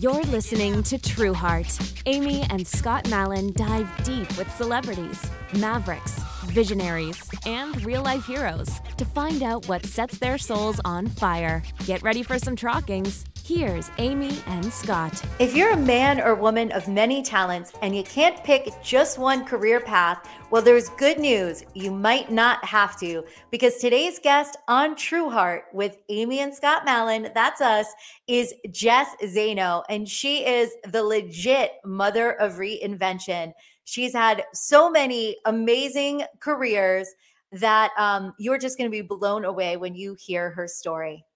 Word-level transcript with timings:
You're 0.00 0.24
listening 0.24 0.82
to 0.84 0.98
True 0.98 1.32
Heart. 1.32 1.78
Amy 2.06 2.42
and 2.50 2.66
Scott 2.66 3.08
Mallon 3.10 3.52
dive 3.52 3.88
deep 4.02 4.26
with 4.36 4.50
celebrities, 4.56 5.24
mavericks, 5.56 6.18
visionaries, 6.46 7.30
and 7.46 7.80
real 7.84 8.02
life 8.02 8.26
heroes 8.26 8.80
to 8.96 9.04
find 9.04 9.44
out 9.44 9.68
what 9.68 9.86
sets 9.86 10.18
their 10.18 10.36
souls 10.36 10.80
on 10.84 11.06
fire. 11.06 11.62
Get 11.86 12.02
ready 12.02 12.24
for 12.24 12.40
some 12.40 12.56
trockings. 12.56 13.24
Here's 13.46 13.90
Amy 13.98 14.38
and 14.46 14.64
Scott. 14.72 15.22
If 15.38 15.54
you're 15.54 15.72
a 15.72 15.76
man 15.76 16.18
or 16.18 16.34
woman 16.34 16.72
of 16.72 16.88
many 16.88 17.22
talents 17.22 17.74
and 17.82 17.94
you 17.94 18.02
can't 18.02 18.42
pick 18.42 18.70
just 18.82 19.18
one 19.18 19.44
career 19.44 19.80
path, 19.80 20.26
well, 20.50 20.62
there's 20.62 20.88
good 20.88 21.18
news. 21.18 21.62
You 21.74 21.90
might 21.90 22.32
not 22.32 22.64
have 22.64 22.98
to 23.00 23.22
because 23.50 23.76
today's 23.76 24.18
guest 24.18 24.56
on 24.66 24.96
True 24.96 25.28
Heart 25.28 25.64
with 25.74 25.98
Amy 26.08 26.40
and 26.40 26.54
Scott 26.54 26.86
Mallon, 26.86 27.28
that's 27.34 27.60
us, 27.60 27.86
is 28.26 28.54
Jess 28.70 29.08
Zaino. 29.22 29.82
And 29.90 30.08
she 30.08 30.46
is 30.46 30.70
the 30.90 31.02
legit 31.02 31.72
mother 31.84 32.40
of 32.40 32.54
reinvention. 32.54 33.52
She's 33.84 34.14
had 34.14 34.42
so 34.54 34.88
many 34.88 35.36
amazing 35.44 36.22
careers 36.40 37.10
that 37.52 37.90
um, 37.98 38.32
you're 38.38 38.56
just 38.56 38.78
going 38.78 38.90
to 38.90 39.02
be 39.02 39.06
blown 39.06 39.44
away 39.44 39.76
when 39.76 39.94
you 39.94 40.16
hear 40.18 40.48
her 40.48 40.66
story. 40.66 41.26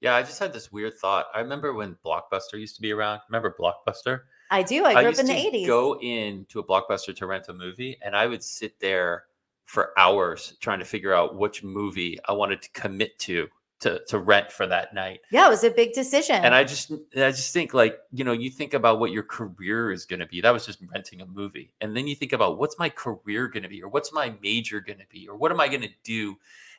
Yeah, 0.00 0.14
I 0.14 0.22
just 0.22 0.38
had 0.38 0.52
this 0.52 0.70
weird 0.70 0.94
thought. 0.98 1.26
I 1.34 1.40
remember 1.40 1.74
when 1.74 1.96
Blockbuster 2.04 2.58
used 2.58 2.76
to 2.76 2.82
be 2.82 2.92
around. 2.92 3.20
Remember 3.28 3.54
Blockbuster? 3.58 4.20
I 4.50 4.62
do. 4.62 4.84
I 4.84 4.94
grew 4.94 5.10
up 5.10 5.18
in 5.18 5.26
the 5.26 5.36
eighties. 5.36 5.66
Go 5.66 5.98
into 6.00 6.60
a 6.60 6.64
Blockbuster 6.64 7.14
to 7.16 7.26
rent 7.26 7.48
a 7.48 7.52
movie, 7.52 7.98
and 8.02 8.16
I 8.16 8.26
would 8.26 8.42
sit 8.42 8.78
there 8.80 9.24
for 9.66 9.92
hours 9.98 10.56
trying 10.60 10.78
to 10.78 10.84
figure 10.84 11.12
out 11.12 11.36
which 11.36 11.62
movie 11.62 12.18
I 12.26 12.32
wanted 12.32 12.62
to 12.62 12.70
commit 12.70 13.18
to 13.20 13.48
to 13.80 14.00
to 14.06 14.18
rent 14.18 14.50
for 14.50 14.66
that 14.66 14.94
night. 14.94 15.20
Yeah, 15.30 15.46
it 15.46 15.50
was 15.50 15.64
a 15.64 15.70
big 15.70 15.92
decision. 15.92 16.36
And 16.36 16.54
I 16.54 16.64
just 16.64 16.90
I 16.90 17.30
just 17.30 17.52
think 17.52 17.74
like, 17.74 17.98
you 18.12 18.24
know, 18.24 18.32
you 18.32 18.50
think 18.50 18.74
about 18.74 18.98
what 18.98 19.12
your 19.12 19.22
career 19.22 19.92
is 19.92 20.04
going 20.04 20.20
to 20.20 20.26
be. 20.26 20.40
That 20.40 20.50
was 20.50 20.66
just 20.66 20.80
renting 20.92 21.20
a 21.20 21.26
movie. 21.26 21.72
And 21.80 21.96
then 21.96 22.06
you 22.06 22.14
think 22.14 22.32
about 22.32 22.58
what's 22.58 22.78
my 22.78 22.88
career 22.88 23.48
going 23.48 23.62
to 23.62 23.68
be 23.68 23.82
or 23.82 23.88
what's 23.88 24.12
my 24.12 24.34
major 24.42 24.80
going 24.80 24.98
to 24.98 25.06
be 25.10 25.28
or 25.28 25.36
what 25.36 25.52
am 25.52 25.60
I 25.60 25.68
going 25.68 25.82
to 25.82 25.90
do? 26.02 26.36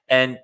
And 0.09 0.39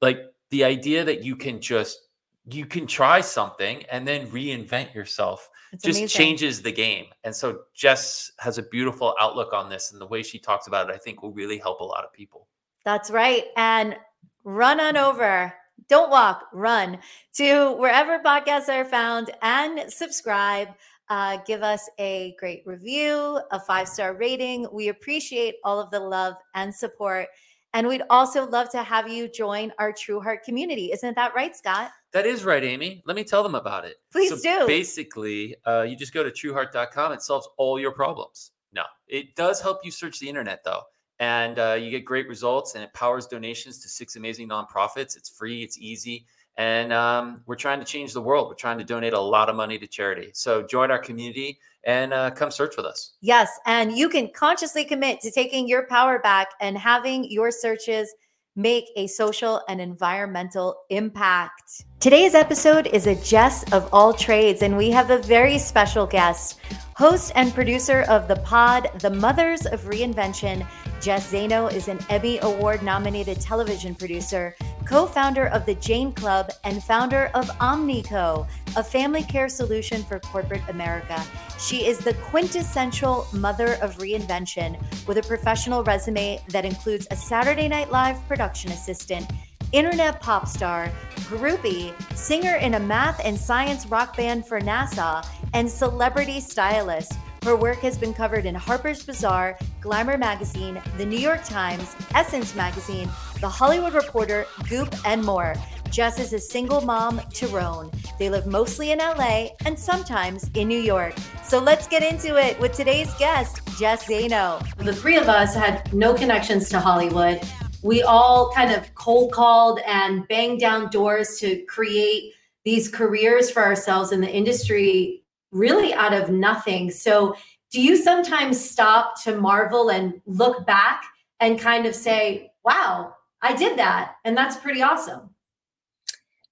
like 0.00 0.20
the 0.50 0.64
idea 0.64 1.04
that 1.04 1.24
you 1.24 1.36
can 1.36 1.60
just 1.60 2.07
you 2.50 2.66
can 2.66 2.86
try 2.86 3.20
something 3.20 3.84
and 3.90 4.06
then 4.06 4.26
reinvent 4.28 4.94
yourself 4.94 5.50
it's 5.72 5.84
just 5.84 5.98
amazing. 5.98 6.18
changes 6.18 6.62
the 6.62 6.72
game. 6.72 7.06
And 7.24 7.34
so 7.34 7.60
Jess 7.74 8.32
has 8.38 8.58
a 8.58 8.62
beautiful 8.62 9.14
outlook 9.20 9.52
on 9.52 9.68
this 9.68 9.92
and 9.92 10.00
the 10.00 10.06
way 10.06 10.22
she 10.22 10.38
talks 10.38 10.66
about 10.66 10.88
it 10.88 10.94
I 10.94 10.98
think 10.98 11.22
will 11.22 11.32
really 11.32 11.58
help 11.58 11.80
a 11.80 11.84
lot 11.84 12.04
of 12.04 12.12
people. 12.12 12.48
That's 12.84 13.10
right. 13.10 13.44
And 13.56 13.96
run 14.44 14.80
on 14.80 14.96
over. 14.96 15.52
Don't 15.88 16.10
walk, 16.10 16.48
run 16.52 16.98
to 17.34 17.72
wherever 17.72 18.18
podcasts 18.18 18.68
are 18.68 18.84
found 18.84 19.30
and 19.42 19.90
subscribe. 19.92 20.68
Uh, 21.08 21.38
give 21.46 21.62
us 21.62 21.88
a 21.98 22.34
great 22.38 22.62
review, 22.66 23.40
a 23.50 23.60
five 23.60 23.88
star 23.88 24.14
rating. 24.14 24.66
We 24.72 24.88
appreciate 24.88 25.56
all 25.64 25.80
of 25.80 25.90
the 25.90 26.00
love 26.00 26.34
and 26.54 26.74
support. 26.74 27.28
And 27.74 27.86
we'd 27.86 28.02
also 28.10 28.48
love 28.48 28.70
to 28.70 28.82
have 28.82 29.08
you 29.08 29.28
join 29.28 29.72
our 29.78 29.92
True 29.92 30.20
Heart 30.20 30.42
community. 30.42 30.90
Isn't 30.92 31.14
that 31.16 31.34
right, 31.34 31.54
Scott? 31.54 31.90
That 32.12 32.26
is 32.26 32.44
right, 32.44 32.64
Amy. 32.64 33.02
Let 33.06 33.16
me 33.16 33.24
tell 33.24 33.42
them 33.42 33.54
about 33.54 33.84
it. 33.84 33.96
Please 34.12 34.30
so 34.30 34.60
do. 34.60 34.66
Basically, 34.66 35.54
uh, 35.66 35.82
you 35.82 35.96
just 35.96 36.14
go 36.14 36.22
to 36.22 36.30
trueheart.com. 36.30 37.12
It 37.12 37.22
solves 37.22 37.48
all 37.58 37.78
your 37.78 37.92
problems. 37.92 38.52
No, 38.72 38.84
it 39.06 39.34
does 39.36 39.60
help 39.60 39.84
you 39.84 39.90
search 39.90 40.18
the 40.18 40.28
internet, 40.28 40.64
though. 40.64 40.82
And 41.20 41.58
uh, 41.58 41.76
you 41.78 41.90
get 41.90 42.04
great 42.04 42.28
results, 42.28 42.74
and 42.74 42.84
it 42.84 42.92
powers 42.94 43.26
donations 43.26 43.82
to 43.82 43.88
six 43.88 44.16
amazing 44.16 44.48
nonprofits. 44.48 45.16
It's 45.16 45.28
free, 45.28 45.62
it's 45.62 45.76
easy. 45.78 46.24
And 46.56 46.92
um, 46.92 47.42
we're 47.46 47.56
trying 47.56 47.78
to 47.78 47.84
change 47.84 48.12
the 48.12 48.20
world. 48.20 48.48
We're 48.48 48.54
trying 48.54 48.78
to 48.78 48.84
donate 48.84 49.12
a 49.12 49.20
lot 49.20 49.48
of 49.48 49.54
money 49.54 49.78
to 49.78 49.86
charity. 49.86 50.30
So 50.34 50.66
join 50.66 50.90
our 50.90 50.98
community 50.98 51.58
and 51.84 52.12
uh, 52.12 52.32
come 52.32 52.50
search 52.50 52.76
with 52.76 52.84
us. 52.84 53.12
Yes. 53.20 53.48
And 53.64 53.96
you 53.96 54.08
can 54.08 54.28
consciously 54.34 54.84
commit 54.84 55.20
to 55.20 55.30
taking 55.30 55.68
your 55.68 55.86
power 55.86 56.18
back 56.18 56.48
and 56.60 56.76
having 56.76 57.30
your 57.30 57.52
searches 57.52 58.12
make 58.58 58.90
a 58.96 59.06
social 59.06 59.62
and 59.68 59.80
environmental 59.80 60.82
impact. 60.90 61.84
Today's 62.00 62.34
episode 62.34 62.88
is 62.88 63.06
a 63.06 63.14
Jess 63.14 63.62
of 63.72 63.88
all 63.92 64.12
trades, 64.12 64.62
and 64.62 64.76
we 64.76 64.90
have 64.90 65.10
a 65.10 65.18
very 65.18 65.58
special 65.58 66.06
guest, 66.06 66.58
host 66.96 67.30
and 67.36 67.54
producer 67.54 68.02
of 68.08 68.26
the 68.26 68.34
pod, 68.36 68.90
The 68.98 69.10
Mothers 69.10 69.64
of 69.64 69.82
Reinvention. 69.82 70.66
Jess 71.00 71.32
Zaino 71.32 71.72
is 71.72 71.86
an 71.86 72.00
Emmy 72.10 72.40
Award 72.42 72.82
nominated 72.82 73.40
television 73.40 73.94
producer, 73.94 74.56
co 74.88 75.04
founder 75.06 75.48
of 75.48 75.66
the 75.66 75.74
Jane 75.74 76.12
Club, 76.12 76.50
and 76.64 76.82
founder 76.82 77.30
of 77.34 77.46
OmniCo, 77.58 78.48
a 78.74 78.82
family 78.82 79.22
care 79.22 79.48
solution 79.48 80.02
for 80.02 80.18
corporate 80.18 80.62
America. 80.70 81.22
She 81.58 81.86
is 81.86 81.98
the 81.98 82.14
quintessential 82.14 83.26
mother 83.34 83.74
of 83.82 83.98
reinvention 83.98 84.78
with 85.06 85.18
a 85.18 85.22
professional 85.22 85.84
resume 85.84 86.40
that 86.48 86.64
includes 86.64 87.06
a 87.10 87.16
Saturday 87.16 87.68
Night 87.68 87.90
Live 87.90 88.16
production 88.26 88.72
assistant, 88.72 89.30
internet 89.72 90.22
pop 90.22 90.48
star, 90.48 90.90
groupie, 91.28 91.92
singer 92.16 92.56
in 92.56 92.74
a 92.74 92.80
math 92.80 93.20
and 93.22 93.38
science 93.38 93.84
rock 93.86 94.16
band 94.16 94.46
for 94.46 94.58
NASA, 94.58 95.26
and 95.52 95.68
celebrity 95.68 96.40
stylist. 96.40 97.12
Her 97.48 97.56
work 97.56 97.78
has 97.78 97.96
been 97.96 98.12
covered 98.12 98.44
in 98.44 98.54
Harper's 98.54 99.02
Bazaar, 99.02 99.58
Glamour 99.80 100.18
Magazine, 100.18 100.82
The 100.98 101.06
New 101.06 101.18
York 101.18 101.42
Times, 101.44 101.96
Essence 102.14 102.54
Magazine, 102.54 103.08
The 103.40 103.48
Hollywood 103.48 103.94
Reporter, 103.94 104.44
Goop, 104.68 104.94
and 105.06 105.24
more. 105.24 105.54
Jess 105.90 106.20
is 106.20 106.34
a 106.34 106.38
single 106.38 106.82
mom 106.82 107.22
to 107.32 107.46
Roan. 107.46 107.90
They 108.18 108.28
live 108.28 108.46
mostly 108.46 108.90
in 108.92 108.98
LA 108.98 109.46
and 109.64 109.78
sometimes 109.78 110.50
in 110.52 110.68
New 110.68 110.78
York. 110.78 111.14
So 111.42 111.58
let's 111.58 111.88
get 111.88 112.02
into 112.02 112.36
it 112.36 112.60
with 112.60 112.74
today's 112.74 113.14
guest, 113.14 113.66
Jess 113.78 114.04
Zaino. 114.04 114.62
The 114.76 114.94
three 114.94 115.16
of 115.16 115.30
us 115.30 115.54
had 115.54 115.90
no 115.94 116.12
connections 116.12 116.68
to 116.68 116.78
Hollywood. 116.78 117.40
We 117.82 118.02
all 118.02 118.52
kind 118.52 118.74
of 118.74 118.94
cold 118.94 119.32
called 119.32 119.80
and 119.86 120.28
banged 120.28 120.60
down 120.60 120.90
doors 120.90 121.38
to 121.38 121.64
create 121.64 122.34
these 122.66 122.90
careers 122.90 123.50
for 123.50 123.64
ourselves 123.64 124.12
in 124.12 124.20
the 124.20 124.30
industry 124.30 125.22
really 125.50 125.94
out 125.94 126.14
of 126.14 126.30
nothing. 126.30 126.90
So, 126.90 127.36
do 127.70 127.82
you 127.82 127.96
sometimes 127.96 128.58
stop 128.58 129.22
to 129.24 129.36
marvel 129.36 129.90
and 129.90 130.22
look 130.24 130.66
back 130.66 131.02
and 131.38 131.58
kind 131.58 131.84
of 131.84 131.94
say, 131.94 132.50
wow, 132.64 133.14
I 133.42 133.54
did 133.54 133.78
that? 133.78 134.14
And 134.24 134.34
that's 134.34 134.56
pretty 134.56 134.80
awesome. 134.80 135.27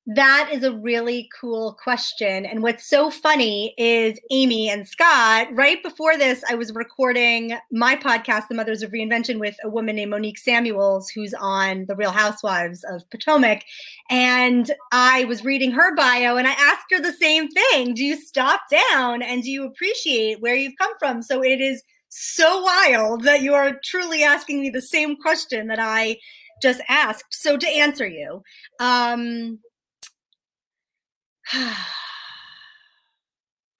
That 0.08 0.50
is 0.52 0.62
a 0.62 0.72
really 0.72 1.28
cool 1.40 1.76
question. 1.82 2.46
And 2.46 2.62
what's 2.62 2.86
so 2.86 3.10
funny 3.10 3.74
is 3.76 4.20
Amy 4.30 4.70
and 4.70 4.86
Scott, 4.86 5.48
right 5.50 5.82
before 5.82 6.16
this, 6.16 6.44
I 6.48 6.54
was 6.54 6.72
recording 6.72 7.58
my 7.72 7.96
podcast, 7.96 8.46
The 8.46 8.54
Mothers 8.54 8.82
of 8.82 8.92
Reinvention, 8.92 9.40
with 9.40 9.56
a 9.64 9.68
woman 9.68 9.96
named 9.96 10.12
Monique 10.12 10.38
Samuels, 10.38 11.08
who's 11.08 11.34
on 11.34 11.86
The 11.86 11.96
Real 11.96 12.12
Housewives 12.12 12.84
of 12.84 13.02
Potomac. 13.10 13.64
And 14.08 14.70
I 14.92 15.24
was 15.24 15.44
reading 15.44 15.72
her 15.72 15.92
bio 15.96 16.36
and 16.36 16.46
I 16.46 16.52
asked 16.52 16.86
her 16.92 17.00
the 17.00 17.12
same 17.12 17.48
thing 17.48 17.94
Do 17.94 18.04
you 18.04 18.14
stop 18.14 18.60
down 18.70 19.22
and 19.22 19.42
do 19.42 19.50
you 19.50 19.64
appreciate 19.64 20.40
where 20.40 20.54
you've 20.54 20.78
come 20.80 20.92
from? 21.00 21.20
So 21.20 21.42
it 21.42 21.60
is 21.60 21.82
so 22.10 22.62
wild 22.62 23.24
that 23.24 23.42
you 23.42 23.54
are 23.54 23.80
truly 23.82 24.22
asking 24.22 24.60
me 24.60 24.70
the 24.70 24.80
same 24.80 25.16
question 25.16 25.66
that 25.66 25.80
I 25.80 26.18
just 26.62 26.80
asked. 26.88 27.24
So 27.30 27.56
to 27.56 27.68
answer 27.68 28.06
you, 28.06 28.42
um, 28.78 29.58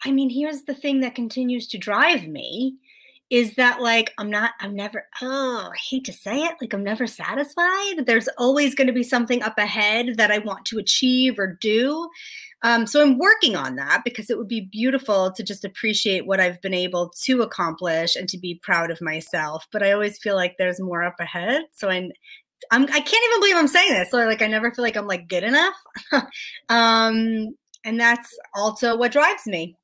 I 0.05 0.13
mean, 0.13 0.31
here's 0.31 0.63
the 0.63 0.75
thing 0.75 1.01
that 1.01 1.15
continues 1.15 1.67
to 1.69 1.79
drive 1.79 2.29
me 2.29 2.77
is 3.29 3.55
that 3.57 3.83
like 3.83 4.15
I'm 4.19 4.31
not 4.31 4.53
I'm 4.61 4.77
never 4.77 5.07
oh, 5.21 5.71
I 5.73 5.77
hate 5.91 6.05
to 6.05 6.13
say 6.13 6.45
it, 6.45 6.55
like 6.61 6.73
I'm 6.73 6.85
never 6.85 7.07
satisfied. 7.07 8.07
There's 8.07 8.29
always 8.39 8.75
going 8.75 8.87
to 8.87 8.93
be 8.93 9.03
something 9.03 9.43
up 9.43 9.59
ahead 9.59 10.17
that 10.17 10.31
I 10.31 10.39
want 10.39 10.65
to 10.67 10.79
achieve 10.79 11.39
or 11.39 11.59
do. 11.61 12.09
Um, 12.63 12.87
so 12.87 13.03
I'm 13.03 13.19
working 13.19 13.57
on 13.57 13.77
that 13.77 14.03
because 14.05 14.31
it 14.31 14.39
would 14.39 14.49
be 14.49 14.61
beautiful 14.61 15.33
to 15.33 15.43
just 15.43 15.65
appreciate 15.65 16.27
what 16.27 16.41
I've 16.41 16.61
been 16.63 16.75
able 16.75 17.11
to 17.25 17.43
accomplish 17.43 18.17
and 18.17 18.29
to 18.29 18.39
be 18.39 18.61
proud 18.63 18.91
of 18.91 19.01
myself. 19.03 19.67
But 19.73 19.83
I 19.83 19.93
always 19.93 20.19
feel 20.19 20.37
like 20.37 20.57
there's 20.57 20.81
more 20.81 21.03
up 21.03 21.17
ahead. 21.19 21.65
So 21.73 21.91
I 21.91 22.11
I'm 22.71 22.83
I 22.83 23.01
can't 23.01 23.25
even 23.25 23.41
believe 23.41 23.57
I'm 23.57 23.69
saying 23.69 23.93
this. 23.93 24.11
So 24.11 24.19
like 24.19 24.43
I 24.43 24.47
never 24.47 24.71
feel 24.71 24.85
like 24.85 24.97
I'm 24.97 25.07
like 25.07 25.29
good 25.29 25.45
enough. 25.45 25.75
um 26.69 27.55
and 27.85 28.01
that's 28.01 28.37
also 28.55 28.97
what 28.97 29.13
drives 29.13 29.47
me. 29.47 29.77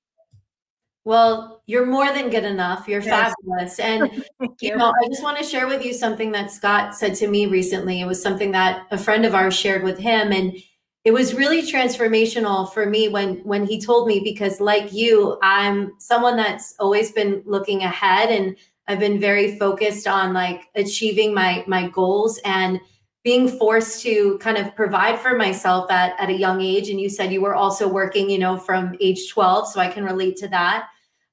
Well, 1.05 1.63
you're 1.67 1.87
more 1.87 2.13
than 2.13 2.31
good 2.31 2.45
enough. 2.45 2.87
You're 2.87 3.03
yes. 3.03 3.35
fabulous. 3.43 3.79
And 3.81 4.25
you. 4.41 4.49
you 4.61 4.77
know, 4.77 4.93
I 4.93 5.09
just 5.09 5.23
want 5.23 5.39
to 5.39 5.45
share 5.45 5.67
with 5.67 5.85
you 5.85 5.93
something 5.93 6.31
that 6.33 6.53
Scott 6.53 6.95
said 6.95 7.15
to 7.17 7.27
me 7.27 7.47
recently. 7.47 8.01
It 8.01 8.07
was 8.07 8.23
something 8.23 8.53
that 8.53 8.87
a 8.91 8.99
friend 8.99 9.25
of 9.25 9.35
ours 9.35 9.55
shared 9.55 9.83
with 9.83 9.99
him 9.99 10.33
and 10.33 10.57
it 11.05 11.13
was 11.13 11.35
really 11.35 11.63
transformational 11.63 12.73
for 12.73 12.87
me 12.87 13.09
when 13.09 13.39
when 13.39 13.67
he 13.67 13.81
told 13.81 14.07
me 14.07 14.21
because 14.21 14.61
like 14.61 14.93
you, 14.93 15.37
I'm 15.43 15.95
someone 15.99 16.37
that's 16.37 16.75
always 16.79 17.11
been 17.11 17.43
looking 17.45 17.83
ahead 17.83 18.31
and 18.31 18.57
I've 18.93 19.01
been 19.01 19.19
very 19.19 19.59
focused 19.59 20.07
on 20.07 20.33
like 20.33 20.69
achieving 20.75 21.35
my 21.35 21.65
my 21.67 21.89
goals 21.89 22.39
and 22.45 22.81
being 23.25 23.49
forced 23.49 24.03
to 24.03 24.37
kind 24.39 24.59
of 24.59 24.75
provide 24.75 25.19
for 25.19 25.37
myself 25.37 25.91
at, 25.91 26.19
at 26.19 26.29
a 26.29 26.33
young 26.33 26.61
age. 26.61 26.89
And 26.89 27.01
you 27.01 27.09
said 27.09 27.33
you 27.33 27.41
were 27.41 27.55
also 27.55 27.87
working, 27.87 28.29
you 28.29 28.39
know, 28.39 28.57
from 28.57 28.97
age 29.01 29.31
12. 29.31 29.69
So 29.69 29.81
I 29.81 29.89
can 29.89 30.05
relate 30.05 30.37
to 30.39 30.49
that. 30.49 30.89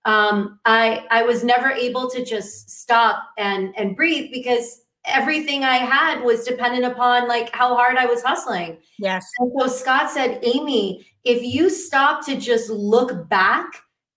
Um, 0.05 0.59
I, 0.65 1.05
I 1.09 1.23
was 1.23 1.43
never 1.43 1.71
able 1.71 2.09
to 2.11 2.23
just 2.23 2.69
stop 2.69 3.23
and, 3.37 3.73
and 3.75 3.95
breathe 3.95 4.31
because 4.31 4.81
everything 5.05 5.63
I 5.63 5.77
had 5.77 6.21
was 6.23 6.43
dependent 6.43 6.85
upon 6.85 7.27
like 7.27 7.53
how 7.55 7.75
hard 7.75 7.97
I 7.97 8.05
was 8.05 8.21
hustling. 8.21 8.77
Yes. 8.99 9.27
And 9.39 9.51
so 9.59 9.67
Scott 9.67 10.11
said, 10.11 10.39
Amy, 10.43 11.07
if 11.23 11.41
you 11.41 11.69
stop 11.69 12.23
to 12.27 12.35
just 12.35 12.69
look 12.69 13.27
back 13.29 13.65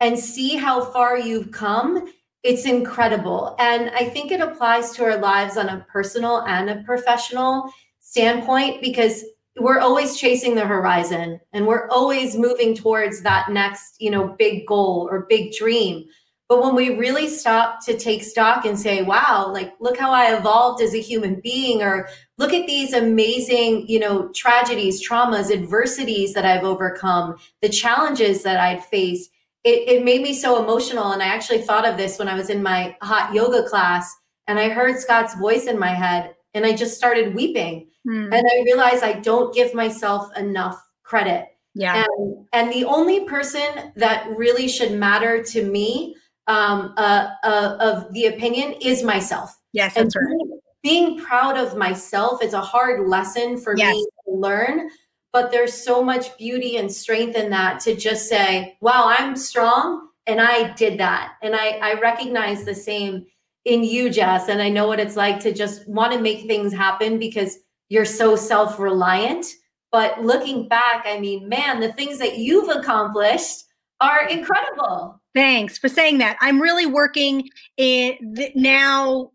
and 0.01 0.19
see 0.19 0.57
how 0.57 0.85
far 0.85 1.19
you've 1.19 1.53
come, 1.53 2.13
it's 2.43 2.65
incredible. 2.65 3.55
And 3.59 3.91
I 3.91 4.05
think 4.09 4.33
it 4.33 4.41
applies 4.41 4.93
to 4.93 5.05
our 5.05 5.19
lives 5.19 5.57
on 5.57 5.69
a 5.69 5.87
personal 5.91 6.43
and 6.43 6.71
a 6.71 6.83
professional 6.83 7.73
standpoint 8.01 8.81
because 8.81 9.25
we're 9.59 9.81
always 9.81 10.17
chasing 10.17 10.55
the 10.55 10.67
horizon 10.67 11.39
and 11.53 11.67
we're 11.67 11.89
always 11.89 12.37
moving 12.37 12.75
towards 12.75 13.23
that 13.23 13.51
next, 13.51 13.97
you 14.01 14.11
know, 14.11 14.35
big 14.39 14.67
goal 14.67 15.09
or 15.11 15.27
big 15.29 15.53
dream. 15.53 16.07
But 16.49 16.63
when 16.63 16.75
we 16.75 16.99
really 16.99 17.29
stop 17.29 17.83
to 17.87 17.97
take 17.97 18.23
stock 18.23 18.67
and 18.67 18.79
say, 18.79 19.03
wow, 19.03 19.51
like, 19.51 19.73
look 19.81 19.97
how 19.97 20.11
I 20.11 20.37
evolved 20.37 20.83
as 20.83 20.95
a 20.95 21.01
human 21.01 21.41
being, 21.41 21.83
or 21.83 22.09
look 22.37 22.53
at 22.53 22.67
these 22.67 22.93
amazing, 22.93 23.89
you 23.89 23.99
know, 23.99 24.29
tragedies, 24.35 25.07
traumas, 25.07 25.51
adversities 25.51 26.35
that 26.35 26.45
I've 26.45 26.65
overcome, 26.65 27.37
the 27.63 27.71
challenges 27.71 28.43
that 28.43 28.61
I'd 28.61 28.85
faced, 28.85 29.31
it, 29.65 29.89
it 29.89 30.05
made 30.05 30.23
me 30.23 30.35
so 30.35 30.63
emotional. 30.63 31.13
And 31.13 31.23
I 31.23 31.27
actually 31.27 31.63
thought 31.63 31.87
of 31.87 31.97
this 31.97 32.19
when 32.19 32.29
I 32.29 32.35
was 32.35 32.51
in 32.51 32.63
my 32.63 32.97
hot 33.03 33.35
yoga 33.35 33.63
class 33.69 34.15
and 34.47 34.59
I 34.59 34.69
heard 34.69 34.99
Scott's 34.99 35.35
voice 35.37 35.67
in 35.67 35.79
my 35.79 35.91
head 35.95 36.35
and 36.55 36.67
I 36.67 36.75
just 36.75 36.97
started 36.97 37.35
weeping. 37.35 37.89
Hmm. 38.05 38.33
And 38.33 38.47
I 38.47 38.63
realized 38.65 39.05
I 39.05 39.21
don't 39.21 39.55
give 39.55 39.75
myself 39.75 40.37
enough 40.37 40.83
credit. 41.03 41.47
Yeah. 41.75 42.05
And, 42.19 42.47
and 42.53 42.73
the 42.73 42.85
only 42.85 43.25
person 43.25 43.93
that 43.97 44.29
really 44.37 44.69
should 44.69 44.93
matter 44.93 45.43
to 45.45 45.65
me 45.65 46.17
um, 46.49 46.93
uh, 46.97 47.29
uh, 47.45 47.77
of 47.81 48.13
the 48.13 48.27
opinion 48.27 48.75
is 48.81 49.03
myself. 49.03 49.59
Yes, 49.73 49.95
that's 49.95 50.15
and 50.15 50.25
right. 50.27 50.39
Being, 50.83 51.15
being 51.15 51.25
proud 51.25 51.57
of 51.57 51.77
myself 51.77 52.43
is 52.43 52.53
a 52.53 52.61
hard 52.61 53.09
lesson 53.09 53.57
for 53.59 53.75
yes. 53.77 53.95
me 53.95 54.07
to 54.27 54.35
learn 54.35 54.91
but 55.33 55.51
there's 55.51 55.73
so 55.73 56.03
much 56.03 56.37
beauty 56.37 56.77
and 56.77 56.93
strength 56.93 57.37
in 57.37 57.51
that 57.51 57.81
to 57.81 57.97
just 57.97 58.29
say, 58.29 58.77
wow, 58.81 59.15
I'm 59.19 59.35
strong 59.35 60.09
and 60.27 60.41
I 60.41 60.73
did 60.75 61.01
that. 61.01 61.35
And 61.43 61.57
I, 61.57 61.79
I 61.83 61.95
recognize 61.95 62.65
the 62.65 62.75
same 62.75 63.27
in 63.65 63.83
you, 63.83 64.11
Jess. 64.11 64.49
And 64.49 64.61
I 64.61 64.69
know 64.69 64.87
what 64.87 65.01
it's 65.01 65.17
like 65.17 65.41
to 65.41 65.53
just 65.53 65.89
want 65.89 66.13
to 66.13 66.21
make 66.21 66.47
things 66.47 66.73
happen 66.73 67.19
because 67.19 67.59
you're 67.89 68.05
so 68.05 68.37
self 68.37 68.79
reliant. 68.79 69.47
But 69.91 70.23
looking 70.23 70.69
back, 70.69 71.05
I 71.07 71.19
mean, 71.19 71.49
man, 71.49 71.81
the 71.81 71.93
things 71.93 72.19
that 72.19 72.39
you've 72.39 72.69
accomplished 72.69 73.65
are 74.01 74.27
incredible. 74.27 75.21
Thanks 75.35 75.79
for 75.79 75.89
saying 75.89 76.19
that. 76.19 76.37
I'm 76.41 76.61
really 76.61 76.87
working 76.87 77.49
in 77.77 78.17
now 78.55 79.31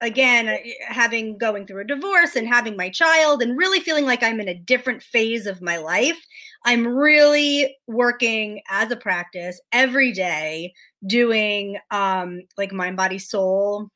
again 0.00 0.48
uh, 0.48 0.56
having 0.88 1.38
going 1.38 1.66
through 1.66 1.80
a 1.80 1.86
divorce 1.86 2.36
and 2.36 2.46
having 2.46 2.76
my 2.76 2.90
child 2.90 3.42
and 3.42 3.56
really 3.56 3.80
feeling 3.80 4.04
like 4.04 4.22
i'm 4.22 4.40
in 4.40 4.48
a 4.48 4.54
different 4.54 5.02
phase 5.02 5.46
of 5.46 5.62
my 5.62 5.78
life 5.78 6.18
i'm 6.64 6.86
really 6.86 7.74
working 7.86 8.60
as 8.68 8.90
a 8.90 8.96
practice 8.96 9.60
every 9.72 10.12
day 10.12 10.72
doing 11.06 11.78
um 11.90 12.42
like 12.58 12.72
mind 12.72 12.96
body 12.96 13.18
soul 13.18 13.88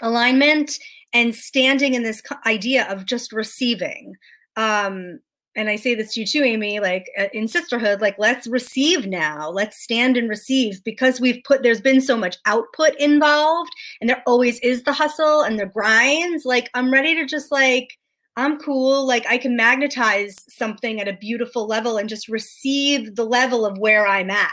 alignment 0.00 0.78
and 1.12 1.34
standing 1.34 1.94
in 1.94 2.02
this 2.02 2.22
idea 2.46 2.86
of 2.88 3.04
just 3.04 3.32
receiving 3.32 4.14
um 4.56 5.18
and 5.56 5.70
I 5.70 5.76
say 5.76 5.94
this 5.94 6.12
to 6.14 6.20
you 6.20 6.26
too, 6.26 6.42
Amy, 6.42 6.80
like 6.80 7.10
uh, 7.18 7.28
in 7.32 7.48
sisterhood, 7.48 8.02
like 8.02 8.16
let's 8.18 8.46
receive 8.46 9.06
now. 9.06 9.48
Let's 9.50 9.82
stand 9.82 10.18
and 10.18 10.28
receive 10.28 10.84
because 10.84 11.18
we've 11.18 11.42
put, 11.44 11.62
there's 11.62 11.80
been 11.80 12.02
so 12.02 12.16
much 12.16 12.36
output 12.44 12.94
involved 12.96 13.72
and 14.00 14.08
there 14.08 14.22
always 14.26 14.60
is 14.60 14.82
the 14.82 14.92
hustle 14.92 15.40
and 15.40 15.58
the 15.58 15.66
grinds. 15.66 16.44
Like 16.44 16.68
I'm 16.74 16.92
ready 16.92 17.14
to 17.14 17.24
just 17.24 17.50
like, 17.50 17.98
I'm 18.36 18.58
cool. 18.58 19.06
Like 19.06 19.26
I 19.26 19.38
can 19.38 19.56
magnetize 19.56 20.36
something 20.50 21.00
at 21.00 21.08
a 21.08 21.14
beautiful 21.14 21.66
level 21.66 21.96
and 21.96 22.06
just 22.06 22.28
receive 22.28 23.16
the 23.16 23.24
level 23.24 23.64
of 23.64 23.78
where 23.78 24.06
I'm 24.06 24.30
at. 24.30 24.52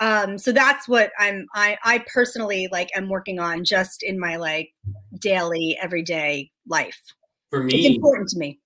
Um, 0.00 0.38
so 0.38 0.52
that's 0.52 0.88
what 0.88 1.12
I'm, 1.18 1.46
I, 1.54 1.76
I 1.84 2.02
personally 2.10 2.66
like 2.72 2.88
am 2.96 3.10
working 3.10 3.38
on 3.38 3.62
just 3.62 4.02
in 4.02 4.18
my 4.18 4.36
like 4.36 4.70
daily, 5.18 5.78
everyday 5.82 6.50
life. 6.66 6.98
For 7.50 7.62
me, 7.62 7.74
it's 7.74 7.96
important 7.96 8.30
to 8.30 8.38
me 8.38 8.58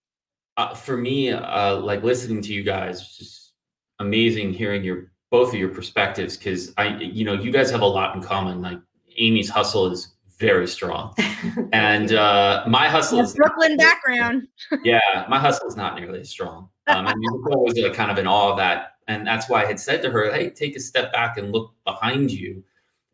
uh, 0.57 0.75
for 0.75 0.97
me, 0.97 1.31
uh, 1.31 1.77
like 1.77 2.03
listening 2.03 2.43
to 2.43 2.53
you 2.53 2.63
guys, 2.63 3.17
just 3.17 3.53
amazing 3.99 4.53
hearing 4.53 4.85
your 4.85 5.13
both 5.31 5.49
of 5.53 5.59
your 5.59 5.71
perspectives 5.71 6.37
because 6.37 6.73
I, 6.77 6.97
you 6.99 7.25
know, 7.25 7.33
you 7.33 7.51
guys 7.51 7.71
have 7.71 7.81
a 7.81 7.87
lot 7.87 8.15
in 8.15 8.23
common. 8.23 8.63
Like 8.63 8.79
Amy's 9.17 9.49
hustle 9.49 9.87
is 9.91 10.15
very 10.39 10.69
strong, 10.69 11.15
and 11.73 12.13
uh, 12.13 12.65
my 12.69 12.89
hustle 12.89 13.21
is 13.21 13.35
Brooklyn 13.35 13.77
background. 13.77 14.47
yeah, 14.85 15.27
my 15.29 15.39
hustle 15.39 15.69
is 15.69 15.77
not 15.77 15.99
nearly 15.99 16.21
as 16.21 16.31
strong. 16.31 16.69
Um, 16.87 17.07
I 17.07 17.15
mean, 17.15 17.31
was 17.33 17.79
like 17.79 17.95
kind 17.95 18.11
of 18.11 18.19
in 18.19 18.27
awe 18.27 18.51
of 18.53 18.59
that, 18.59 18.97
and 19.09 19.27
that's 19.27 19.49
why 19.49 19.63
I 19.63 19.67
had 19.67 19.81
said 19.81 20.03
to 20.03 20.11
her, 20.11 20.33
"Hey, 20.33 20.51
take 20.51 20.77
a 20.77 20.81
step 20.81 21.13
back 21.13 21.37
and 21.37 21.53
look 21.53 21.75
behind 21.85 22.31
you." 22.31 22.63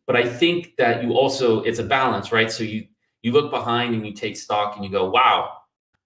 But 0.05 0.15
I 0.15 0.27
think 0.27 0.75
that 0.77 1.03
you 1.03 1.13
also 1.13 1.61
it's 1.63 1.79
a 1.79 1.83
balance, 1.83 2.31
right? 2.31 2.51
So 2.51 2.63
you 2.63 2.85
you 3.23 3.31
look 3.31 3.49
behind 3.49 3.95
and 3.95 4.05
you 4.05 4.13
take 4.13 4.37
stock 4.37 4.75
and 4.75 4.85
you 4.85 4.91
go, 4.91 5.09
"Wow, 5.09 5.60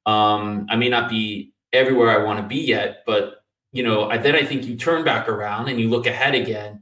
um, 0.05 0.67
I 0.69 0.75
may 0.75 0.89
not 0.89 1.09
be 1.09 1.53
everywhere 1.73 2.09
I 2.09 2.23
want 2.23 2.39
to 2.39 2.47
be 2.47 2.61
yet, 2.61 3.03
but 3.05 3.43
you 3.71 3.83
know, 3.83 4.09
I, 4.09 4.17
then 4.17 4.35
I 4.35 4.43
think 4.45 4.65
you 4.65 4.75
turn 4.77 5.03
back 5.03 5.27
around 5.27 5.67
and 5.67 5.79
you 5.79 5.89
look 5.89 6.07
ahead 6.07 6.33
again 6.33 6.81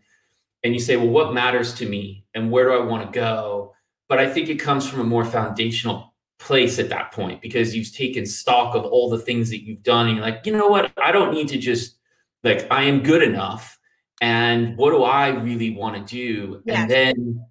and 0.63 0.73
you 0.73 0.79
say, 0.79 0.95
well, 0.95 1.07
what 1.07 1.33
matters 1.33 1.73
to 1.75 1.89
me 1.89 2.25
and 2.33 2.51
where 2.51 2.65
do 2.65 2.73
I 2.73 2.85
want 2.85 3.11
to 3.11 3.19
go? 3.19 3.73
But 4.07 4.19
I 4.19 4.29
think 4.29 4.49
it 4.49 4.55
comes 4.55 4.87
from 4.87 4.99
a 4.99 5.03
more 5.03 5.25
foundational 5.25 6.13
place 6.39 6.77
at 6.77 6.89
that 6.89 7.11
point 7.11 7.41
because 7.41 7.75
you've 7.75 7.91
taken 7.93 8.25
stock 8.25 8.75
of 8.75 8.83
all 8.83 9.09
the 9.09 9.17
things 9.17 9.49
that 9.49 9.63
you've 9.63 9.81
done 9.81 10.07
and 10.07 10.17
you're 10.17 10.25
like, 10.25 10.45
you 10.45 10.55
know 10.55 10.67
what? 10.67 10.91
I 11.01 11.11
don't 11.11 11.33
need 11.33 11.47
to 11.49 11.57
just 11.57 11.97
like 12.43 12.67
I 12.69 12.83
am 12.83 13.01
good 13.01 13.23
enough. 13.23 13.79
And 14.21 14.77
what 14.77 14.91
do 14.91 15.03
I 15.03 15.29
really 15.29 15.75
want 15.75 15.95
to 15.95 16.13
do? 16.13 16.61
Yes. 16.65 16.81
And 16.81 16.91
then 16.91 17.45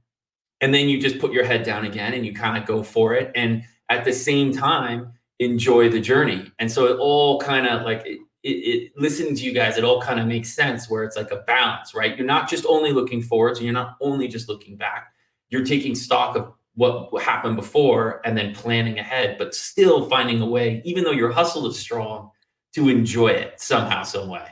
and 0.60 0.72
then 0.72 0.88
you 0.88 1.00
just 1.00 1.18
put 1.18 1.32
your 1.32 1.44
head 1.44 1.64
down 1.64 1.84
again 1.84 2.14
and 2.14 2.24
you 2.24 2.32
kind 2.32 2.56
of 2.56 2.66
go 2.66 2.82
for 2.82 3.14
it. 3.14 3.32
And 3.34 3.64
at 3.88 4.04
the 4.04 4.12
same 4.12 4.52
time, 4.52 5.12
enjoy 5.44 5.88
the 5.88 6.00
journey. 6.00 6.50
And 6.58 6.70
so 6.70 6.86
it 6.86 6.98
all 6.98 7.40
kind 7.40 7.66
of 7.66 7.82
like 7.82 8.06
it, 8.06 8.20
it, 8.42 8.48
it, 8.48 8.92
listening 8.96 9.36
to 9.36 9.42
you 9.42 9.52
guys, 9.52 9.78
it 9.78 9.84
all 9.84 10.00
kind 10.00 10.18
of 10.18 10.26
makes 10.26 10.52
sense 10.52 10.90
where 10.90 11.04
it's 11.04 11.16
like 11.16 11.30
a 11.30 11.42
balance, 11.46 11.94
right? 11.94 12.16
You're 12.16 12.26
not 12.26 12.48
just 12.48 12.66
only 12.66 12.92
looking 12.92 13.22
forwards 13.22 13.58
and 13.58 13.64
you're 13.64 13.74
not 13.74 13.96
only 14.00 14.28
just 14.28 14.48
looking 14.48 14.76
back. 14.76 15.12
You're 15.48 15.64
taking 15.64 15.94
stock 15.94 16.36
of 16.36 16.52
what 16.74 17.22
happened 17.22 17.56
before 17.56 18.22
and 18.24 18.36
then 18.36 18.54
planning 18.54 18.98
ahead, 18.98 19.36
but 19.38 19.54
still 19.54 20.08
finding 20.08 20.40
a 20.40 20.46
way, 20.46 20.80
even 20.84 21.04
though 21.04 21.10
your 21.10 21.30
hustle 21.30 21.66
is 21.66 21.78
strong, 21.78 22.30
to 22.74 22.88
enjoy 22.88 23.28
it 23.28 23.60
somehow, 23.60 24.02
some 24.02 24.28
way 24.28 24.48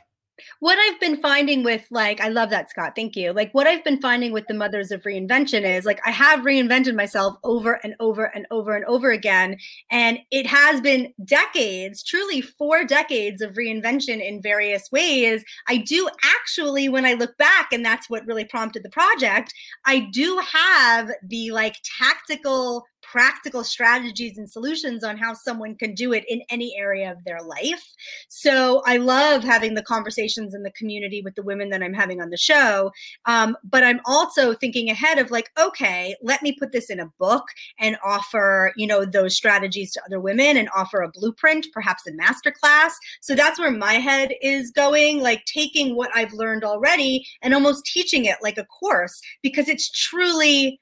what 0.60 0.78
I've 0.78 1.00
been 1.00 1.20
finding 1.20 1.62
with 1.62 1.84
like, 1.90 2.20
I 2.20 2.28
love 2.28 2.50
that, 2.50 2.70
Scott. 2.70 2.92
Thank 2.96 3.16
you. 3.16 3.32
Like, 3.32 3.52
what 3.52 3.66
I've 3.66 3.84
been 3.84 4.00
finding 4.00 4.32
with 4.32 4.46
the 4.46 4.54
mothers 4.54 4.90
of 4.90 5.02
reinvention 5.02 5.62
is 5.62 5.84
like, 5.84 6.00
I 6.06 6.10
have 6.10 6.40
reinvented 6.40 6.94
myself 6.94 7.36
over 7.44 7.74
and 7.84 7.94
over 8.00 8.24
and 8.24 8.46
over 8.50 8.74
and 8.74 8.84
over 8.86 9.10
again. 9.10 9.56
And 9.90 10.18
it 10.30 10.46
has 10.46 10.80
been 10.80 11.12
decades, 11.24 12.02
truly 12.02 12.40
four 12.40 12.84
decades 12.84 13.40
of 13.42 13.54
reinvention 13.54 14.20
in 14.26 14.42
various 14.42 14.90
ways. 14.90 15.44
I 15.68 15.78
do 15.78 16.08
actually, 16.22 16.88
when 16.88 17.06
I 17.06 17.14
look 17.14 17.36
back, 17.38 17.72
and 17.72 17.84
that's 17.84 18.10
what 18.10 18.26
really 18.26 18.44
prompted 18.44 18.82
the 18.82 18.90
project, 18.90 19.52
I 19.86 20.00
do 20.12 20.40
have 20.52 21.10
the 21.22 21.50
like 21.50 21.76
tactical 21.98 22.84
practical 23.10 23.64
strategies 23.64 24.38
and 24.38 24.48
solutions 24.48 25.02
on 25.02 25.16
how 25.16 25.34
someone 25.34 25.74
can 25.74 25.94
do 25.94 26.12
it 26.12 26.24
in 26.28 26.42
any 26.48 26.76
area 26.78 27.10
of 27.10 27.24
their 27.24 27.40
life. 27.42 27.94
So 28.28 28.82
I 28.86 28.98
love 28.98 29.42
having 29.42 29.74
the 29.74 29.82
conversations 29.82 30.54
in 30.54 30.62
the 30.62 30.70
community 30.72 31.20
with 31.20 31.34
the 31.34 31.42
women 31.42 31.70
that 31.70 31.82
I'm 31.82 31.92
having 31.92 32.20
on 32.20 32.30
the 32.30 32.36
show. 32.36 32.92
Um, 33.26 33.56
but 33.64 33.82
I'm 33.82 34.00
also 34.06 34.54
thinking 34.54 34.90
ahead 34.90 35.18
of 35.18 35.32
like, 35.32 35.50
okay, 35.58 36.14
let 36.22 36.40
me 36.42 36.54
put 36.56 36.70
this 36.70 36.88
in 36.88 37.00
a 37.00 37.10
book 37.18 37.44
and 37.80 37.96
offer, 38.04 38.72
you 38.76 38.86
know, 38.86 39.04
those 39.04 39.34
strategies 39.34 39.92
to 39.92 40.02
other 40.04 40.20
women 40.20 40.56
and 40.56 40.68
offer 40.74 41.02
a 41.02 41.10
blueprint, 41.10 41.66
perhaps 41.72 42.04
a 42.06 42.12
masterclass. 42.12 42.92
So 43.20 43.34
that's 43.34 43.58
where 43.58 43.72
my 43.72 43.94
head 43.94 44.34
is 44.40 44.70
going, 44.70 45.20
like 45.20 45.44
taking 45.46 45.96
what 45.96 46.10
I've 46.14 46.32
learned 46.32 46.62
already 46.62 47.26
and 47.42 47.54
almost 47.54 47.84
teaching 47.86 48.26
it 48.26 48.36
like 48.40 48.58
a 48.58 48.66
course 48.66 49.20
because 49.42 49.68
it's 49.68 49.90
truly 49.90 50.78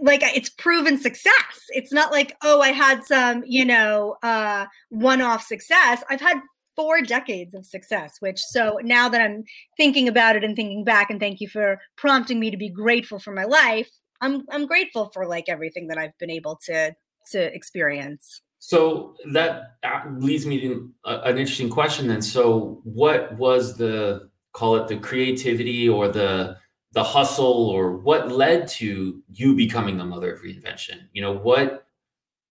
like 0.00 0.22
it's 0.22 0.48
proven 0.48 0.98
success. 0.98 1.32
It's 1.70 1.92
not 1.92 2.12
like, 2.12 2.36
oh, 2.42 2.60
I 2.60 2.70
had 2.70 3.04
some, 3.04 3.42
you 3.46 3.64
know, 3.64 4.16
uh, 4.22 4.66
one 4.90 5.22
off 5.22 5.42
success. 5.42 6.02
I've 6.10 6.20
had 6.20 6.38
four 6.74 7.00
decades 7.00 7.54
of 7.54 7.64
success, 7.64 8.16
which 8.20 8.40
so 8.40 8.78
now 8.82 9.08
that 9.08 9.20
I'm 9.20 9.44
thinking 9.76 10.08
about 10.08 10.36
it 10.36 10.44
and 10.44 10.54
thinking 10.54 10.84
back, 10.84 11.10
and 11.10 11.18
thank 11.18 11.40
you 11.40 11.48
for 11.48 11.80
prompting 11.96 12.38
me 12.38 12.50
to 12.50 12.56
be 12.56 12.68
grateful 12.68 13.18
for 13.18 13.32
my 13.32 13.44
life. 13.44 13.90
I'm 14.20 14.44
I'm 14.50 14.66
grateful 14.66 15.10
for 15.12 15.26
like 15.26 15.48
everything 15.48 15.88
that 15.88 15.98
I've 15.98 16.16
been 16.18 16.30
able 16.30 16.56
to 16.66 16.94
to 17.32 17.54
experience. 17.54 18.42
So 18.58 19.14
that 19.32 19.76
uh, 19.84 20.02
leads 20.18 20.46
me 20.46 20.60
to 20.60 20.90
an 21.04 21.38
interesting 21.38 21.70
question 21.70 22.08
then. 22.08 22.22
So 22.22 22.80
what 22.84 23.32
was 23.36 23.76
the 23.76 24.30
call 24.52 24.76
it 24.76 24.88
the 24.88 24.96
creativity 24.96 25.88
or 25.88 26.08
the 26.08 26.56
the 26.96 27.04
hustle 27.04 27.68
or 27.68 27.92
what 27.92 28.32
led 28.32 28.66
to 28.66 29.22
you 29.30 29.54
becoming 29.54 29.98
the 29.98 30.04
mother 30.04 30.32
of 30.32 30.40
reinvention? 30.40 31.02
You 31.12 31.20
know, 31.20 31.32
what 31.32 31.86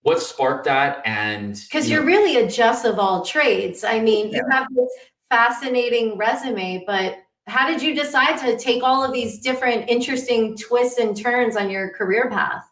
what 0.04 0.22
sparked 0.22 0.66
that 0.66 1.02
and 1.04 1.60
because 1.64 1.90
you 1.90 2.00
are 2.00 2.06
really 2.06 2.38
a 2.38 2.48
just 2.48 2.86
of 2.86 3.00
all 3.00 3.26
trades. 3.26 3.84
I 3.84 4.00
mean, 4.00 4.30
yeah. 4.30 4.38
you 4.38 4.44
have 4.52 4.68
this 4.70 4.92
fascinating 5.32 6.16
resume, 6.16 6.84
but 6.86 7.18
how 7.48 7.68
did 7.68 7.82
you 7.82 7.96
decide 7.96 8.38
to 8.38 8.56
take 8.56 8.84
all 8.84 9.04
of 9.04 9.12
these 9.12 9.40
different 9.40 9.90
interesting 9.90 10.56
twists 10.56 11.00
and 11.00 11.20
turns 11.20 11.58
on 11.58 11.72
your 11.72 11.90
career 11.90 12.30
path? 12.30 12.64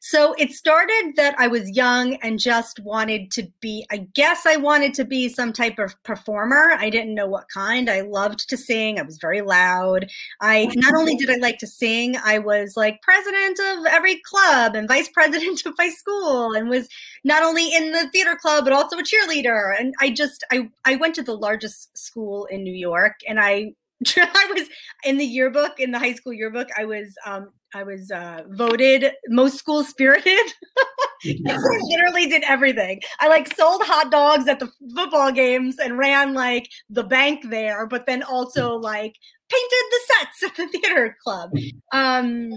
So 0.00 0.34
it 0.38 0.52
started 0.52 1.14
that 1.16 1.34
I 1.38 1.48
was 1.48 1.70
young 1.70 2.14
and 2.16 2.38
just 2.38 2.80
wanted 2.80 3.30
to 3.32 3.48
be, 3.60 3.86
I 3.90 4.06
guess 4.14 4.46
I 4.46 4.56
wanted 4.56 4.94
to 4.94 5.04
be 5.04 5.28
some 5.28 5.52
type 5.52 5.78
of 5.78 6.00
performer. 6.02 6.72
I 6.78 6.90
didn't 6.90 7.14
know 7.14 7.26
what 7.26 7.48
kind. 7.48 7.90
I 7.90 8.02
loved 8.02 8.48
to 8.48 8.56
sing. 8.56 8.98
I 8.98 9.02
was 9.02 9.18
very 9.18 9.40
loud. 9.40 10.08
I 10.40 10.70
not 10.76 10.94
only 10.94 11.16
did 11.16 11.30
I 11.30 11.36
like 11.36 11.58
to 11.58 11.66
sing, 11.66 12.16
I 12.24 12.38
was 12.38 12.76
like 12.76 13.02
president 13.02 13.58
of 13.58 13.86
every 13.86 14.20
club 14.20 14.74
and 14.74 14.88
vice 14.88 15.08
president 15.14 15.64
of 15.66 15.74
my 15.78 15.88
school 15.88 16.52
and 16.52 16.68
was 16.68 16.88
not 17.24 17.42
only 17.42 17.74
in 17.74 17.92
the 17.92 18.08
theater 18.10 18.36
club 18.36 18.64
but 18.64 18.72
also 18.72 18.98
a 18.98 19.02
cheerleader. 19.02 19.74
And 19.78 19.94
I 20.00 20.10
just 20.10 20.44
I 20.50 20.70
I 20.84 20.96
went 20.96 21.14
to 21.16 21.22
the 21.22 21.36
largest 21.36 21.96
school 21.96 22.46
in 22.46 22.62
New 22.62 22.74
York 22.74 23.20
and 23.26 23.40
I 23.40 23.74
I 24.16 24.52
was 24.54 24.68
in 25.04 25.16
the 25.16 25.24
yearbook 25.24 25.80
in 25.80 25.90
the 25.90 25.98
high 25.98 26.14
school 26.14 26.32
yearbook. 26.32 26.68
I 26.76 26.84
was 26.84 27.14
um, 27.24 27.50
I 27.74 27.82
was 27.82 28.10
uh, 28.10 28.42
voted 28.48 29.12
most 29.28 29.58
school 29.58 29.84
spirited. 29.84 30.32
I 31.24 31.56
literally 31.82 32.26
did 32.26 32.44
everything. 32.46 33.00
I 33.20 33.28
like 33.28 33.54
sold 33.54 33.82
hot 33.84 34.10
dogs 34.10 34.48
at 34.48 34.60
the 34.60 34.70
football 34.94 35.32
games 35.32 35.76
and 35.78 35.98
ran 35.98 36.34
like 36.34 36.68
the 36.90 37.04
bank 37.04 37.48
there, 37.48 37.86
but 37.86 38.06
then 38.06 38.22
also 38.22 38.74
like 38.76 39.14
painted 39.50 39.84
the 39.90 40.00
sets 40.06 40.42
at 40.44 40.56
the 40.56 40.78
theater 40.78 41.16
club. 41.22 41.50
Um, 41.92 42.52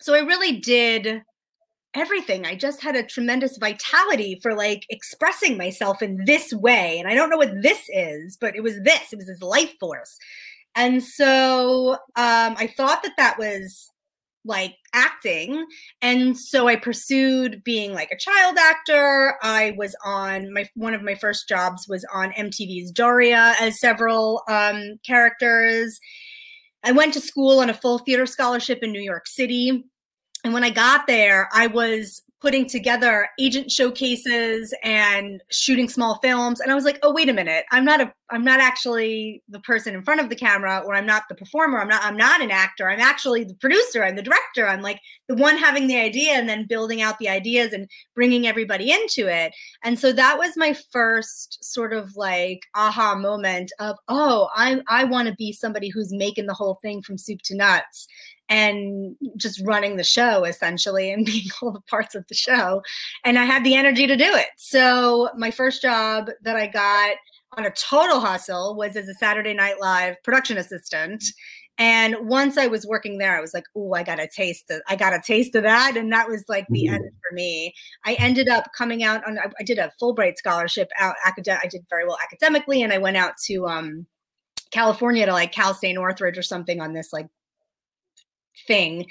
so 0.00 0.14
I 0.14 0.20
really 0.20 0.60
did 0.60 1.22
everything. 1.94 2.44
I 2.44 2.54
just 2.54 2.82
had 2.82 2.94
a 2.94 3.02
tremendous 3.02 3.56
vitality 3.56 4.38
for 4.42 4.54
like 4.54 4.84
expressing 4.90 5.56
myself 5.56 6.02
in 6.02 6.24
this 6.26 6.52
way. 6.52 6.98
And 6.98 7.08
I 7.08 7.14
don't 7.14 7.30
know 7.30 7.38
what 7.38 7.62
this 7.62 7.88
is, 7.88 8.36
but 8.36 8.54
it 8.54 8.62
was 8.62 8.80
this. 8.82 9.12
It 9.12 9.16
was 9.16 9.26
this 9.26 9.40
life 9.40 9.74
force. 9.80 10.18
And 10.76 11.02
so 11.02 11.94
um, 11.94 12.54
I 12.56 12.72
thought 12.76 13.02
that 13.02 13.16
that 13.16 13.38
was 13.38 13.90
like 14.46 14.76
acting. 14.94 15.66
And 16.00 16.38
so 16.38 16.68
i 16.68 16.76
pursued 16.76 17.62
being 17.64 17.92
like 17.92 18.10
a 18.12 18.16
child 18.16 18.56
actor. 18.58 19.36
I 19.42 19.74
was 19.76 19.96
on 20.04 20.52
my 20.52 20.68
one 20.74 20.94
of 20.94 21.02
my 21.02 21.16
first 21.16 21.48
jobs 21.48 21.86
was 21.88 22.06
on 22.14 22.30
mtv's 22.32 22.92
daria 22.92 23.54
as 23.60 23.80
several 23.80 24.42
um, 24.48 24.98
characters. 25.04 25.98
I 26.84 26.92
went 26.92 27.12
to 27.14 27.20
school 27.20 27.58
on 27.58 27.70
a 27.70 27.74
full 27.74 27.98
theater 27.98 28.26
scholarship 28.26 28.82
in 28.82 28.92
new 28.92 29.00
york 29.02 29.26
city. 29.26 29.84
And 30.44 30.54
when 30.54 30.62
i 30.64 30.70
got 30.70 31.08
there 31.08 31.48
i 31.52 31.66
was 31.66 32.22
putting 32.40 32.68
together 32.68 33.28
agent 33.38 33.70
showcases 33.70 34.74
and 34.84 35.42
shooting 35.50 35.88
small 35.88 36.18
films. 36.22 36.60
And 36.60 36.70
i 36.70 36.74
was 36.74 36.84
like 36.84 36.98
oh 37.02 37.12
wait 37.12 37.28
a 37.28 37.32
minute. 37.32 37.64
I'm 37.70 37.84
not 37.84 38.00
a 38.00 38.12
i'm 38.30 38.44
not 38.44 38.60
actually 38.60 39.42
the 39.48 39.60
person 39.60 39.94
in 39.94 40.02
front 40.02 40.20
of 40.20 40.28
the 40.28 40.36
camera 40.36 40.82
or 40.84 40.94
i'm 40.94 41.06
not 41.06 41.24
the 41.28 41.34
performer. 41.34 41.80
I'm 41.80 41.88
not 41.88 42.04
i'm 42.04 42.16
not 42.16 42.42
an 42.42 42.50
actor. 42.50 42.88
I'm 42.88 43.00
actually 43.00 43.44
the 43.44 43.54
producer. 43.54 44.04
I'm 44.04 44.16
the 44.16 44.22
director. 44.22 44.66
I'm 44.66 44.82
like 44.82 45.00
the 45.28 45.34
one 45.34 45.56
having 45.56 45.86
the 45.86 45.98
idea 45.98 46.32
and 46.32 46.48
then 46.48 46.66
building 46.66 47.02
out 47.02 47.18
the 47.18 47.28
ideas 47.28 47.72
and 47.72 47.88
bringing 48.14 48.46
everybody 48.46 48.90
into 48.92 49.26
it. 49.26 49.52
And 49.82 49.98
so 49.98 50.12
that 50.12 50.38
was 50.38 50.56
my 50.56 50.76
first 50.92 51.64
sort 51.64 51.92
of 51.92 52.14
like 52.16 52.60
aha 52.74 53.14
moment 53.14 53.72
of 53.78 53.96
oh 54.08 54.48
i 54.54 54.80
i 54.88 55.04
want 55.04 55.28
to 55.28 55.34
be 55.34 55.52
somebody 55.52 55.88
who's 55.88 56.12
making 56.12 56.46
the 56.46 56.54
whole 56.54 56.78
thing 56.82 57.02
from 57.02 57.18
soup 57.18 57.40
to 57.44 57.56
nuts 57.56 58.06
and 58.48 59.16
just 59.36 59.60
running 59.64 59.96
the 59.96 60.04
show 60.04 60.44
essentially 60.44 61.10
and 61.10 61.26
being 61.26 61.46
all 61.60 61.72
the 61.72 61.80
parts 61.82 62.14
of 62.14 62.26
the 62.28 62.34
show. 62.34 62.82
And 63.24 63.38
I 63.38 63.44
had 63.44 63.64
the 63.64 63.74
energy 63.74 64.06
to 64.06 64.16
do 64.16 64.32
it. 64.34 64.48
So 64.56 65.30
my 65.36 65.50
first 65.50 65.82
job 65.82 66.30
that 66.42 66.56
I 66.56 66.66
got 66.66 67.16
on 67.56 67.66
a 67.66 67.70
total 67.70 68.20
hustle 68.20 68.76
was 68.76 68.96
as 68.96 69.08
a 69.08 69.14
Saturday 69.14 69.54
Night 69.54 69.80
Live 69.80 70.22
production 70.22 70.58
assistant. 70.58 71.24
And 71.78 72.16
once 72.22 72.56
I 72.56 72.68
was 72.68 72.86
working 72.86 73.18
there, 73.18 73.36
I 73.36 73.40
was 73.40 73.52
like, 73.52 73.64
"Oh, 73.76 73.92
I 73.92 74.02
got 74.02 74.18
a 74.18 74.26
taste. 74.26 74.70
Of, 74.70 74.80
I 74.88 74.96
got 74.96 75.12
a 75.12 75.20
taste 75.24 75.54
of 75.54 75.62
that," 75.64 75.94
and 75.96 76.10
that 76.10 76.26
was 76.26 76.42
like 76.48 76.66
the 76.70 76.84
mm-hmm. 76.84 76.94
end 76.94 77.04
for 77.04 77.34
me. 77.34 77.74
I 78.06 78.14
ended 78.14 78.48
up 78.48 78.70
coming 78.76 79.02
out 79.02 79.26
on. 79.26 79.38
I 79.38 79.62
did 79.62 79.78
a 79.78 79.92
Fulbright 80.00 80.38
scholarship 80.38 80.88
out. 80.98 81.16
Academic. 81.26 81.60
I 81.64 81.68
did 81.68 81.82
very 81.90 82.06
well 82.06 82.16
academically, 82.22 82.82
and 82.82 82.94
I 82.94 82.98
went 82.98 83.18
out 83.18 83.34
to 83.48 83.66
um, 83.66 84.06
California 84.70 85.26
to 85.26 85.32
like 85.32 85.52
Cal 85.52 85.74
State 85.74 85.92
Northridge 85.94 86.38
or 86.38 86.42
something 86.42 86.80
on 86.80 86.94
this 86.94 87.12
like 87.12 87.26
thing. 88.66 89.06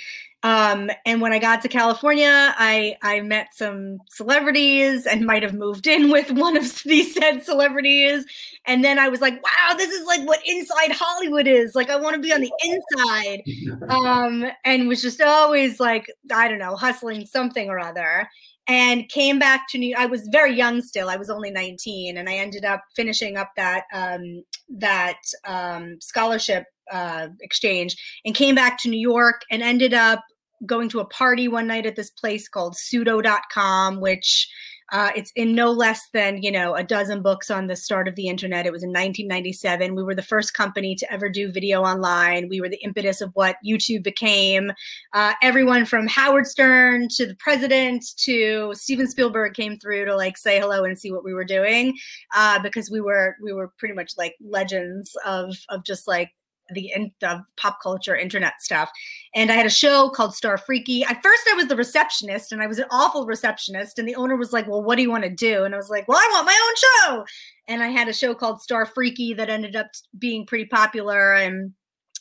Um, 0.46 0.92
and 1.08 1.22
when 1.22 1.34
I 1.34 1.40
got 1.40 1.64
to 1.64 1.68
California, 1.68 2.54
I 2.56 2.98
I 3.02 3.22
met 3.22 3.48
some 3.56 3.98
celebrities 4.12 5.08
and 5.08 5.26
might 5.26 5.42
have 5.42 5.56
moved 5.56 5.88
in 5.88 6.12
with 6.12 6.30
one 6.30 6.56
of 6.56 6.84
these 6.86 7.16
said 7.16 7.44
celebrities. 7.44 8.26
And 8.68 8.84
then 8.84 9.00
I 9.00 9.10
was 9.10 9.22
like, 9.22 9.42
wow, 9.42 9.74
this 9.76 9.90
is 9.90 10.06
like 10.06 10.22
what 10.28 10.42
inside 10.46 10.92
Hollywood 10.92 11.48
is. 11.48 11.74
Like 11.74 11.90
I 11.90 11.96
want 11.96 12.16
to 12.16 12.22
be 12.22 12.32
on 12.32 12.42
the 12.42 12.52
inside. 12.64 13.42
Um, 13.90 14.46
and 14.64 14.88
was 14.88 15.02
just 15.02 15.22
always 15.22 15.80
like, 15.80 16.06
I 16.34 16.48
don't 16.48 16.60
know, 16.60 16.76
hustling 16.76 17.26
something 17.26 17.70
or 17.70 17.80
other. 17.80 18.28
And 18.68 19.08
came 19.10 19.38
back 19.40 19.68
to 19.70 19.78
New. 19.78 19.96
I 19.98 20.06
was 20.06 20.28
very 20.32 20.56
young 20.56 20.82
still. 20.82 21.10
I 21.10 21.18
was 21.18 21.30
only 21.30 21.52
19, 21.52 22.18
and 22.18 22.28
I 22.28 22.36
ended 22.36 22.66
up 22.66 22.84
finishing 22.96 23.38
up 23.38 23.52
that 23.58 23.84
um, 23.94 24.44
that 24.70 25.20
um, 25.46 25.98
scholarship 26.02 26.66
uh, 26.92 27.28
exchange 27.42 27.96
and 28.26 28.36
came 28.36 28.56
back 28.56 28.78
to 28.80 28.90
New 28.90 29.00
York 29.00 29.42
and 29.52 29.62
ended 29.62 29.94
up 29.94 30.24
going 30.66 30.90
to 30.90 31.00
a 31.00 31.06
party 31.06 31.48
one 31.48 31.68
night 31.68 31.86
at 31.86 31.96
this 31.96 32.10
place 32.10 32.48
called 32.48 32.76
pseudo.com, 32.76 34.00
which 34.00 34.50
uh, 34.92 35.10
it's 35.16 35.32
in 35.36 35.56
no 35.56 35.72
less 35.72 36.10
than 36.14 36.42
you 36.44 36.52
know 36.52 36.76
a 36.76 36.84
dozen 36.84 37.22
books 37.22 37.50
on 37.50 37.66
the 37.66 37.76
start 37.76 38.08
of 38.08 38.16
the 38.16 38.28
internet. 38.28 38.68
It 38.68 38.72
was 38.72 38.84
in 38.84 38.90
1997. 38.90 39.96
We 39.96 40.04
were 40.04 40.14
the 40.14 40.22
first 40.22 40.54
company 40.54 40.96
to 40.96 41.12
ever 41.12 41.28
do 41.28 41.52
video 41.52 41.82
online. 41.82 42.50
We 42.50 42.62
were 42.62 42.70
the 42.70 42.82
impetus 42.84 43.20
of 43.20 43.32
what 43.34 43.58
YouTube 43.66 44.04
became. 44.04 44.72
Uh, 45.14 45.34
everyone 45.42 45.86
from 45.86 46.08
Howard 46.08 46.46
Stern 46.46 47.08
to 47.16 47.26
the 47.26 47.36
president 47.36 48.06
to 48.18 48.74
Steven 48.76 49.08
Spielberg 49.08 49.56
came 49.56 49.80
through 49.80 50.06
to 50.06 50.16
like 50.16 50.38
say 50.38 50.60
hello 50.60 50.84
and 50.84 50.98
see 50.98 51.12
what 51.12 51.24
we 51.24 51.34
were 51.34 51.46
doing 51.46 51.98
uh, 52.36 52.60
because 52.60 52.92
we 52.92 53.02
were 53.02 53.38
we 53.42 53.54
were 53.54 53.72
pretty 53.80 53.96
much 53.96 54.12
like 54.18 54.36
legends 54.40 55.16
of 55.26 55.56
of 55.70 55.84
just 55.84 56.08
like 56.08 56.30
the, 56.74 56.92
the 57.22 57.44
pop 57.58 57.80
culture 57.82 58.16
internet 58.16 58.62
stuff. 58.62 58.90
And 59.34 59.52
I 59.52 59.56
had 59.56 59.66
a 59.66 59.72
show 59.72 60.10
called 60.10 60.36
Star 60.36 60.58
Freaky. 60.58 61.04
At 61.04 61.22
first, 61.22 61.44
I 61.52 61.56
was 61.56 61.68
the 61.68 61.76
receptionist 61.76 62.52
and 62.52 62.62
I 62.62 62.68
was 62.68 62.80
an 62.80 62.86
awful 62.92 63.26
receptionist. 63.26 64.00
And 64.00 64.08
the 64.08 64.16
owner 64.16 64.36
was 64.36 64.54
like, 64.54 64.68
Well, 64.68 64.84
what 64.84 64.96
do 64.96 65.02
you 65.02 65.12
want 65.12 65.24
to 65.24 65.30
do? 65.30 65.64
And 65.64 65.74
I 65.74 65.78
was 65.78 65.90
like, 65.90 66.08
Well, 66.08 66.18
I 66.18 66.30
want 66.32 66.46
my 66.46 66.60
own 66.68 66.76
show. 67.16 67.26
And 67.68 67.84
I 67.84 67.88
had 67.88 68.08
a 68.08 68.14
show 68.14 68.34
called 68.34 68.62
Star 68.62 68.86
Freaky 68.86 69.34
that 69.34 69.50
ended 69.50 69.76
up 69.76 69.88
being 70.18 70.46
pretty 70.46 70.66
popular. 70.66 71.34
And 71.34 71.74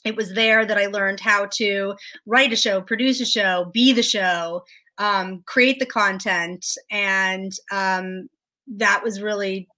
it 0.04 0.16
was 0.16 0.34
there 0.34 0.66
that 0.66 0.78
I 0.78 0.86
learned 0.86 1.20
how 1.20 1.46
to 1.54 1.94
write 2.26 2.52
a 2.52 2.56
show, 2.56 2.80
produce 2.80 3.20
a 3.20 3.26
show, 3.26 3.70
be 3.72 3.92
the 3.92 4.02
show, 4.02 4.64
um, 4.98 5.42
create 5.46 5.78
the 5.78 5.86
content. 5.86 6.66
And 6.90 7.52
um, 7.70 8.28
that 8.66 9.02
was 9.02 9.20
really 9.20 9.68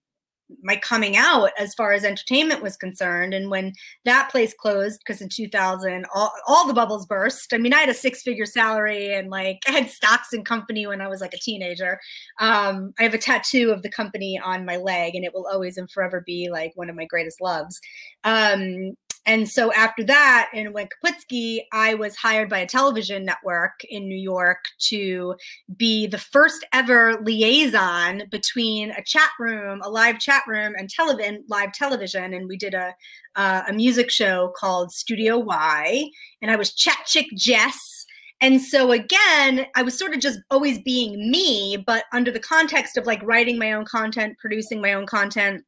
my 0.62 0.76
coming 0.76 1.16
out 1.16 1.50
as 1.58 1.74
far 1.74 1.92
as 1.92 2.04
entertainment 2.04 2.62
was 2.62 2.76
concerned. 2.76 3.34
And 3.34 3.50
when 3.50 3.72
that 4.04 4.30
place 4.30 4.54
closed, 4.54 5.00
because 5.00 5.20
in 5.20 5.28
2000, 5.28 6.06
all, 6.14 6.32
all 6.46 6.66
the 6.66 6.74
bubbles 6.74 7.06
burst. 7.06 7.52
I 7.52 7.58
mean, 7.58 7.72
I 7.72 7.80
had 7.80 7.88
a 7.88 7.94
six 7.94 8.22
figure 8.22 8.46
salary 8.46 9.12
and 9.14 9.30
like 9.30 9.58
I 9.68 9.72
had 9.72 9.90
stocks 9.90 10.32
in 10.32 10.44
company 10.44 10.86
when 10.86 11.00
I 11.00 11.08
was 11.08 11.20
like 11.20 11.34
a 11.34 11.38
teenager. 11.38 11.98
Um, 12.40 12.94
I 12.98 13.02
have 13.02 13.14
a 13.14 13.18
tattoo 13.18 13.70
of 13.70 13.82
the 13.82 13.90
company 13.90 14.40
on 14.42 14.64
my 14.64 14.76
leg, 14.76 15.14
and 15.14 15.24
it 15.24 15.34
will 15.34 15.46
always 15.46 15.76
and 15.76 15.90
forever 15.90 16.22
be 16.24 16.48
like 16.50 16.72
one 16.74 16.90
of 16.90 16.96
my 16.96 17.04
greatest 17.04 17.40
loves. 17.40 17.80
Um, 18.24 18.96
and 19.26 19.48
so 19.48 19.72
after 19.72 20.04
that, 20.04 20.50
in 20.54 20.72
when 20.72 20.86
Kaputski, 20.86 21.62
I 21.72 21.94
was 21.94 22.14
hired 22.14 22.48
by 22.48 22.58
a 22.58 22.66
television 22.66 23.24
network 23.24 23.82
in 23.90 24.08
New 24.08 24.16
York 24.16 24.58
to 24.82 25.34
be 25.76 26.06
the 26.06 26.18
first 26.18 26.64
ever 26.72 27.20
liaison 27.22 28.22
between 28.30 28.92
a 28.92 29.02
chat 29.02 29.30
room, 29.40 29.80
a 29.82 29.90
live 29.90 30.20
chat 30.20 30.42
room, 30.46 30.74
and 30.78 30.88
television, 30.88 31.42
live 31.48 31.72
television. 31.72 32.34
And 32.34 32.48
we 32.48 32.56
did 32.56 32.74
a 32.74 32.94
uh, 33.34 33.62
a 33.68 33.72
music 33.72 34.10
show 34.10 34.52
called 34.56 34.92
Studio 34.92 35.38
Y, 35.38 36.08
and 36.40 36.50
I 36.50 36.56
was 36.56 36.72
Chat 36.72 36.98
Chick 37.06 37.26
Jess. 37.34 38.06
And 38.40 38.60
so 38.62 38.92
again, 38.92 39.66
I 39.74 39.82
was 39.82 39.98
sort 39.98 40.14
of 40.14 40.20
just 40.20 40.38
always 40.50 40.78
being 40.82 41.30
me, 41.30 41.82
but 41.84 42.04
under 42.12 42.30
the 42.30 42.38
context 42.38 42.96
of 42.96 43.06
like 43.06 43.22
writing 43.22 43.58
my 43.58 43.72
own 43.72 43.86
content, 43.86 44.38
producing 44.38 44.80
my 44.80 44.92
own 44.92 45.06
content 45.06 45.64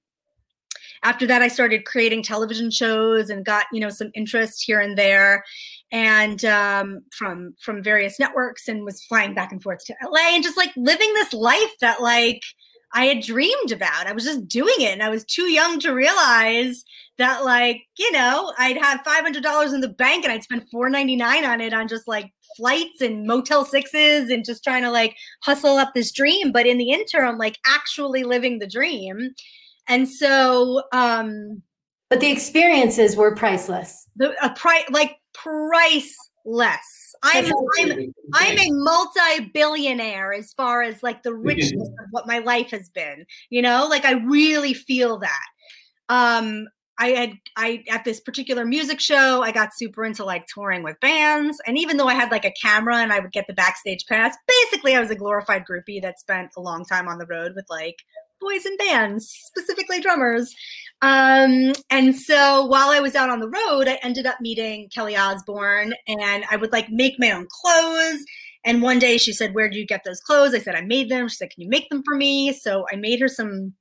after 1.02 1.26
that 1.26 1.43
i 1.43 1.49
started 1.49 1.85
creating 1.85 2.23
television 2.23 2.71
shows 2.71 3.31
and 3.31 3.45
got 3.45 3.67
you 3.73 3.81
know 3.81 3.90
some 3.90 4.11
interest 4.14 4.62
here 4.64 4.81
and 4.81 4.97
there 4.97 5.45
and 5.90 6.45
um, 6.45 7.00
from 7.12 7.55
from 7.61 7.83
various 7.83 8.19
networks 8.19 8.69
and 8.69 8.85
was 8.85 9.02
flying 9.05 9.35
back 9.35 9.52
and 9.52 9.62
forth 9.62 9.85
to 9.85 9.95
la 10.11 10.21
and 10.35 10.45
just 10.45 10.57
like 10.57 10.71
living 10.76 11.12
this 11.14 11.33
life 11.33 11.73
that 11.81 12.02
like 12.02 12.43
I 12.95 13.05
had 13.05 13.23
dreamed 13.23 13.71
about. 13.71 14.07
I 14.07 14.12
was 14.12 14.25
just 14.25 14.49
doing 14.49 14.75
it 14.78 14.93
and 14.93 15.02
I 15.02 15.11
was 15.11 15.25
too 15.25 15.50
young 15.50 15.78
to 15.81 15.93
realize 15.93 16.85
that 17.19 17.45
like, 17.45 17.83
you 17.99 18.11
know, 18.12 18.52
I'd 18.59 18.78
have 18.78 19.02
$500 19.05 19.75
in 19.75 19.81
the 19.81 19.88
bank 19.88 20.25
and 20.25 20.33
I'd 20.33 20.43
spend 20.43 20.64
4.99 20.73 21.47
on 21.47 21.61
it 21.61 21.75
on 21.75 21.88
just 21.88 22.09
like 22.09 22.33
flights 22.57 23.00
and 23.00 23.26
motel 23.26 23.64
sixes 23.64 24.31
and 24.31 24.45
just 24.45 24.64
trying 24.64 24.83
to 24.85 24.90
like 24.90 25.17
hustle 25.43 25.76
up 25.76 25.93
this 25.95 26.12
dream, 26.12 26.50
but 26.50 26.67
in 26.67 26.78
the 26.78 26.90
interim 26.90 27.37
like 27.37 27.59
actually 27.67 28.25
living 28.25 28.59
the 28.59 28.67
dream. 28.67 29.35
And 29.88 30.09
so 30.09 30.83
um 30.92 31.62
but 32.11 32.21
the 32.21 32.30
experiences 32.30 33.16
were 33.16 33.35
priceless. 33.35 34.09
The 34.16 34.35
a 34.45 34.50
price 34.50 34.85
like 34.90 35.16
priceless. 35.35 37.14
I'm 37.23 37.52
I'm, 37.78 38.14
I'm 38.35 38.59
a 38.59 38.71
multi-billionaire 38.71 40.33
as 40.33 40.52
far 40.52 40.83
as 40.83 41.02
like 41.02 41.23
the 41.23 41.35
richness 41.35 41.88
of 41.88 42.07
what 42.11 42.26
my 42.26 42.38
life 42.38 42.71
has 42.71 42.88
been. 42.88 43.26
You 43.50 43.62
know, 43.62 43.87
like 43.88 44.04
I 44.04 44.12
really 44.12 44.73
feel 44.75 45.18
that. 45.18 45.47
Um, 46.09 46.68
I 47.00 47.09
had 47.11 47.33
I 47.57 47.85
at 47.88 48.04
this 48.04 48.21
particular 48.21 48.64
music 48.64 49.00
show, 49.00 49.42
I 49.42 49.52
got 49.52 49.75
super 49.75 50.04
into 50.04 50.25
like 50.25 50.47
touring 50.47 50.83
with 50.83 50.99
bands. 51.00 51.61
And 51.66 51.78
even 51.78 51.97
though 51.97 52.09
I 52.09 52.14
had 52.14 52.30
like 52.30 52.45
a 52.45 52.52
camera 52.61 52.97
and 52.97 53.12
I 53.12 53.21
would 53.21 53.33
get 53.33 53.47
the 53.47 53.54
backstage 53.54 54.04
pass, 54.07 54.37
basically 54.47 54.97
I 54.97 55.00
was 55.00 55.11
a 55.11 55.14
glorified 55.14 55.64
groupie 55.64 56.02
that 56.02 56.18
spent 56.18 56.52
a 56.57 56.61
long 56.61 56.85
time 56.85 57.07
on 57.07 57.18
the 57.18 57.26
road 57.26 57.52
with 57.54 57.66
like 57.68 57.99
boys 58.40 58.64
and 58.64 58.78
bands, 58.78 59.28
specifically 59.28 60.00
drummers. 60.00 60.54
Um, 61.00 61.73
and 61.90 62.16
so 62.16 62.64
while 62.66 62.88
I 62.88 63.00
was 63.00 63.14
out 63.14 63.30
on 63.30 63.40
the 63.40 63.49
road, 63.49 63.88
I 63.88 63.99
ended 64.02 64.26
up 64.26 64.40
meeting 64.40 64.88
Kelly 64.92 65.16
Osbourne 65.16 65.95
and 66.07 66.45
I 66.50 66.57
would 66.57 66.73
like 66.73 66.90
make 66.90 67.14
my 67.18 67.30
own 67.30 67.47
clothes. 67.62 68.25
And 68.64 68.83
one 68.83 68.99
day 68.99 69.18
she 69.18 69.33
said, 69.33 69.54
Where 69.54 69.68
did 69.68 69.78
you 69.78 69.87
get 69.87 70.02
those 70.04 70.21
clothes? 70.21 70.54
I 70.54 70.59
said, 70.59 70.75
I 70.75 70.80
made 70.80 71.09
them. 71.09 71.28
She 71.28 71.37
said, 71.37 71.50
Can 71.50 71.62
you 71.62 71.68
make 71.68 71.88
them 71.88 72.02
for 72.04 72.16
me? 72.16 72.52
So 72.52 72.85
I 72.92 72.97
made 72.97 73.21
her 73.21 73.28
some 73.28 73.75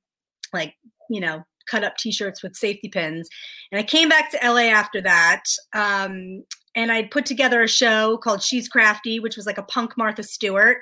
like, 0.52 0.74
you 1.10 1.20
know, 1.20 1.42
cut 1.68 1.84
up 1.84 1.96
t-shirts 1.96 2.42
with 2.42 2.56
safety 2.56 2.88
pins. 2.88 3.28
And 3.70 3.78
I 3.78 3.82
came 3.82 4.08
back 4.08 4.30
to 4.30 4.38
LA 4.42 4.68
after 4.68 5.00
that. 5.02 5.42
Um, 5.74 6.44
and 6.74 6.92
I'd 6.92 7.10
put 7.10 7.26
together 7.26 7.62
a 7.62 7.68
show 7.68 8.18
called 8.18 8.42
She's 8.42 8.68
Crafty, 8.68 9.18
which 9.18 9.36
was 9.36 9.46
like 9.46 9.58
a 9.58 9.64
punk 9.64 9.98
Martha 9.98 10.22
Stewart 10.22 10.78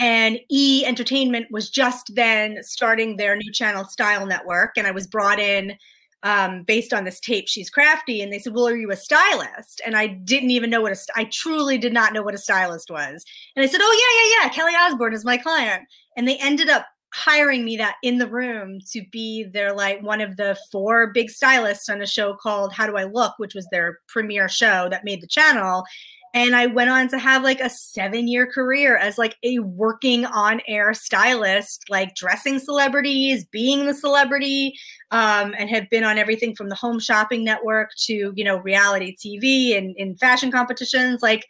and 0.00 0.40
E 0.50 0.84
Entertainment 0.86 1.46
was 1.50 1.70
just 1.70 2.14
then 2.14 2.58
starting 2.62 3.16
their 3.16 3.36
new 3.36 3.52
channel 3.52 3.84
Style 3.84 4.26
Network, 4.26 4.72
and 4.76 4.86
I 4.86 4.90
was 4.90 5.06
brought 5.06 5.38
in 5.38 5.76
um, 6.22 6.64
based 6.64 6.92
on 6.92 7.04
this 7.04 7.20
tape. 7.20 7.48
She's 7.48 7.70
crafty, 7.70 8.22
and 8.22 8.32
they 8.32 8.38
said, 8.38 8.54
"Well, 8.54 8.66
are 8.66 8.76
you 8.76 8.90
a 8.90 8.96
stylist?" 8.96 9.80
And 9.84 9.96
I 9.96 10.06
didn't 10.08 10.50
even 10.50 10.70
know 10.70 10.80
what 10.80 10.92
a 10.92 10.96
st- 10.96 11.16
I 11.16 11.24
truly 11.24 11.78
did 11.78 11.92
not 11.92 12.14
know 12.14 12.22
what 12.22 12.34
a 12.34 12.38
stylist 12.38 12.90
was. 12.90 13.24
And 13.54 13.62
I 13.62 13.68
said, 13.68 13.80
"Oh 13.82 14.36
yeah, 14.40 14.42
yeah, 14.42 14.46
yeah. 14.46 14.54
Kelly 14.54 14.72
Osbourne 14.74 15.14
is 15.14 15.24
my 15.24 15.36
client," 15.36 15.82
and 16.16 16.26
they 16.26 16.38
ended 16.38 16.70
up 16.70 16.86
hiring 17.12 17.64
me 17.64 17.76
that 17.76 17.96
in 18.02 18.18
the 18.18 18.28
room 18.28 18.78
to 18.92 19.02
be 19.10 19.44
their 19.44 19.74
like 19.74 20.00
one 20.02 20.20
of 20.20 20.36
the 20.36 20.56
four 20.70 21.08
big 21.12 21.28
stylists 21.28 21.88
on 21.88 22.00
a 22.00 22.06
show 22.06 22.34
called 22.34 22.72
How 22.72 22.86
Do 22.86 22.96
I 22.96 23.04
Look, 23.04 23.34
which 23.38 23.54
was 23.54 23.66
their 23.70 23.98
premiere 24.08 24.48
show 24.48 24.88
that 24.90 25.04
made 25.04 25.20
the 25.20 25.26
channel 25.26 25.84
and 26.32 26.54
I 26.54 26.66
went 26.66 26.90
on 26.90 27.08
to 27.08 27.18
have 27.18 27.42
like 27.42 27.60
a 27.60 27.68
seven 27.68 28.28
year 28.28 28.46
career 28.46 28.96
as 28.96 29.18
like 29.18 29.36
a 29.42 29.58
working 29.58 30.24
on 30.26 30.60
air 30.68 30.94
stylist, 30.94 31.84
like 31.88 32.14
dressing 32.14 32.60
celebrities, 32.60 33.44
being 33.46 33.86
the 33.86 33.94
celebrity, 33.94 34.74
um, 35.10 35.54
and 35.58 35.68
have 35.70 35.90
been 35.90 36.04
on 36.04 36.18
everything 36.18 36.54
from 36.54 36.68
the 36.68 36.76
Home 36.76 37.00
Shopping 37.00 37.42
Network 37.42 37.90
to 38.06 38.32
you 38.34 38.44
know 38.44 38.58
reality 38.58 39.16
TV 39.16 39.76
and 39.76 39.96
in 39.96 40.16
fashion 40.16 40.52
competitions. 40.52 41.20
Like 41.20 41.46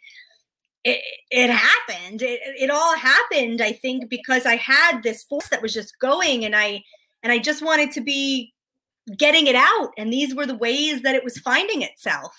it, 0.83 0.99
it 1.29 1.51
happened. 1.51 2.23
It, 2.23 2.39
it 2.43 2.71
all 2.71 2.95
happened. 2.95 3.61
I 3.61 3.73
think 3.73 4.09
because 4.09 4.47
I 4.47 4.55
had 4.55 5.03
this 5.03 5.23
force 5.23 5.49
that 5.49 5.61
was 5.61 5.73
just 5.73 5.99
going, 5.99 6.43
and 6.43 6.55
I 6.55 6.83
and 7.21 7.31
I 7.31 7.37
just 7.37 7.61
wanted 7.61 7.91
to 7.91 8.01
be 8.01 8.51
getting 9.15 9.45
it 9.45 9.55
out, 9.55 9.91
and 9.95 10.11
these 10.11 10.33
were 10.33 10.47
the 10.47 10.57
ways 10.57 11.03
that 11.03 11.13
it 11.13 11.23
was 11.23 11.37
finding 11.37 11.83
itself. 11.83 12.35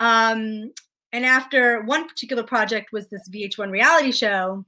Um, 0.00 0.72
and 1.16 1.24
after 1.24 1.80
one 1.84 2.06
particular 2.06 2.42
project 2.42 2.92
was 2.92 3.08
this 3.08 3.26
VH1 3.30 3.70
reality 3.70 4.12
show, 4.12 4.66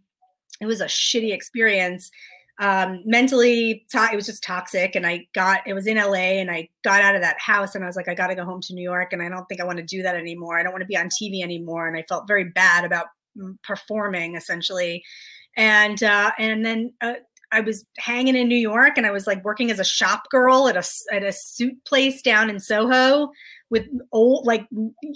it 0.62 0.66
was 0.66 0.80
a 0.80 0.86
shitty 0.86 1.30
experience. 1.30 2.10
Um, 2.58 3.02
mentally, 3.04 3.84
to- 3.90 4.08
it 4.10 4.16
was 4.16 4.24
just 4.24 4.42
toxic. 4.42 4.96
And 4.96 5.06
I 5.06 5.26
got, 5.34 5.60
it 5.66 5.74
was 5.74 5.86
in 5.86 5.98
LA 5.98 6.40
and 6.40 6.50
I 6.50 6.70
got 6.82 7.02
out 7.02 7.14
of 7.14 7.20
that 7.20 7.38
house 7.38 7.74
and 7.74 7.84
I 7.84 7.86
was 7.86 7.96
like, 7.96 8.08
I 8.08 8.14
got 8.14 8.28
to 8.28 8.34
go 8.34 8.46
home 8.46 8.62
to 8.62 8.72
New 8.72 8.82
York. 8.82 9.12
And 9.12 9.22
I 9.22 9.28
don't 9.28 9.44
think 9.44 9.60
I 9.60 9.64
want 9.64 9.76
to 9.76 9.84
do 9.84 10.02
that 10.02 10.16
anymore. 10.16 10.58
I 10.58 10.62
don't 10.62 10.72
want 10.72 10.80
to 10.80 10.88
be 10.88 10.96
on 10.96 11.10
TV 11.10 11.42
anymore. 11.42 11.86
And 11.86 11.98
I 11.98 12.02
felt 12.08 12.26
very 12.26 12.44
bad 12.44 12.86
about 12.86 13.08
mm, 13.36 13.54
performing 13.62 14.34
essentially. 14.34 15.04
And, 15.54 16.02
uh, 16.02 16.30
and 16.38 16.64
then, 16.64 16.94
uh, 17.02 17.16
I 17.50 17.60
was 17.60 17.84
hanging 17.96 18.36
in 18.36 18.48
New 18.48 18.56
York 18.56 18.98
and 18.98 19.06
I 19.06 19.10
was 19.10 19.26
like 19.26 19.42
working 19.42 19.70
as 19.70 19.78
a 19.78 19.84
shop 19.84 20.28
girl 20.28 20.68
at 20.68 20.76
a 20.76 20.86
at 21.10 21.22
a 21.22 21.32
suit 21.32 21.82
place 21.86 22.20
down 22.20 22.50
in 22.50 22.60
Soho 22.60 23.32
with 23.70 23.88
old 24.12 24.46
like 24.46 24.66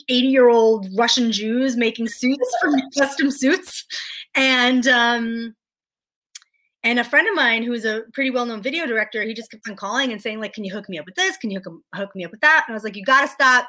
80 0.08 0.26
year 0.26 0.48
old 0.48 0.86
russian 0.96 1.32
jews 1.32 1.76
making 1.76 2.08
suits 2.08 2.56
for 2.60 2.72
custom 2.98 3.30
suits. 3.30 3.86
And 4.34 4.86
um 4.88 5.54
and 6.84 6.98
a 6.98 7.04
friend 7.04 7.28
of 7.28 7.34
mine 7.34 7.62
who's 7.62 7.84
a 7.84 8.02
pretty 8.12 8.30
well-known 8.30 8.60
video 8.60 8.86
director 8.86 9.22
he 9.22 9.34
just 9.34 9.50
kept 9.50 9.68
on 9.68 9.76
calling 9.76 10.12
and 10.12 10.20
saying 10.20 10.40
like 10.40 10.52
can 10.52 10.64
you 10.64 10.72
hook 10.72 10.88
me 10.88 10.98
up 10.98 11.06
with 11.06 11.14
this? 11.14 11.36
Can 11.36 11.50
you 11.50 11.60
hook, 11.60 11.74
hook 11.94 12.14
me 12.14 12.24
up 12.24 12.30
with 12.30 12.40
that? 12.40 12.64
And 12.66 12.74
i 12.74 12.76
was 12.76 12.84
like 12.84 12.96
you 12.96 13.04
got 13.04 13.22
to 13.22 13.28
stop 13.28 13.68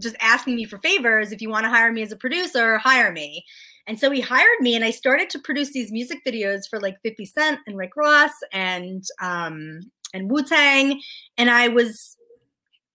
just 0.00 0.16
asking 0.20 0.56
me 0.56 0.64
for 0.64 0.78
favors 0.78 1.30
if 1.30 1.40
you 1.40 1.48
want 1.48 1.64
to 1.64 1.70
hire 1.70 1.92
me 1.92 2.02
as 2.02 2.12
a 2.12 2.16
producer 2.16 2.78
hire 2.78 3.12
me. 3.12 3.44
And 3.86 4.00
so 4.00 4.10
he 4.10 4.20
hired 4.20 4.60
me 4.60 4.74
and 4.74 4.84
i 4.84 4.90
started 4.90 5.30
to 5.30 5.38
produce 5.38 5.72
these 5.72 5.92
music 5.92 6.18
videos 6.26 6.62
for 6.68 6.80
like 6.80 6.96
50 7.02 7.26
cent 7.26 7.60
and 7.66 7.76
rick 7.76 7.96
ross 7.96 8.32
and 8.52 9.04
um 9.20 9.80
and 10.12 10.30
wu-tang. 10.30 11.00
And 11.36 11.50
i 11.50 11.68
was 11.68 12.16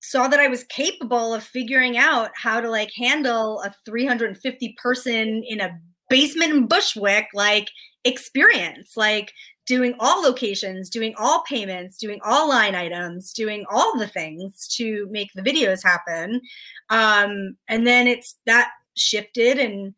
saw 0.10 0.28
that 0.28 0.40
I 0.40 0.48
was 0.48 0.64
capable 0.66 1.34
of 1.34 1.44
figuring 1.44 1.98
out 1.98 2.32
how 2.36 2.60
to 2.60 2.70
like 2.70 2.92
handle 2.96 3.62
a 3.62 3.74
350 3.86 4.76
person 4.82 5.44
in 5.48 5.62
a 5.62 5.80
basement 6.10 6.52
in 6.52 6.68
Bushwick 6.68 7.28
like 7.34 7.70
experience, 8.04 8.98
like 8.98 9.32
doing 9.68 9.94
all 10.00 10.24
locations, 10.24 10.90
doing 10.90 11.14
all 11.18 11.44
payments, 11.48 11.98
doing 11.98 12.20
all 12.26 12.50
line 12.50 12.74
items, 12.74 13.34
doing 13.34 13.66
all 13.70 14.00
the 14.00 14.08
things 14.08 14.68
to 14.68 15.08
make 15.12 15.30
the 15.36 15.44
videos 15.44 15.84
happen. 15.84 16.42
Um, 16.90 17.56
and 17.68 17.86
then 17.86 18.08
it's 18.08 18.36
that 18.48 18.72
shifted 18.98 19.60
and 19.60 19.94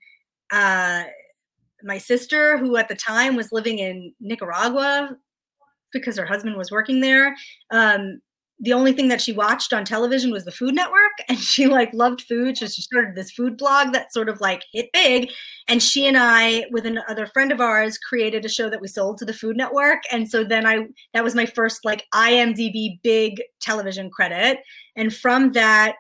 uh, 0.52 1.04
my 1.84 1.98
sister, 1.98 2.58
who 2.58 2.76
at 2.76 2.90
the 2.90 2.96
time 2.96 3.38
was 3.38 3.54
living 3.54 3.80
in 3.80 4.14
Nicaragua 4.20 5.16
because 5.94 6.18
her 6.18 6.26
husband 6.26 6.58
was 6.58 6.70
working 6.70 7.00
there, 7.00 7.34
um, 7.72 8.20
the 8.62 8.74
only 8.74 8.94
thing 8.94 9.08
that 9.08 9.20
she 9.20 9.34
watched 9.34 9.74
on 9.74 9.84
television 9.84 10.32
was 10.32 10.46
the 10.46 10.52
Food 10.52 10.76
Network, 10.76 11.12
and 11.28 11.38
she 11.40 11.68
like 11.68 11.94
loved 11.94 12.22
food. 12.22 12.58
So 12.58 12.68
she 12.68 12.82
started 12.82 13.16
this 13.16 13.32
food 13.32 13.58
blog 13.58 13.92
that 13.94 14.14
sort 14.14 14.30
of 14.30 14.40
like 14.40 14.64
hit 14.72 14.90
big. 14.94 15.32
And 15.68 15.82
she 15.82 16.06
and 16.06 16.18
I, 16.18 16.66
with 16.72 16.86
another 16.86 17.26
friend 17.26 17.52
of 17.52 17.60
ours, 17.60 17.98
created 17.98 18.46
a 18.46 18.50
show 18.50 18.70
that 18.70 18.82
we 18.82 18.88
sold 18.88 19.18
to 19.18 19.26
the 19.26 19.34
Food 19.34 19.58
Network. 19.58 20.04
And 20.12 20.30
so 20.30 20.44
then 20.44 20.66
I 20.66 20.88
that 21.14 21.24
was 21.24 21.36
my 21.36 21.46
first 21.46 21.84
like 21.84 22.06
IMDb 22.14 23.02
big 23.02 23.42
television 23.60 24.10
credit. 24.10 24.60
And 24.96 25.14
from 25.14 25.54
that, 25.54 25.96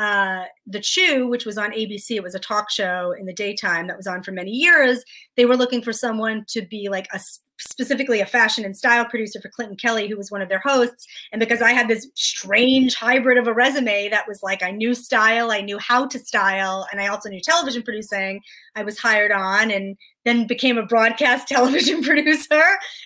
uh, 0.00 0.44
the 0.66 0.80
Chew, 0.80 1.28
which 1.28 1.44
was 1.44 1.58
on 1.58 1.72
ABC, 1.72 2.12
it 2.12 2.22
was 2.22 2.34
a 2.34 2.38
talk 2.38 2.70
show 2.70 3.12
in 3.12 3.26
the 3.26 3.34
daytime 3.34 3.86
that 3.86 3.98
was 3.98 4.06
on 4.06 4.22
for 4.22 4.32
many 4.32 4.50
years. 4.50 5.04
They 5.36 5.44
were 5.44 5.58
looking 5.58 5.82
for 5.82 5.92
someone 5.92 6.46
to 6.48 6.62
be 6.62 6.88
like 6.88 7.06
a 7.12 7.20
specifically 7.58 8.20
a 8.20 8.26
fashion 8.26 8.64
and 8.64 8.74
style 8.74 9.04
producer 9.04 9.42
for 9.42 9.50
Clinton 9.50 9.76
Kelly, 9.76 10.08
who 10.08 10.16
was 10.16 10.30
one 10.30 10.40
of 10.40 10.48
their 10.48 10.62
hosts. 10.64 11.06
And 11.32 11.38
because 11.38 11.60
I 11.60 11.72
had 11.72 11.86
this 11.86 12.08
strange 12.14 12.94
hybrid 12.94 13.36
of 13.36 13.46
a 13.46 13.52
resume 13.52 14.08
that 14.08 14.26
was 14.26 14.42
like 14.42 14.62
I 14.62 14.70
knew 14.70 14.94
style, 14.94 15.50
I 15.50 15.60
knew 15.60 15.78
how 15.78 16.06
to 16.06 16.18
style, 16.18 16.86
and 16.90 16.98
I 16.98 17.08
also 17.08 17.28
knew 17.28 17.40
television 17.42 17.82
producing, 17.82 18.40
I 18.76 18.82
was 18.82 18.98
hired 18.98 19.32
on 19.32 19.70
and 19.70 19.98
then 20.24 20.46
became 20.46 20.78
a 20.78 20.86
broadcast 20.86 21.46
television 21.48 22.02
producer 22.02 22.62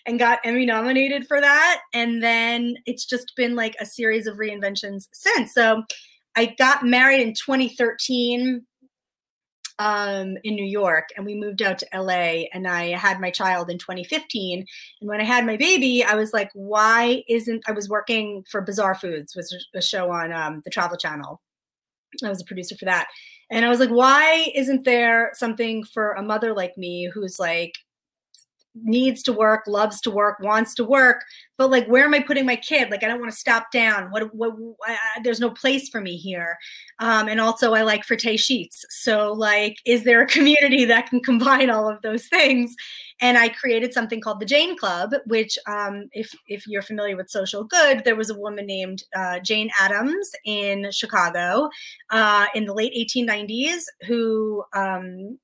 and 0.07 0.21
got 0.21 0.39
Emmy 0.45 0.65
nominated 0.65 1.27
for 1.27 1.41
that. 1.41 1.81
And 1.93 2.23
then 2.23 2.77
it's 2.87 3.05
just 3.05 3.33
been 3.37 3.57
like 3.57 3.75
a 3.81 3.87
series 3.87 4.29
of 4.29 4.37
reinventions 4.37 5.09
since. 5.13 5.53
So 5.53 5.83
I 6.37 6.55
got 6.59 6.85
married 6.85 7.21
in 7.21 7.35
2013 7.35 8.65
um, 9.79 10.37
in 10.45 10.55
New 10.55 10.65
York, 10.65 11.09
and 11.17 11.27
we 11.27 11.35
moved 11.35 11.63
out 11.63 11.79
to 11.79 11.89
LA. 11.95 12.45
And 12.53 12.67
I 12.67 12.97
had 12.97 13.21
my 13.21 13.31
child 13.31 13.71
in 13.71 13.79
2015. 13.79 14.65
And 15.01 15.09
when 15.09 15.21
I 15.21 15.25
had 15.25 15.47
my 15.47 15.57
baby, 15.57 16.05
I 16.05 16.15
was 16.15 16.33
like, 16.33 16.51
"Why 16.55 17.23
isn't?" 17.29 17.65
I 17.67 17.73
was 17.73 17.89
working 17.89 18.45
for 18.51 18.61
Bizarre 18.61 18.95
Foods, 18.95 19.35
was 19.35 19.55
a 19.75 19.83
show 19.83 20.11
on 20.11 20.33
um, 20.33 20.63
the 20.65 20.71
Travel 20.71 20.97
Channel. 20.97 21.41
I 22.25 22.29
was 22.29 22.41
a 22.41 22.45
producer 22.45 22.77
for 22.77 22.85
that, 22.85 23.09
and 23.51 23.65
I 23.65 23.69
was 23.69 23.81
like, 23.81 23.91
"Why 23.91 24.53
isn't 24.55 24.85
there 24.85 25.33
something 25.35 25.85
for 25.85 26.13
a 26.13 26.23
mother 26.23 26.55
like 26.55 26.77
me 26.79 27.11
who's 27.13 27.39
like 27.39 27.75
needs 28.75 29.23
to 29.23 29.33
work, 29.33 29.65
loves 29.67 30.01
to 30.03 30.11
work, 30.11 30.39
wants 30.41 30.75
to 30.75 30.85
work, 30.85 31.25
but 31.57 31.71
like 31.71 31.87
where 31.87 32.05
am 32.05 32.15
I 32.15 32.21
putting 32.21 32.47
my 32.47 32.57
kid? 32.57 32.91
Like 32.91 33.05
I 33.05 33.09
don't 33.09 33.21
want 33.21 33.31
to 33.31 33.39
stop 33.39 33.71
down. 33.71 34.11
What 34.11 34.35
what 34.35 34.55
I, 34.87 35.21
there's 35.23 35.41
no 35.41 35.51
place 35.51 35.89
for 35.89 36.01
me 36.01 36.17
here. 36.17 36.57
Um, 36.99 37.29
and 37.29 37.41
also 37.41 37.75
I 37.75 37.83
like 37.83 38.05
frette 38.05 38.39
sheets. 38.39 38.85
So 38.91 39.33
like 39.33 39.77
is 39.85 40.05
there 40.05 40.23
a 40.23 40.27
community 40.35 40.85
that 40.87 41.09
can 41.09 41.21
combine 41.21 41.71
all 41.71 41.89
of 41.89 42.03
those 42.03 42.27
things? 42.27 42.75
And 43.21 43.39
I 43.39 43.49
created 43.49 43.95
something 43.95 44.21
called 44.21 44.41
the 44.41 44.47
Jane 44.47 44.77
Club, 44.77 45.15
which 45.27 45.57
um, 45.69 46.09
if 46.13 46.35
if 46.49 46.67
you're 46.67 46.83
familiar 46.83 47.17
with 47.17 47.31
social 47.31 47.63
good, 47.63 48.03
there 48.05 48.17
was 48.17 48.31
a 48.31 48.39
woman 48.39 48.67
named 48.67 49.05
uh, 49.17 49.39
Jane 49.39 49.71
Addams 49.81 50.33
in 50.45 50.91
Chicago 50.91 51.69
uh, 52.11 52.47
in 52.55 52.65
the 52.65 52.75
late 52.75 52.93
1890s 52.95 53.85
who 54.07 54.65
um, 54.75 55.39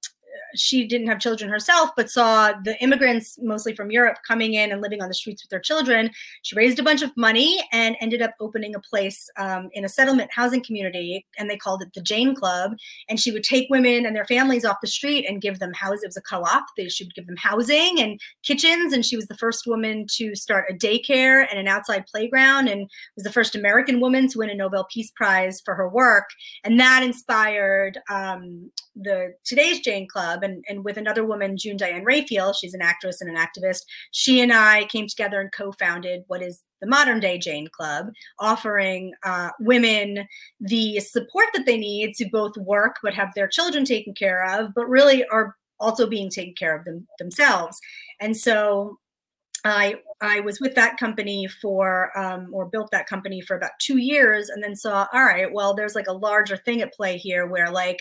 she 0.54 0.86
didn't 0.86 1.06
have 1.06 1.20
children 1.20 1.50
herself, 1.50 1.90
but 1.96 2.10
saw 2.10 2.52
the 2.64 2.80
immigrants, 2.82 3.38
mostly 3.40 3.74
from 3.74 3.90
Europe, 3.90 4.16
coming 4.26 4.54
in 4.54 4.72
and 4.72 4.80
living 4.80 5.02
on 5.02 5.08
the 5.08 5.14
streets 5.14 5.42
with 5.42 5.50
their 5.50 5.60
children. 5.60 6.10
She 6.42 6.56
raised 6.56 6.78
a 6.78 6.82
bunch 6.82 7.02
of 7.02 7.16
money 7.16 7.62
and 7.72 7.96
ended 8.00 8.22
up 8.22 8.34
opening 8.40 8.74
a 8.74 8.80
place 8.80 9.28
um, 9.36 9.70
in 9.72 9.84
a 9.84 9.88
settlement 9.88 10.30
housing 10.32 10.62
community, 10.62 11.26
and 11.38 11.48
they 11.48 11.56
called 11.56 11.82
it 11.82 11.92
the 11.94 12.00
Jane 12.00 12.34
Club. 12.34 12.72
And 13.08 13.20
she 13.20 13.30
would 13.32 13.44
take 13.44 13.70
women 13.70 14.06
and 14.06 14.14
their 14.14 14.24
families 14.24 14.64
off 14.64 14.78
the 14.82 14.88
street 14.88 15.24
and 15.28 15.40
give 15.40 15.58
them 15.58 15.72
houses. 15.72 16.02
It 16.02 16.08
was 16.08 16.16
a 16.16 16.22
co-op. 16.22 16.64
They, 16.76 16.88
she 16.88 17.04
would 17.04 17.14
give 17.14 17.26
them 17.26 17.36
housing 17.36 18.00
and 18.00 18.20
kitchens. 18.42 18.92
And 18.92 19.04
she 19.04 19.16
was 19.16 19.26
the 19.26 19.36
first 19.36 19.66
woman 19.66 20.06
to 20.16 20.34
start 20.34 20.66
a 20.70 20.74
daycare 20.74 21.46
and 21.50 21.58
an 21.58 21.68
outside 21.68 22.06
playground, 22.06 22.68
and 22.68 22.90
was 23.16 23.24
the 23.24 23.32
first 23.32 23.54
American 23.54 24.00
woman 24.00 24.28
to 24.28 24.38
win 24.38 24.50
a 24.50 24.54
Nobel 24.54 24.86
Peace 24.92 25.12
Prize 25.14 25.60
for 25.64 25.74
her 25.74 25.88
work. 25.88 26.28
And 26.64 26.80
that 26.80 27.02
inspired 27.02 27.98
um, 28.10 28.70
the 28.96 29.34
today's 29.44 29.80
Jane 29.80 30.08
Club 30.08 30.42
and, 30.42 30.64
and 30.68 30.84
with 30.84 30.96
another 30.96 31.24
woman, 31.24 31.56
June 31.56 31.76
Diane 31.76 32.04
Raphael, 32.04 32.52
she's 32.52 32.74
an 32.74 32.82
actress 32.82 33.20
and 33.20 33.30
an 33.30 33.36
activist. 33.36 33.82
She 34.12 34.40
and 34.40 34.52
I 34.52 34.84
came 34.86 35.06
together 35.06 35.40
and 35.40 35.52
co-founded 35.52 36.24
what 36.26 36.42
is 36.42 36.62
the 36.80 36.86
modern 36.86 37.20
day 37.20 37.38
Jane 37.38 37.68
Club, 37.68 38.10
offering 38.38 39.12
uh, 39.24 39.50
women 39.60 40.26
the 40.60 41.00
support 41.00 41.46
that 41.54 41.66
they 41.66 41.78
need 41.78 42.14
to 42.16 42.28
both 42.30 42.56
work 42.56 42.96
but 43.02 43.14
have 43.14 43.32
their 43.34 43.48
children 43.48 43.84
taken 43.84 44.14
care 44.14 44.44
of, 44.44 44.74
but 44.74 44.88
really 44.88 45.24
are 45.26 45.56
also 45.78 46.06
being 46.06 46.30
taken 46.30 46.54
care 46.54 46.76
of 46.76 46.84
them 46.84 47.06
themselves. 47.18 47.78
And 48.20 48.36
so 48.36 48.98
I 49.64 49.96
I 50.22 50.40
was 50.40 50.60
with 50.60 50.74
that 50.74 50.96
company 50.96 51.46
for 51.46 52.16
um, 52.18 52.48
or 52.52 52.66
built 52.66 52.90
that 52.92 53.06
company 53.06 53.40
for 53.40 53.56
about 53.56 53.72
two 53.78 53.98
years, 53.98 54.48
and 54.48 54.62
then 54.62 54.74
saw 54.74 55.06
all 55.12 55.24
right, 55.24 55.52
well, 55.52 55.74
there's 55.74 55.94
like 55.94 56.06
a 56.06 56.12
larger 56.12 56.56
thing 56.56 56.80
at 56.80 56.94
play 56.94 57.16
here 57.18 57.46
where 57.46 57.70
like 57.70 58.00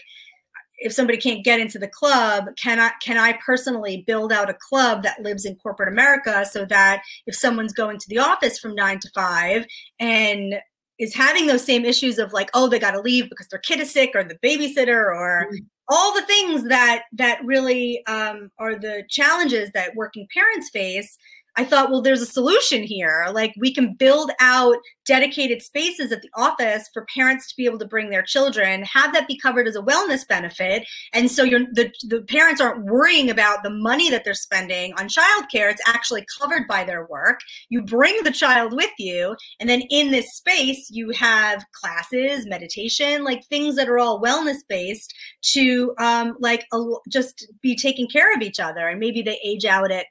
if 0.79 0.93
somebody 0.93 1.17
can't 1.17 1.43
get 1.43 1.59
into 1.59 1.77
the 1.77 1.87
club 1.87 2.45
can 2.61 2.79
i 2.79 2.91
can 3.01 3.17
i 3.17 3.37
personally 3.45 4.03
build 4.07 4.31
out 4.31 4.49
a 4.49 4.57
club 4.69 5.03
that 5.03 5.21
lives 5.21 5.45
in 5.45 5.55
corporate 5.55 5.89
america 5.89 6.45
so 6.45 6.65
that 6.65 7.01
if 7.25 7.35
someone's 7.35 7.73
going 7.73 7.97
to 7.97 8.07
the 8.09 8.17
office 8.17 8.59
from 8.59 8.75
9 8.75 8.99
to 8.99 9.09
5 9.13 9.65
and 9.99 10.55
is 10.99 11.15
having 11.15 11.47
those 11.47 11.63
same 11.63 11.85
issues 11.85 12.19
of 12.19 12.33
like 12.33 12.49
oh 12.53 12.67
they 12.67 12.79
got 12.79 12.91
to 12.91 13.01
leave 13.01 13.29
because 13.29 13.47
their 13.47 13.59
kid 13.59 13.79
is 13.79 13.91
sick 13.91 14.11
or 14.13 14.23
the 14.23 14.37
babysitter 14.43 15.15
or 15.15 15.47
mm-hmm. 15.47 15.63
all 15.87 16.13
the 16.13 16.25
things 16.25 16.67
that 16.67 17.03
that 17.13 17.43
really 17.43 18.05
um, 18.05 18.51
are 18.59 18.75
the 18.75 19.03
challenges 19.09 19.71
that 19.71 19.95
working 19.95 20.27
parents 20.33 20.69
face 20.69 21.17
I 21.59 21.65
thought, 21.65 21.91
well, 21.91 22.01
there's 22.01 22.21
a 22.21 22.25
solution 22.25 22.83
here. 22.83 23.27
Like 23.33 23.53
we 23.57 23.73
can 23.73 23.93
build 23.93 24.31
out 24.39 24.77
dedicated 25.05 25.61
spaces 25.61 26.09
at 26.09 26.21
the 26.21 26.29
office 26.35 26.87
for 26.93 27.05
parents 27.13 27.49
to 27.49 27.55
be 27.57 27.65
able 27.65 27.79
to 27.79 27.85
bring 27.85 28.11
their 28.11 28.21
children, 28.21 28.83
have 28.83 29.11
that 29.11 29.27
be 29.27 29.37
covered 29.37 29.67
as 29.67 29.75
a 29.75 29.81
wellness 29.81 30.25
benefit. 30.25 30.87
And 31.11 31.29
so 31.29 31.43
you're 31.43 31.65
the, 31.73 31.91
the 32.03 32.21
parents 32.21 32.61
aren't 32.61 32.85
worrying 32.85 33.29
about 33.29 33.63
the 33.63 33.71
money 33.71 34.09
that 34.09 34.23
they're 34.23 34.33
spending 34.35 34.93
on 34.93 35.09
childcare. 35.09 35.69
It's 35.69 35.81
actually 35.85 36.25
covered 36.39 36.65
by 36.65 36.85
their 36.85 37.07
work. 37.07 37.41
You 37.67 37.81
bring 37.81 38.23
the 38.23 38.31
child 38.31 38.71
with 38.71 38.91
you. 38.97 39.35
And 39.59 39.67
then 39.67 39.81
in 39.89 40.11
this 40.11 40.37
space, 40.37 40.89
you 40.89 41.09
have 41.09 41.65
classes, 41.73 42.45
meditation, 42.45 43.25
like 43.25 43.45
things 43.47 43.75
that 43.75 43.89
are 43.89 43.99
all 43.99 44.21
wellness 44.21 44.59
based 44.69 45.13
to 45.53 45.93
um, 45.97 46.37
like 46.39 46.65
a, 46.71 46.79
just 47.09 47.51
be 47.61 47.75
taking 47.75 48.07
care 48.07 48.33
of 48.33 48.41
each 48.41 48.61
other. 48.61 48.87
And 48.87 48.99
maybe 48.99 49.21
they 49.21 49.41
age 49.43 49.65
out 49.65 49.91
at 49.91 50.05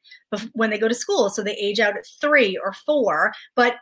when 0.53 0.71
they 0.71 0.79
go 0.79 0.89
to 0.89 0.95
school. 0.95 1.31
So 1.31 1.43
they 1.43 1.55
age 1.55 1.81
out 1.81 1.97
at 1.97 2.07
three 2.21 2.59
or 2.63 2.73
four. 2.73 3.33
But 3.55 3.77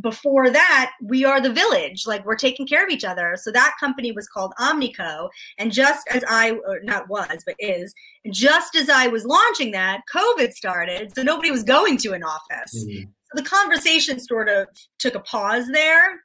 before 0.00 0.50
that, 0.50 0.92
we 1.02 1.24
are 1.24 1.40
the 1.40 1.52
village. 1.52 2.06
Like 2.06 2.24
we're 2.24 2.36
taking 2.36 2.66
care 2.66 2.84
of 2.84 2.90
each 2.90 3.04
other. 3.04 3.36
So 3.40 3.50
that 3.52 3.76
company 3.78 4.12
was 4.12 4.28
called 4.28 4.52
Omnico. 4.58 5.28
And 5.58 5.72
just 5.72 6.06
as 6.10 6.24
I, 6.28 6.52
or 6.66 6.80
not 6.82 7.08
was, 7.08 7.42
but 7.46 7.54
is, 7.58 7.94
just 8.30 8.76
as 8.76 8.88
I 8.88 9.08
was 9.08 9.24
launching 9.24 9.72
that, 9.72 10.02
COVID 10.12 10.52
started. 10.52 11.14
So 11.14 11.22
nobody 11.22 11.50
was 11.50 11.62
going 11.62 11.98
to 11.98 12.12
an 12.12 12.22
office. 12.22 12.84
Mm-hmm. 12.84 13.04
So 13.04 13.42
the 13.42 13.48
conversation 13.48 14.20
sort 14.20 14.48
of 14.48 14.68
took 14.98 15.14
a 15.14 15.20
pause 15.20 15.68
there 15.72 16.20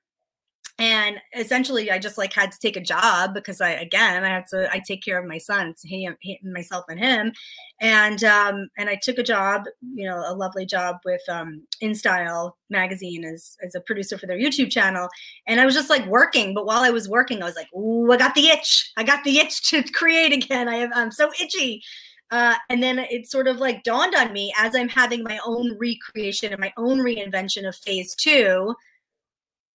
and 0.79 1.17
essentially 1.35 1.89
i 1.89 1.97
just 1.97 2.17
like 2.17 2.33
had 2.33 2.51
to 2.51 2.59
take 2.59 2.77
a 2.77 2.81
job 2.81 3.33
because 3.33 3.61
i 3.61 3.71
again 3.71 4.23
i 4.23 4.29
had 4.29 4.45
to 4.47 4.71
i 4.71 4.79
take 4.79 5.03
care 5.03 5.17
of 5.17 5.25
my 5.25 5.37
sons 5.37 5.81
he, 5.83 6.07
he 6.19 6.39
myself 6.43 6.85
and 6.89 6.99
him. 6.99 7.31
And 7.79 8.23
um 8.23 8.69
and 8.77 8.89
i 8.89 8.99
took 9.01 9.17
a 9.17 9.23
job 9.23 9.63
you 9.81 10.07
know 10.07 10.23
a 10.25 10.33
lovely 10.33 10.65
job 10.65 10.97
with 11.05 11.21
um 11.29 11.63
InStyle 11.81 12.51
magazine 12.69 13.23
as 13.25 13.55
as 13.63 13.75
a 13.75 13.81
producer 13.81 14.17
for 14.17 14.27
their 14.27 14.37
youtube 14.37 14.71
channel. 14.71 15.09
And 15.47 15.59
i 15.59 15.65
was 15.65 15.75
just 15.75 15.89
like 15.89 16.05
working 16.05 16.53
but 16.53 16.65
while 16.65 16.83
i 16.83 16.89
was 16.89 17.09
working 17.09 17.41
i 17.41 17.45
was 17.45 17.55
like 17.55 17.69
oh 17.75 18.11
i 18.11 18.17
got 18.17 18.35
the 18.35 18.47
itch. 18.47 18.91
I 18.97 19.03
got 19.03 19.23
the 19.23 19.39
itch 19.39 19.69
to 19.69 19.83
create 19.93 20.33
again. 20.33 20.67
I 20.67 20.77
have 20.77 20.91
i'm 20.93 21.11
so 21.11 21.31
itchy. 21.41 21.81
Uh, 22.29 22.55
and 22.69 22.83
then 22.83 22.99
it 22.99 23.25
sort 23.25 23.47
of 23.47 23.57
like 23.57 23.83
dawned 23.83 24.13
on 24.13 24.33
me 24.33 24.53
as 24.57 24.75
I'm 24.75 24.89
having 24.89 25.23
my 25.23 25.39
own 25.45 25.77
recreation 25.79 26.51
and 26.51 26.59
my 26.59 26.73
own 26.75 26.97
reinvention 26.97 27.65
of 27.65 27.73
phase 27.73 28.13
two 28.15 28.75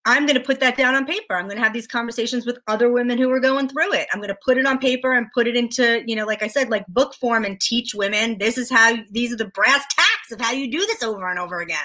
I'm 0.05 0.27
going 0.27 0.39
to 0.39 0.45
put 0.45 0.59
that 0.61 0.77
down 0.77 0.95
on 0.95 1.07
paper. 1.07 1.37
I'm 1.37 1.47
going 1.47 1.57
to 1.57 1.63
have 1.63 1.73
these 1.73 1.87
conversations 1.87 2.45
with 2.45 2.59
other 2.67 2.91
women 2.91 3.19
who 3.19 3.31
are 3.31 3.39
going 3.39 3.69
through 3.69 3.93
it. 3.95 4.09
I'm 4.13 4.19
going 4.19 4.31
to 4.31 4.39
put 4.45 4.59
it 4.59 4.67
on 4.67 4.79
paper 4.79 5.13
and 5.13 5.27
put 5.33 5.47
it 5.47 5.57
into, 5.57 6.03
you 6.07 6.17
know, 6.17 6.27
like 6.27 6.43
I 6.43 6.49
said, 6.49 6.71
like 6.71 6.85
book 6.89 7.15
form 7.15 7.45
and 7.45 7.61
teach 7.61 7.95
women 7.95 8.39
this 8.39 8.59
is 8.59 8.69
how 8.69 8.97
these 9.11 9.33
are 9.33 9.37
the 9.37 9.47
brass 9.47 9.85
tacks 9.95 10.33
of 10.33 10.41
how 10.41 10.53
you 10.53 10.71
do 10.71 10.81
this 10.81 11.03
over 11.03 11.29
and 11.31 11.39
over 11.39 11.61
again. 11.61 11.79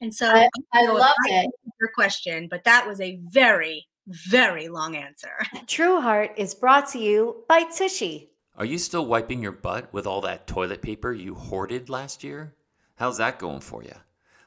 And 0.00 0.14
so 0.14 0.28
I, 0.28 0.48
I 0.72 0.86
love 0.86 1.14
it. 1.24 1.50
Your 1.80 1.90
question, 1.94 2.46
but 2.48 2.64
that 2.64 2.86
was 2.86 3.00
a 3.00 3.18
very, 3.22 3.86
very 4.06 4.68
long 4.68 4.94
answer. 4.94 5.32
True 5.66 6.00
Heart 6.00 6.32
is 6.36 6.54
brought 6.54 6.88
to 6.90 6.98
you 6.98 7.44
by 7.48 7.64
Tushy. 7.64 8.30
Are 8.56 8.64
you 8.64 8.78
still 8.78 9.04
wiping 9.04 9.42
your 9.42 9.52
butt 9.52 9.92
with 9.92 10.06
all 10.06 10.20
that 10.22 10.46
toilet 10.46 10.80
paper 10.80 11.12
you 11.12 11.34
hoarded 11.34 11.90
last 11.90 12.24
year? 12.24 12.54
How's 12.94 13.18
that 13.18 13.38
going 13.38 13.60
for 13.60 13.82
you? 13.82 13.92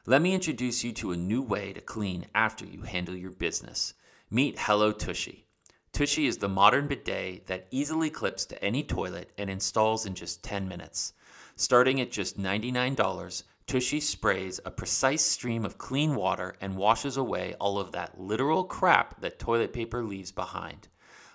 Let 0.06 0.22
me 0.22 0.32
introduce 0.32 0.82
you 0.82 0.92
to 0.92 1.12
a 1.12 1.16
new 1.16 1.42
way 1.42 1.74
to 1.74 1.80
clean 1.82 2.24
after 2.34 2.64
you 2.64 2.82
handle 2.82 3.14
your 3.14 3.32
business. 3.32 3.92
Meet 4.30 4.58
Hello 4.60 4.92
Tushy. 4.92 5.44
Tushy 5.92 6.26
is 6.26 6.38
the 6.38 6.48
modern 6.48 6.86
bidet 6.86 7.46
that 7.48 7.66
easily 7.70 8.08
clips 8.08 8.46
to 8.46 8.64
any 8.64 8.82
toilet 8.82 9.30
and 9.36 9.50
installs 9.50 10.06
in 10.06 10.14
just 10.14 10.42
10 10.42 10.66
minutes. 10.66 11.12
Starting 11.54 12.00
at 12.00 12.10
just 12.10 12.40
$99, 12.40 13.42
Tushy 13.66 14.00
sprays 14.00 14.58
a 14.64 14.70
precise 14.70 15.22
stream 15.22 15.66
of 15.66 15.76
clean 15.76 16.14
water 16.14 16.56
and 16.62 16.78
washes 16.78 17.18
away 17.18 17.54
all 17.60 17.78
of 17.78 17.92
that 17.92 18.18
literal 18.18 18.64
crap 18.64 19.20
that 19.20 19.38
toilet 19.38 19.74
paper 19.74 20.02
leaves 20.02 20.32
behind. 20.32 20.88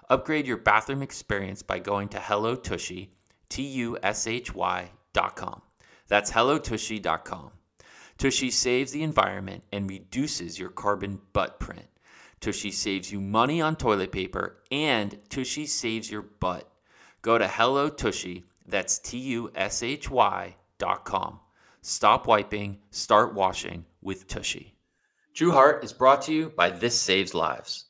Upgrade 0.10 0.47
your 0.47 0.58
bathroom 0.58 1.04
experience 1.04 1.62
by 1.62 1.78
going 1.78 2.08
to 2.10 2.17
HelloTushy, 2.17 3.10
T-U-S-H-Y 3.47 4.91
dot 5.13 5.36
com. 5.36 5.62
That's 6.08 6.32
HelloTushy.com. 6.32 7.51
Tushy 8.17 8.49
saves 8.49 8.91
the 8.91 9.04
environment 9.04 9.63
and 9.71 9.89
reduces 9.89 10.58
your 10.58 10.69
carbon 10.69 11.19
butt 11.34 11.60
print. 11.60 11.88
Tushy 12.39 12.71
saves 12.71 13.12
you 13.12 13.19
money 13.19 13.62
on 13.62 13.75
toilet 13.75 14.12
paper 14.12 14.58
and 14.71 15.19
Tushy 15.30 15.65
saves 15.65 16.10
your 16.12 16.21
butt. 16.21 16.69
Go 17.21 17.38
to 17.38 17.47
Hello 17.47 17.89
Tushy, 17.89 18.43
that's 18.67 18.99
T 18.99 19.17
U 19.17 19.51
S 19.56 19.84
H 19.84 20.10
Y 20.10 20.56
dot 20.78 21.06
com. 21.06 21.39
Stop 21.82 22.28
wiping, 22.28 22.80
start 22.89 23.34
washing 23.34 23.86
with 24.01 24.28
Tushy. 24.28 24.75
True 25.34 25.51
Heart 25.51 25.84
is 25.84 25.91
brought 25.91 26.21
to 26.23 26.34
you 26.34 26.49
by 26.56 26.69
This 26.69 26.99
Saves 26.99 27.34
Lives. 27.34 27.86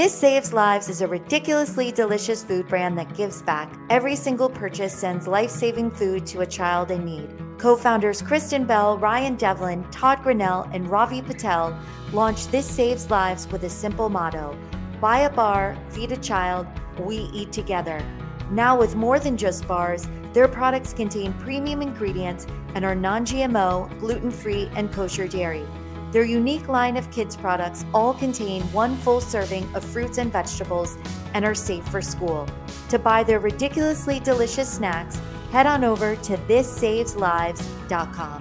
This 0.00 0.14
Saves 0.14 0.54
Lives 0.54 0.88
is 0.88 1.02
a 1.02 1.06
ridiculously 1.06 1.92
delicious 1.92 2.42
food 2.42 2.66
brand 2.68 2.96
that 2.96 3.14
gives 3.14 3.42
back. 3.42 3.70
Every 3.90 4.16
single 4.16 4.48
purchase 4.48 4.94
sends 4.94 5.28
life 5.28 5.50
saving 5.50 5.90
food 5.90 6.24
to 6.28 6.40
a 6.40 6.46
child 6.46 6.90
in 6.90 7.04
need. 7.04 7.28
Co 7.58 7.76
founders 7.76 8.22
Kristen 8.22 8.64
Bell, 8.64 8.96
Ryan 8.96 9.36
Devlin, 9.36 9.84
Todd 9.90 10.22
Grinnell, 10.22 10.62
and 10.72 10.88
Ravi 10.88 11.20
Patel 11.20 11.78
launched 12.14 12.50
This 12.50 12.64
Saves 12.64 13.10
Lives 13.10 13.46
with 13.48 13.64
a 13.64 13.68
simple 13.68 14.08
motto 14.08 14.56
Buy 15.02 15.18
a 15.18 15.30
bar, 15.30 15.76
feed 15.90 16.12
a 16.12 16.16
child, 16.16 16.66
we 17.00 17.28
eat 17.34 17.52
together. 17.52 18.02
Now, 18.50 18.78
with 18.78 18.96
more 18.96 19.20
than 19.20 19.36
just 19.36 19.68
bars, 19.68 20.08
their 20.32 20.48
products 20.48 20.94
contain 20.94 21.34
premium 21.34 21.82
ingredients 21.82 22.46
and 22.74 22.86
are 22.86 22.94
non 22.94 23.26
GMO, 23.26 24.00
gluten 24.00 24.30
free, 24.30 24.70
and 24.76 24.90
kosher 24.90 25.28
dairy. 25.28 25.66
Their 26.12 26.24
unique 26.24 26.68
line 26.68 26.96
of 26.96 27.10
kids' 27.12 27.36
products 27.36 27.84
all 27.94 28.14
contain 28.14 28.62
one 28.72 28.96
full 28.96 29.20
serving 29.20 29.72
of 29.74 29.84
fruits 29.84 30.18
and 30.18 30.32
vegetables 30.32 30.98
and 31.34 31.44
are 31.44 31.54
safe 31.54 31.86
for 31.88 32.02
school. 32.02 32.48
To 32.88 32.98
buy 32.98 33.22
their 33.22 33.38
ridiculously 33.38 34.18
delicious 34.18 34.68
snacks, 34.68 35.20
head 35.52 35.66
on 35.66 35.84
over 35.84 36.16
to 36.16 36.36
thisSavesLives.com. 36.36 38.40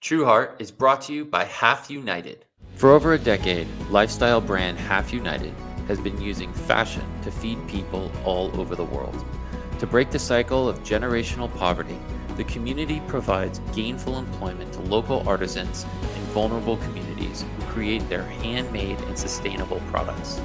True 0.00 0.24
Heart 0.24 0.56
is 0.58 0.72
brought 0.72 1.02
to 1.02 1.12
you 1.12 1.24
by 1.24 1.44
Half 1.44 1.88
United. 1.90 2.44
For 2.74 2.90
over 2.90 3.12
a 3.12 3.18
decade, 3.18 3.68
lifestyle 3.90 4.40
brand 4.40 4.78
Half 4.78 5.12
United 5.12 5.54
has 5.86 6.00
been 6.00 6.20
using 6.20 6.52
fashion 6.52 7.04
to 7.22 7.30
feed 7.30 7.64
people 7.68 8.10
all 8.24 8.50
over 8.60 8.74
the 8.74 8.84
world. 8.84 9.24
To 9.80 9.86
break 9.86 10.10
the 10.10 10.18
cycle 10.18 10.68
of 10.68 10.82
generational 10.82 11.54
poverty, 11.56 11.98
the 12.38 12.44
community 12.44 13.02
provides 13.08 13.58
gainful 13.74 14.16
employment 14.16 14.72
to 14.72 14.80
local 14.82 15.28
artisans 15.28 15.84
in 16.14 16.22
vulnerable 16.32 16.76
communities 16.78 17.42
who 17.42 17.64
create 17.64 18.08
their 18.08 18.22
handmade 18.22 18.98
and 19.00 19.18
sustainable 19.18 19.82
products. 19.88 20.40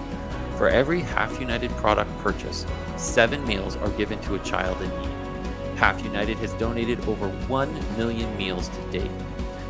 For 0.58 0.68
every 0.68 1.02
Half 1.02 1.40
United 1.40 1.70
product 1.78 2.10
purchased, 2.18 2.68
seven 2.98 3.46
meals 3.46 3.76
are 3.76 3.90
given 3.92 4.20
to 4.22 4.34
a 4.36 4.40
child 4.40 4.82
in 4.82 4.90
need. 4.90 5.78
Half 5.78 6.04
United 6.04 6.38
has 6.38 6.54
donated 6.54 7.00
over 7.08 7.28
1 7.30 7.98
million 7.98 8.36
meals 8.38 8.70
to 8.70 9.00
date. 9.00 9.12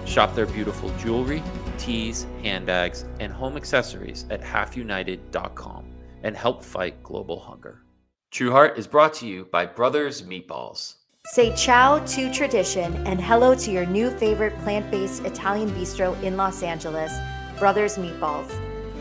Shop 0.06 0.34
their 0.34 0.46
beautiful 0.46 0.92
jewelry, 1.00 1.44
teas, 1.78 2.26
handbags, 2.42 3.04
and 3.20 3.34
home 3.34 3.58
accessories 3.58 4.26
at 4.30 4.42
halfunited.com 4.42 5.92
and 6.24 6.38
help 6.38 6.64
fight 6.64 7.04
global 7.04 7.42
hunger. 7.42 7.84
True 8.32 8.52
Heart 8.52 8.78
is 8.78 8.88
brought 8.88 9.14
to 9.16 9.28
you 9.28 9.46
by 9.52 9.66
Brothers 9.66 10.22
Meatballs. 10.22 10.96
Say 11.28 11.56
ciao 11.56 12.00
to 12.00 12.34
tradition 12.34 12.96
and 13.08 13.20
hello 13.20 13.56
to 13.56 13.72
your 13.72 13.86
new 13.86 14.12
favorite 14.12 14.60
plant 14.60 14.92
based 14.92 15.24
Italian 15.24 15.70
bistro 15.70 16.22
in 16.22 16.36
Los 16.36 16.62
Angeles, 16.62 17.14
Brothers 17.58 17.98
Meatballs. 17.98 18.52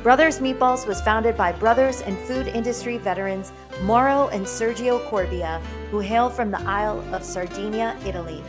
Brothers 0.04 0.38
Meatballs 0.38 0.86
was 0.86 1.00
founded 1.00 1.36
by 1.36 1.50
brothers 1.50 2.00
and 2.02 2.16
food 2.20 2.46
industry 2.46 2.96
veterans 2.96 3.50
Mauro 3.82 4.28
and 4.28 4.46
Sergio 4.46 5.04
Corbia, 5.08 5.60
who 5.90 5.98
hail 5.98 6.30
from 6.30 6.52
the 6.52 6.60
Isle 6.60 7.00
of 7.12 7.24
Sardinia, 7.24 7.98
Italy. 8.06 8.40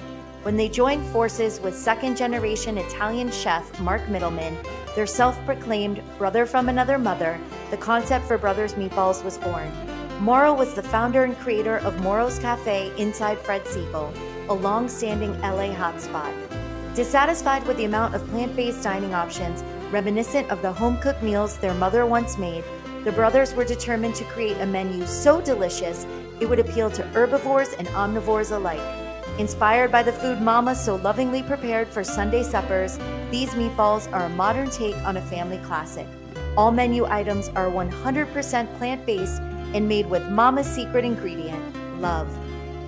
When 0.43 0.55
they 0.55 0.69
joined 0.69 1.03
forces 1.07 1.59
with 1.59 1.75
second 1.75 2.15
generation 2.15 2.77
Italian 2.77 3.31
chef 3.31 3.79
Mark 3.79 4.07
Middleman, 4.07 4.55
their 4.95 5.07
self 5.07 5.35
proclaimed 5.47 5.99
brother 6.19 6.45
from 6.45 6.69
another 6.69 6.99
mother, 6.99 7.39
the 7.71 7.77
concept 7.77 8.25
for 8.25 8.37
Brothers 8.37 8.75
Meatballs 8.75 9.23
was 9.23 9.39
born. 9.39 9.71
Mauro 10.21 10.53
was 10.53 10.73
the 10.73 10.83
founder 10.83 11.23
and 11.23 11.37
creator 11.39 11.77
of 11.79 12.01
Mauro's 12.01 12.39
Cafe 12.39 12.93
inside 12.97 13.37
Fred 13.39 13.63
Segal, 13.65 14.15
a 14.47 14.53
long 14.53 14.87
standing 14.87 15.37
LA 15.41 15.73
hotspot. 15.73 16.33
Dissatisfied 16.95 17.65
with 17.67 17.77
the 17.77 17.85
amount 17.85 18.15
of 18.15 18.25
plant 18.29 18.55
based 18.55 18.83
dining 18.83 19.13
options, 19.13 19.63
reminiscent 19.91 20.49
of 20.49 20.61
the 20.61 20.71
home 20.71 20.97
cooked 20.99 21.23
meals 21.23 21.57
their 21.57 21.73
mother 21.73 22.05
once 22.05 22.37
made, 22.37 22.63
the 23.03 23.11
brothers 23.11 23.53
were 23.53 23.65
determined 23.65 24.15
to 24.15 24.23
create 24.25 24.57
a 24.61 24.65
menu 24.65 25.05
so 25.05 25.41
delicious 25.41 26.05
it 26.39 26.47
would 26.47 26.59
appeal 26.59 26.89
to 26.91 27.03
herbivores 27.07 27.73
and 27.73 27.87
omnivores 27.89 28.55
alike. 28.55 28.81
Inspired 29.39 29.91
by 29.91 30.03
the 30.03 30.13
food 30.13 30.41
Mama 30.41 30.75
so 30.75 30.95
lovingly 30.95 31.43
prepared 31.43 31.87
for 31.87 32.03
Sunday 32.03 32.43
suppers, 32.43 32.97
these 33.29 33.49
meatballs 33.51 34.11
are 34.13 34.25
a 34.25 34.29
modern 34.29 34.69
take 34.69 34.95
on 34.97 35.17
a 35.17 35.21
family 35.21 35.57
classic. 35.59 36.07
All 36.55 36.71
menu 36.71 37.05
items 37.05 37.49
are 37.49 37.67
100% 37.67 38.77
plant 38.77 39.05
based 39.05 39.41
and 39.73 39.87
made 39.87 40.09
with 40.09 40.27
Mama's 40.29 40.67
secret 40.67 41.05
ingredient, 41.05 41.61
love. 42.01 42.27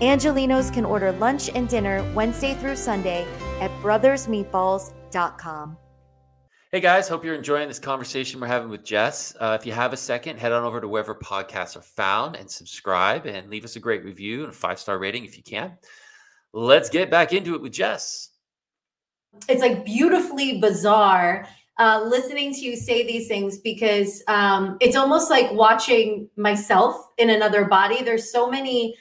Angelenos 0.01 0.73
can 0.73 0.85
order 0.85 1.11
lunch 1.13 1.49
and 1.55 1.69
dinner 1.69 2.03
Wednesday 2.13 2.53
through 2.55 2.75
Sunday 2.75 3.25
at 3.61 3.71
brothersmeatballs.com. 3.81 5.77
Hey 6.71 6.81
guys, 6.81 7.07
hope 7.07 7.23
you're 7.23 7.35
enjoying 7.35 7.69
this 7.69 7.79
conversation 7.79 8.41
we're 8.41 8.47
having 8.47 8.67
with 8.67 8.83
Jess. 8.83 9.33
Uh, 9.39 9.57
if 9.57 9.65
you 9.65 9.71
have 9.71 9.93
a 9.93 9.97
second, 9.97 10.37
head 10.37 10.51
on 10.51 10.65
over 10.65 10.81
to 10.81 10.89
wherever 10.89 11.15
podcasts 11.15 11.77
are 11.77 11.81
found 11.81 12.35
and 12.35 12.51
subscribe 12.51 13.25
and 13.25 13.49
leave 13.49 13.63
us 13.63 13.77
a 13.77 13.79
great 13.79 14.03
review 14.03 14.41
and 14.41 14.49
a 14.49 14.55
five 14.55 14.77
star 14.77 14.99
rating 14.99 15.23
if 15.23 15.37
you 15.37 15.43
can. 15.43 15.77
Let's 16.51 16.89
get 16.89 17.09
back 17.09 17.31
into 17.31 17.55
it 17.55 17.61
with 17.61 17.71
Jess. 17.71 18.31
It's 19.47 19.61
like 19.61 19.85
beautifully 19.85 20.59
bizarre 20.59 21.47
uh, 21.77 22.05
listening 22.07 22.53
to 22.53 22.61
you 22.61 22.75
say 22.75 23.05
these 23.05 23.27
things 23.27 23.57
because 23.57 24.23
um, 24.27 24.77
it's 24.79 24.95
almost 24.95 25.29
like 25.29 25.51
watching 25.51 26.29
myself 26.37 27.09
in 27.17 27.29
another 27.29 27.65
body. 27.65 28.01
There's 28.01 28.31
so 28.31 28.49
many 28.49 28.95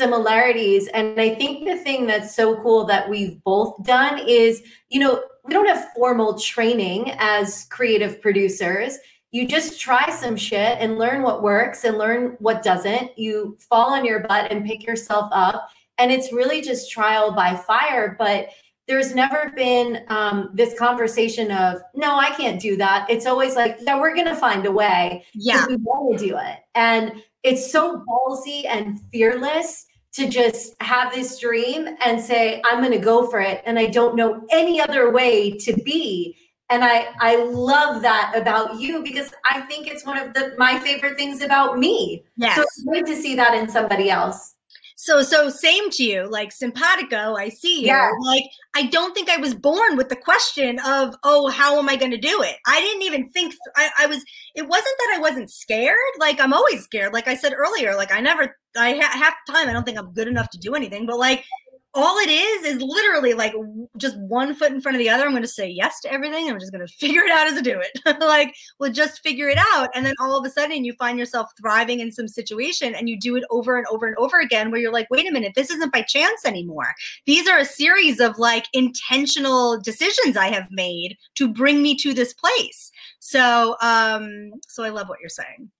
similarities. 0.00 0.88
And 0.88 1.20
I 1.20 1.34
think 1.34 1.66
the 1.66 1.76
thing 1.76 2.06
that's 2.06 2.34
so 2.34 2.56
cool 2.62 2.84
that 2.86 3.08
we've 3.08 3.42
both 3.44 3.82
done 3.84 4.20
is, 4.26 4.62
you 4.88 5.00
know, 5.00 5.22
we 5.44 5.52
don't 5.52 5.68
have 5.68 5.92
formal 5.94 6.38
training 6.38 7.12
as 7.18 7.66
creative 7.70 8.22
producers. 8.22 8.98
You 9.32 9.46
just 9.46 9.80
try 9.80 10.08
some 10.10 10.36
shit 10.36 10.78
and 10.80 10.98
learn 10.98 11.22
what 11.22 11.42
works 11.42 11.84
and 11.84 11.98
learn 11.98 12.36
what 12.38 12.62
doesn't. 12.62 13.18
You 13.18 13.56
fall 13.68 13.92
on 13.92 14.04
your 14.04 14.20
butt 14.20 14.50
and 14.50 14.64
pick 14.64 14.84
yourself 14.84 15.28
up. 15.32 15.68
And 15.98 16.10
it's 16.10 16.32
really 16.32 16.62
just 16.62 16.90
trial 16.90 17.32
by 17.32 17.54
fire. 17.54 18.16
But 18.18 18.48
there's 18.90 19.14
never 19.14 19.52
been 19.54 20.02
um, 20.08 20.50
this 20.52 20.76
conversation 20.76 21.52
of, 21.52 21.80
no, 21.94 22.16
I 22.16 22.30
can't 22.30 22.60
do 22.60 22.76
that. 22.78 23.06
It's 23.08 23.24
always 23.24 23.54
like, 23.54 23.78
yeah, 23.82 24.00
we're 24.00 24.16
going 24.16 24.26
to 24.26 24.34
find 24.34 24.66
a 24.66 24.72
way. 24.72 25.24
Yeah. 25.32 25.64
We 25.68 25.76
want 25.76 26.18
to 26.18 26.26
do 26.26 26.36
it. 26.36 26.58
And 26.74 27.22
it's 27.44 27.70
so 27.70 28.04
ballsy 28.04 28.66
and 28.66 29.00
fearless 29.12 29.86
to 30.14 30.28
just 30.28 30.74
have 30.82 31.14
this 31.14 31.38
dream 31.38 31.86
and 32.04 32.20
say 32.20 32.60
i'm 32.68 32.80
going 32.80 32.90
to 32.90 32.98
go 32.98 33.30
for 33.30 33.38
it 33.38 33.62
and 33.64 33.78
i 33.78 33.86
don't 33.86 34.16
know 34.16 34.44
any 34.50 34.80
other 34.80 35.12
way 35.12 35.52
to 35.52 35.72
be 35.84 36.36
and 36.68 36.82
i 36.82 37.06
i 37.20 37.36
love 37.44 38.02
that 38.02 38.32
about 38.34 38.80
you 38.80 39.04
because 39.04 39.32
i 39.48 39.60
think 39.62 39.86
it's 39.86 40.04
one 40.04 40.18
of 40.18 40.34
the 40.34 40.52
my 40.58 40.80
favorite 40.80 41.16
things 41.16 41.42
about 41.42 41.78
me 41.78 42.24
yes. 42.36 42.56
so 42.56 42.62
it's 42.62 42.84
great 42.84 43.06
to 43.06 43.14
see 43.14 43.36
that 43.36 43.54
in 43.54 43.68
somebody 43.68 44.10
else 44.10 44.56
so 45.02 45.22
so 45.22 45.48
same 45.48 45.88
to 45.88 46.04
you 46.04 46.28
like 46.28 46.52
simpatico 46.52 47.34
i 47.34 47.48
see 47.48 47.80
you. 47.80 47.86
Yeah. 47.86 48.10
like 48.22 48.44
i 48.76 48.82
don't 48.82 49.14
think 49.14 49.30
i 49.30 49.38
was 49.38 49.54
born 49.54 49.96
with 49.96 50.10
the 50.10 50.16
question 50.16 50.78
of 50.80 51.14
oh 51.24 51.48
how 51.48 51.78
am 51.78 51.88
i 51.88 51.96
going 51.96 52.10
to 52.10 52.18
do 52.18 52.42
it? 52.42 52.56
I 52.66 52.80
didn't 52.80 53.02
even 53.04 53.30
think 53.30 53.54
I, 53.76 53.88
I 54.00 54.06
was 54.06 54.22
it 54.54 54.68
wasn't 54.68 54.94
that 54.98 55.14
i 55.16 55.18
wasn't 55.18 55.50
scared 55.50 55.96
like 56.18 56.38
i'm 56.38 56.52
always 56.52 56.84
scared. 56.84 57.14
Like 57.14 57.28
i 57.28 57.34
said 57.34 57.54
earlier 57.54 57.96
like 57.96 58.12
i 58.12 58.20
never 58.20 58.54
i 58.76 58.92
ha- 58.92 59.18
half 59.18 59.34
the 59.46 59.54
time 59.54 59.68
i 59.68 59.72
don't 59.72 59.84
think 59.84 59.98
i'm 59.98 60.12
good 60.12 60.28
enough 60.28 60.50
to 60.50 60.58
do 60.58 60.74
anything 60.74 61.06
but 61.06 61.18
like 61.18 61.44
all 61.92 62.18
it 62.18 62.30
is 62.30 62.64
is 62.64 62.82
literally 62.82 63.34
like 63.34 63.52
just 63.96 64.16
one 64.18 64.54
foot 64.54 64.70
in 64.70 64.80
front 64.80 64.94
of 64.94 65.00
the 65.00 65.10
other. 65.10 65.24
I'm 65.24 65.32
going 65.32 65.42
to 65.42 65.48
say 65.48 65.68
yes 65.68 66.00
to 66.00 66.12
everything. 66.12 66.48
I'm 66.48 66.60
just 66.60 66.70
going 66.70 66.86
to 66.86 66.92
figure 66.92 67.22
it 67.22 67.30
out 67.30 67.48
as 67.48 67.58
I 67.58 67.62
do 67.62 67.80
it. 67.80 68.20
like, 68.20 68.54
we'll 68.78 68.92
just 68.92 69.22
figure 69.22 69.48
it 69.48 69.58
out. 69.72 69.88
And 69.94 70.06
then 70.06 70.14
all 70.20 70.36
of 70.36 70.46
a 70.46 70.50
sudden, 70.50 70.84
you 70.84 70.92
find 70.94 71.18
yourself 71.18 71.50
thriving 71.60 71.98
in 71.98 72.12
some 72.12 72.28
situation 72.28 72.94
and 72.94 73.08
you 73.08 73.18
do 73.18 73.34
it 73.34 73.44
over 73.50 73.76
and 73.76 73.86
over 73.88 74.06
and 74.06 74.16
over 74.18 74.38
again 74.38 74.70
where 74.70 74.80
you're 74.80 74.92
like, 74.92 75.08
wait 75.10 75.28
a 75.28 75.32
minute, 75.32 75.52
this 75.56 75.70
isn't 75.70 75.92
by 75.92 76.02
chance 76.02 76.46
anymore. 76.46 76.94
These 77.26 77.48
are 77.48 77.58
a 77.58 77.64
series 77.64 78.20
of 78.20 78.38
like 78.38 78.66
intentional 78.72 79.80
decisions 79.80 80.36
I 80.36 80.46
have 80.46 80.68
made 80.70 81.16
to 81.36 81.48
bring 81.48 81.82
me 81.82 81.96
to 81.96 82.14
this 82.14 82.32
place. 82.32 82.92
So, 83.18 83.76
um, 83.82 84.52
so 84.68 84.84
I 84.84 84.90
love 84.90 85.08
what 85.08 85.18
you're 85.20 85.28
saying. 85.28 85.70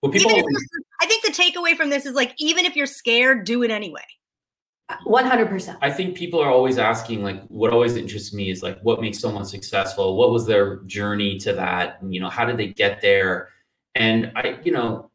Well, 0.00 0.10
people, 0.10 0.32
I 1.00 1.06
think 1.06 1.24
the 1.24 1.30
takeaway 1.30 1.76
from 1.76 1.90
this 1.90 2.06
is 2.06 2.14
like, 2.14 2.34
even 2.38 2.64
if 2.64 2.74
you're 2.74 2.86
scared, 2.86 3.44
do 3.44 3.62
it 3.62 3.70
anyway. 3.70 4.02
100%. 5.06 5.78
I 5.80 5.90
think 5.90 6.16
people 6.16 6.40
are 6.40 6.50
always 6.50 6.78
asking, 6.78 7.22
like, 7.22 7.42
what 7.48 7.72
always 7.72 7.96
interests 7.96 8.34
me 8.34 8.50
is 8.50 8.62
like, 8.62 8.78
what 8.82 9.00
makes 9.00 9.18
someone 9.18 9.44
successful? 9.44 10.16
What 10.16 10.30
was 10.30 10.46
their 10.46 10.76
journey 10.84 11.38
to 11.38 11.52
that? 11.54 11.98
You 12.06 12.20
know, 12.20 12.28
how 12.28 12.44
did 12.44 12.56
they 12.58 12.68
get 12.68 13.00
there? 13.00 13.48
And 13.94 14.32
I, 14.36 14.58
you 14.64 14.72
know, 14.72 15.10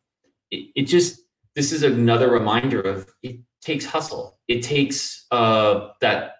it, 0.51 0.71
it 0.75 0.83
just, 0.83 1.21
this 1.55 1.71
is 1.71 1.83
another 1.83 2.31
reminder 2.31 2.81
of 2.81 3.09
it 3.21 3.39
takes 3.61 3.85
hustle. 3.85 4.39
It 4.47 4.63
takes 4.63 5.25
uh, 5.31 5.89
that, 6.01 6.33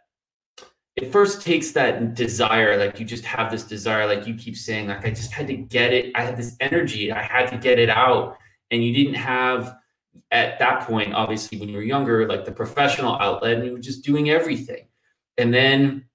it 0.96 1.12
first 1.12 1.44
takes 1.44 1.72
that 1.74 2.16
desire, 2.16 2.78
like 2.78 3.00
you 3.00 3.06
just 3.06 3.26
have 3.26 3.52
this 3.52 3.64
desire, 3.64 4.08
like 4.08 4.26
you 4.26 4.34
keep 4.34 4.58
saying, 4.58 4.88
like, 4.88 5.06
I 5.06 5.10
just 5.12 5.32
had 5.32 5.46
to 5.48 5.56
get 5.56 5.94
it. 5.94 6.12
I 6.16 6.24
had 6.24 6.38
this 6.38 6.56
energy, 6.60 7.12
I 7.12 7.22
had 7.22 7.48
to 7.52 7.58
get 7.58 7.78
it 7.78 7.90
out. 7.90 8.38
And 8.72 8.84
you 8.84 8.94
didn't 8.94 9.14
have, 9.14 9.76
at 10.32 10.60
that 10.60 10.82
point, 10.82 11.14
obviously, 11.14 11.60
when 11.60 11.70
you 11.70 11.76
were 11.76 11.84
younger, 11.84 12.28
like 12.28 12.46
the 12.46 12.52
professional 12.52 13.16
outlet, 13.16 13.58
and 13.58 13.66
you 13.66 13.74
were 13.74 13.80
just 13.80 14.04
doing 14.04 14.30
everything. 14.30 14.88
And 15.38 15.54
then 15.54 16.06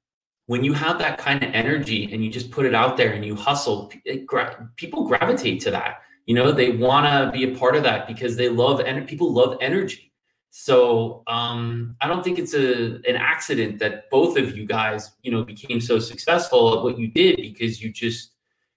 when 0.47 0.65
you 0.65 0.73
have 0.73 0.99
that 0.99 1.19
kind 1.19 1.43
of 1.43 1.51
energy 1.55 2.13
and 2.13 2.25
you 2.25 2.31
just 2.31 2.51
put 2.51 2.67
it 2.67 2.75
out 2.75 2.97
there 2.97 3.13
and 3.13 3.25
you 3.25 3.35
hustle, 3.35 3.93
gra- 4.27 4.69
people 4.77 5.07
gravitate 5.07 5.61
to 5.63 5.71
that. 5.71 6.03
You 6.27 6.35
know, 6.35 6.53
they 6.53 6.71
want 6.71 7.07
to 7.07 7.37
be 7.37 7.53
a 7.53 7.57
part 7.57 7.77
of 7.77 7.83
that 7.85 8.07
because 8.07 8.37
they 8.37 8.49
love 8.49 8.81
and 8.81 9.07
people 9.07 9.33
love 9.33 9.57
energy. 9.61 10.13
So 10.51 11.23
um, 11.27 11.97
I 12.01 12.07
don't 12.07 12.23
think 12.23 12.39
it's 12.39 12.53
a 12.53 12.97
an 13.09 13.17
accident 13.17 13.79
that 13.79 14.11
both 14.11 14.37
of 14.37 14.55
you 14.57 14.67
guys, 14.67 15.13
you 15.23 15.33
know, 15.33 15.43
became 15.45 15.81
so 15.81 15.99
successful 15.99 16.77
at 16.77 16.85
what 16.85 16.99
you 16.99 17.09
did 17.09 17.37
because 17.37 17.83
you 17.83 17.91
just 17.91 18.33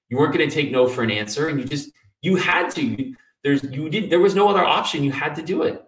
you 0.10 0.18
weren't 0.18 0.34
going 0.34 0.48
to 0.48 0.56
take 0.56 0.72
no 0.72 0.88
for 0.88 1.04
an 1.04 1.12
answer 1.12 1.50
and 1.50 1.60
you 1.60 1.66
just 1.66 1.92
you 2.22 2.38
had 2.38 2.70
to 2.76 3.14
there's 3.46 3.64
you 3.64 3.88
didn't 3.90 4.10
there 4.10 4.20
was 4.20 4.36
no 4.36 4.50
other 4.50 4.64
option 4.64 5.04
you 5.04 5.12
had 5.12 5.36
to 5.36 5.42
do 5.44 5.62
it 5.62 5.86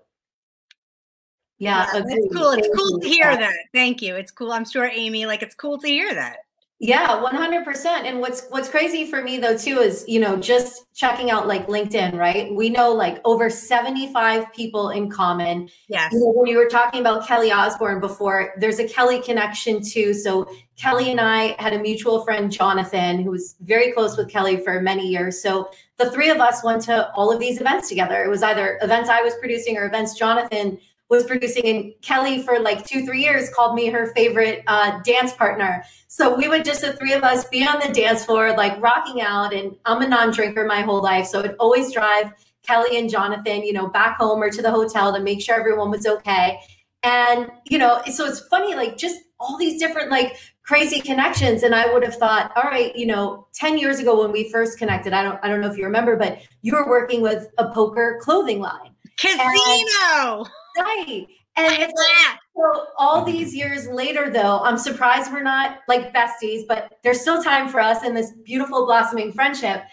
yeah, 1.58 1.88
yeah 1.92 2.04
it's 2.06 2.34
cool 2.34 2.52
it's 2.52 2.70
cool 2.78 3.00
to 3.00 3.08
hear 3.08 3.36
that 3.36 3.56
thank 3.74 4.02
you 4.02 4.16
it's 4.16 4.32
cool 4.32 4.54
i'm 4.54 4.64
sure 4.64 4.86
amy 4.86 5.26
like 5.26 5.42
it's 5.42 5.56
cool 5.56 5.78
to 5.80 5.88
hear 5.88 6.14
that 6.14 6.38
Yeah, 6.80 7.24
100%. 7.24 7.86
And 8.06 8.20
what's 8.20 8.46
what's 8.50 8.70
crazy 8.70 9.10
for 9.10 9.24
me 9.24 9.40
though 9.40 9.58
too 9.58 9.80
is, 9.80 10.06
you 10.08 10.20
know, 10.20 10.38
just 10.38 10.86
checking 10.94 11.32
out 11.32 11.48
like 11.48 11.66
LinkedIn, 11.66 12.14
right? 12.14 12.54
We 12.54 12.70
know 12.70 12.94
like 12.94 13.20
over 13.26 13.50
75 13.50 14.54
people 14.54 14.92
in 14.92 15.10
common. 15.10 15.70
Yes. 15.90 16.14
You 16.14 16.20
know, 16.20 16.34
when 16.36 16.46
you 16.46 16.58
were 16.58 16.70
talking 16.70 17.00
about 17.00 17.26
Kelly 17.26 17.52
Osbourne 17.52 18.00
before, 18.00 18.54
there's 18.60 18.78
a 18.78 18.88
Kelly 18.88 19.20
connection 19.24 19.82
too. 19.82 20.14
So 20.14 20.48
Kelly 20.76 21.10
and 21.10 21.20
I 21.20 21.56
had 21.58 21.74
a 21.74 21.80
mutual 21.80 22.24
friend, 22.24 22.52
Jonathan, 22.52 23.24
who 23.24 23.32
was 23.32 23.56
very 23.62 23.92
close 23.92 24.16
with 24.16 24.30
Kelly 24.30 24.58
for 24.58 24.80
many 24.80 25.08
years. 25.08 25.42
So 25.42 25.72
the 25.98 26.12
three 26.12 26.30
of 26.30 26.38
us 26.38 26.64
went 26.64 26.84
to 26.84 27.12
all 27.14 27.32
of 27.32 27.40
these 27.40 27.60
events 27.60 27.90
together. 27.90 28.24
It 28.24 28.30
was 28.30 28.44
either 28.44 28.78
events 28.82 29.10
I 29.10 29.22
was 29.22 29.34
producing 29.36 29.78
or 29.78 29.86
events 29.86 30.18
Jonathan 30.18 30.78
was 31.10 31.24
producing 31.24 31.66
and 31.66 31.94
kelly 32.02 32.42
for 32.42 32.60
like 32.60 32.86
two 32.86 33.06
three 33.06 33.22
years 33.22 33.50
called 33.50 33.76
me 33.76 33.88
her 33.88 34.08
favorite 34.14 34.64
uh, 34.68 35.00
dance 35.04 35.34
partner 35.34 35.84
so 36.08 36.36
we 36.36 36.48
would 36.48 36.66
just 36.66 36.82
the 36.82 36.94
three 36.94 37.14
of 37.14 37.24
us 37.24 37.46
be 37.46 37.66
on 37.66 37.80
the 37.80 37.94
dance 37.94 38.26
floor 38.26 38.56
like 38.56 38.82
rocking 38.82 39.22
out 39.22 39.54
and 39.54 39.76
i'm 39.86 40.02
a 40.02 40.08
non-drinker 40.08 40.66
my 40.66 40.82
whole 40.82 41.02
life 41.02 41.26
so 41.26 41.42
i'd 41.42 41.56
always 41.60 41.92
drive 41.92 42.32
kelly 42.64 42.98
and 42.98 43.10
jonathan 43.10 43.64
you 43.64 43.74
know 43.74 43.88
back 43.88 44.18
home 44.18 44.42
or 44.42 44.50
to 44.50 44.62
the 44.62 44.72
hotel 44.72 45.14
to 45.14 45.22
make 45.22 45.42
sure 45.42 45.58
everyone 45.58 45.90
was 45.90 46.06
okay 46.06 46.60
and 47.04 47.50
you 47.70 47.78
know 47.78 48.02
so 48.12 48.26
it's 48.26 48.42
funny 48.48 48.76
like 48.76 48.98
just 48.98 49.22
all 49.40 49.58
these 49.58 49.80
different 49.80 50.10
like 50.10 50.38
crazy 50.68 51.00
connections. 51.00 51.64
And 51.64 51.74
i 51.74 51.92
would 51.92 52.04
have 52.04 52.16
thought 52.16 52.52
all 52.56 52.64
right 52.64 52.96
you 52.96 53.06
know 53.06 53.48
10 53.54 53.78
years 53.78 54.00
ago 54.00 54.22
when 54.22 54.32
we 54.32 54.52
first 54.52 54.78
connected 54.78 55.14
i 55.14 55.24
don't 55.24 55.40
i 55.42 55.48
don't 55.48 55.62
know 55.62 55.70
if 55.70 55.78
you 55.78 55.86
remember 55.86 56.16
but 56.16 56.40
you 56.62 56.74
were 56.74 56.88
working 56.88 57.22
with 57.22 57.48
a 57.58 57.72
poker 57.72 58.20
clothing 58.22 58.60
line. 58.60 58.92
Casino! 59.18 60.46
And, 60.76 60.86
right. 60.86 61.28
And 61.56 61.82
it's 61.82 61.94
like, 61.94 62.40
so 62.56 62.86
all 63.00 63.24
these 63.24 63.56
years 63.56 63.88
later 63.88 64.30
though 64.30 64.60
i'm 64.60 64.78
surprised 64.78 65.32
we're 65.32 65.42
not 65.42 65.80
like 65.88 66.14
besties 66.14 66.68
but 66.68 66.94
there's 67.04 67.22
still 67.22 67.42
time 67.42 67.70
for 67.70 67.80
us 67.80 68.04
in 68.04 68.14
this 68.14 68.34
beautiful 68.44 68.86
blossoming 68.86 69.32
friendship. 69.32 69.84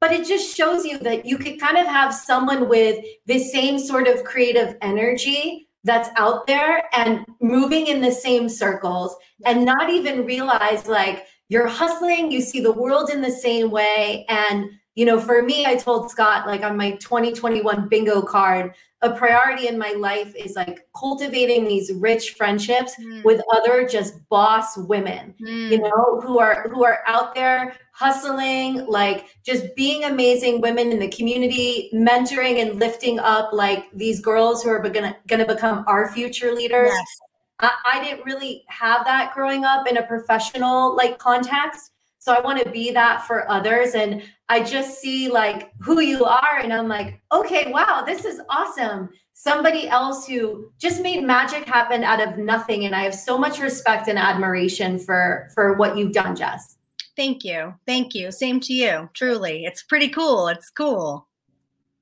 But 0.00 0.12
it 0.12 0.26
just 0.26 0.54
shows 0.54 0.84
you 0.84 0.98
that 0.98 1.24
you 1.24 1.38
could 1.38 1.58
kind 1.58 1.78
of 1.78 1.86
have 1.86 2.12
someone 2.12 2.68
with 2.68 3.02
the 3.24 3.38
same 3.38 3.78
sort 3.78 4.06
of 4.06 4.22
creative 4.22 4.76
energy 4.82 5.63
that's 5.84 6.08
out 6.16 6.46
there 6.46 6.82
and 6.94 7.24
moving 7.40 7.86
in 7.86 8.00
the 8.00 8.10
same 8.10 8.48
circles 8.48 9.14
and 9.44 9.64
not 9.64 9.90
even 9.90 10.24
realize 10.24 10.86
like 10.88 11.26
you're 11.48 11.68
hustling 11.68 12.32
you 12.32 12.40
see 12.40 12.60
the 12.60 12.72
world 12.72 13.10
in 13.10 13.20
the 13.20 13.30
same 13.30 13.70
way. 13.70 14.24
And 14.28 14.70
you 14.94 15.04
know 15.04 15.18
for 15.18 15.42
me 15.42 15.66
i 15.66 15.74
told 15.74 16.10
scott 16.10 16.46
like 16.46 16.62
on 16.62 16.76
my 16.76 16.92
2021 16.92 17.88
bingo 17.88 18.22
card 18.22 18.74
a 19.04 19.14
priority 19.14 19.68
in 19.68 19.78
my 19.78 19.92
life 19.92 20.34
is 20.34 20.56
like 20.56 20.86
cultivating 20.98 21.64
these 21.64 21.92
rich 21.92 22.30
friendships 22.30 22.94
mm. 22.98 23.22
with 23.22 23.42
other 23.52 23.86
just 23.86 24.26
boss 24.30 24.78
women 24.78 25.34
mm. 25.40 25.70
you 25.70 25.78
know 25.78 26.20
who 26.22 26.38
are 26.38 26.68
who 26.70 26.84
are 26.84 27.00
out 27.06 27.34
there 27.34 27.76
hustling 27.92 28.86
like 28.86 29.36
just 29.44 29.76
being 29.76 30.04
amazing 30.04 30.60
women 30.60 30.90
in 30.90 30.98
the 30.98 31.10
community 31.10 31.90
mentoring 31.94 32.62
and 32.62 32.80
lifting 32.80 33.18
up 33.18 33.52
like 33.52 33.84
these 33.92 34.20
girls 34.20 34.62
who 34.62 34.70
are 34.70 34.80
gonna 34.80 35.14
gonna 35.28 35.46
become 35.46 35.84
our 35.86 36.10
future 36.10 36.52
leaders 36.52 36.90
yes. 36.90 37.20
I, 37.60 37.70
I 37.92 38.04
didn't 38.04 38.24
really 38.24 38.64
have 38.68 39.04
that 39.04 39.32
growing 39.34 39.64
up 39.64 39.86
in 39.86 39.98
a 39.98 40.02
professional 40.02 40.96
like 40.96 41.18
context 41.18 41.92
so 42.24 42.32
I 42.32 42.40
want 42.40 42.58
to 42.64 42.70
be 42.70 42.90
that 42.92 43.26
for 43.26 43.50
others. 43.50 43.94
And 43.94 44.22
I 44.48 44.62
just 44.62 44.98
see 44.98 45.28
like 45.28 45.70
who 45.82 46.00
you 46.00 46.24
are. 46.24 46.58
And 46.62 46.72
I'm 46.72 46.88
like, 46.88 47.20
okay, 47.30 47.70
wow, 47.70 48.02
this 48.06 48.24
is 48.24 48.40
awesome. 48.48 49.10
Somebody 49.34 49.90
else 49.90 50.26
who 50.26 50.72
just 50.78 51.02
made 51.02 51.22
magic 51.22 51.66
happen 51.66 52.02
out 52.02 52.26
of 52.26 52.38
nothing. 52.38 52.86
And 52.86 52.94
I 52.94 53.02
have 53.02 53.14
so 53.14 53.36
much 53.36 53.58
respect 53.58 54.08
and 54.08 54.18
admiration 54.18 54.98
for 54.98 55.50
for 55.54 55.74
what 55.74 55.98
you've 55.98 56.12
done, 56.12 56.34
Jess. 56.34 56.78
Thank 57.14 57.44
you. 57.44 57.74
Thank 57.84 58.14
you. 58.14 58.32
Same 58.32 58.58
to 58.60 58.72
you. 58.72 59.10
Truly. 59.12 59.66
It's 59.66 59.82
pretty 59.82 60.08
cool. 60.08 60.48
It's 60.48 60.70
cool. 60.70 61.28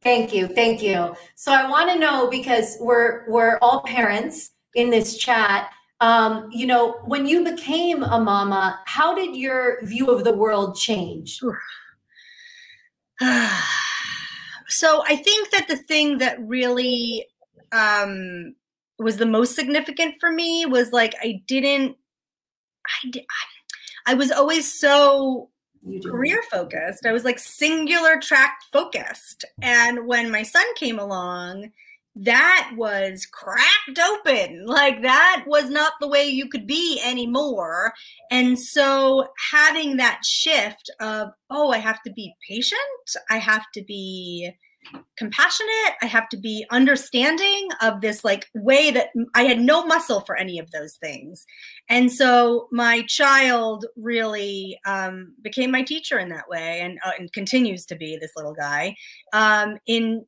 Thank 0.02 0.32
you. 0.32 0.46
Thank 0.46 0.82
you. 0.82 1.16
So 1.34 1.52
I 1.52 1.68
want 1.68 1.90
to 1.90 1.98
know 1.98 2.30
because 2.30 2.76
we're 2.78 3.28
we're 3.28 3.58
all 3.60 3.82
parents 3.82 4.52
in 4.76 4.88
this 4.88 5.16
chat 5.16 5.72
um, 6.02 6.50
you 6.50 6.66
know, 6.66 6.98
when 7.04 7.26
you 7.26 7.44
became 7.44 8.02
a 8.02 8.18
mama, 8.18 8.80
how 8.86 9.14
did 9.14 9.36
your 9.36 9.86
view 9.86 10.08
of 10.10 10.24
the 10.24 10.32
world 10.32 10.76
change? 10.76 11.40
so 14.66 15.04
I 15.06 15.14
think 15.14 15.52
that 15.52 15.68
the 15.68 15.76
thing 15.76 16.18
that 16.18 16.40
really 16.40 17.24
um, 17.70 18.56
was 18.98 19.16
the 19.16 19.26
most 19.26 19.54
significant 19.54 20.16
for 20.18 20.32
me 20.32 20.66
was 20.66 20.90
like 20.90 21.14
I 21.22 21.40
didn't, 21.46 21.96
I 22.84 23.10
did, 23.10 23.24
I 24.04 24.14
was 24.14 24.32
always 24.32 24.72
so 24.72 25.50
career 26.04 26.42
focused. 26.50 27.06
I 27.06 27.12
was 27.12 27.24
like 27.24 27.38
singular 27.38 28.18
track 28.18 28.58
focused, 28.72 29.44
and 29.62 30.04
when 30.08 30.32
my 30.32 30.42
son 30.42 30.64
came 30.74 30.98
along 30.98 31.70
that 32.14 32.72
was 32.76 33.26
cracked 33.26 33.98
open. 33.98 34.66
Like 34.66 35.02
that 35.02 35.44
was 35.46 35.70
not 35.70 35.94
the 36.00 36.08
way 36.08 36.26
you 36.28 36.48
could 36.48 36.66
be 36.66 37.00
anymore. 37.04 37.92
And 38.30 38.58
so 38.58 39.28
having 39.50 39.96
that 39.96 40.20
shift 40.24 40.90
of, 41.00 41.28
oh, 41.50 41.70
I 41.70 41.78
have 41.78 42.02
to 42.02 42.12
be 42.12 42.34
patient, 42.48 42.80
I 43.30 43.38
have 43.38 43.64
to 43.74 43.82
be 43.82 44.52
compassionate, 45.16 45.94
I 46.02 46.06
have 46.06 46.28
to 46.30 46.36
be 46.36 46.66
understanding 46.70 47.68
of 47.80 48.00
this 48.00 48.24
like 48.24 48.48
way 48.54 48.90
that 48.90 49.10
I 49.34 49.44
had 49.44 49.60
no 49.60 49.86
muscle 49.86 50.20
for 50.20 50.36
any 50.36 50.58
of 50.58 50.70
those 50.72 50.96
things. 50.96 51.46
And 51.88 52.10
so 52.10 52.68
my 52.72 53.02
child 53.06 53.86
really 53.96 54.78
um, 54.84 55.34
became 55.40 55.70
my 55.70 55.82
teacher 55.82 56.18
in 56.18 56.30
that 56.30 56.48
way 56.48 56.80
and, 56.80 56.98
uh, 57.04 57.12
and 57.18 57.32
continues 57.32 57.86
to 57.86 57.96
be 57.96 58.16
this 58.16 58.32
little 58.36 58.54
guy 58.54 58.96
um, 59.32 59.78
in 59.86 60.26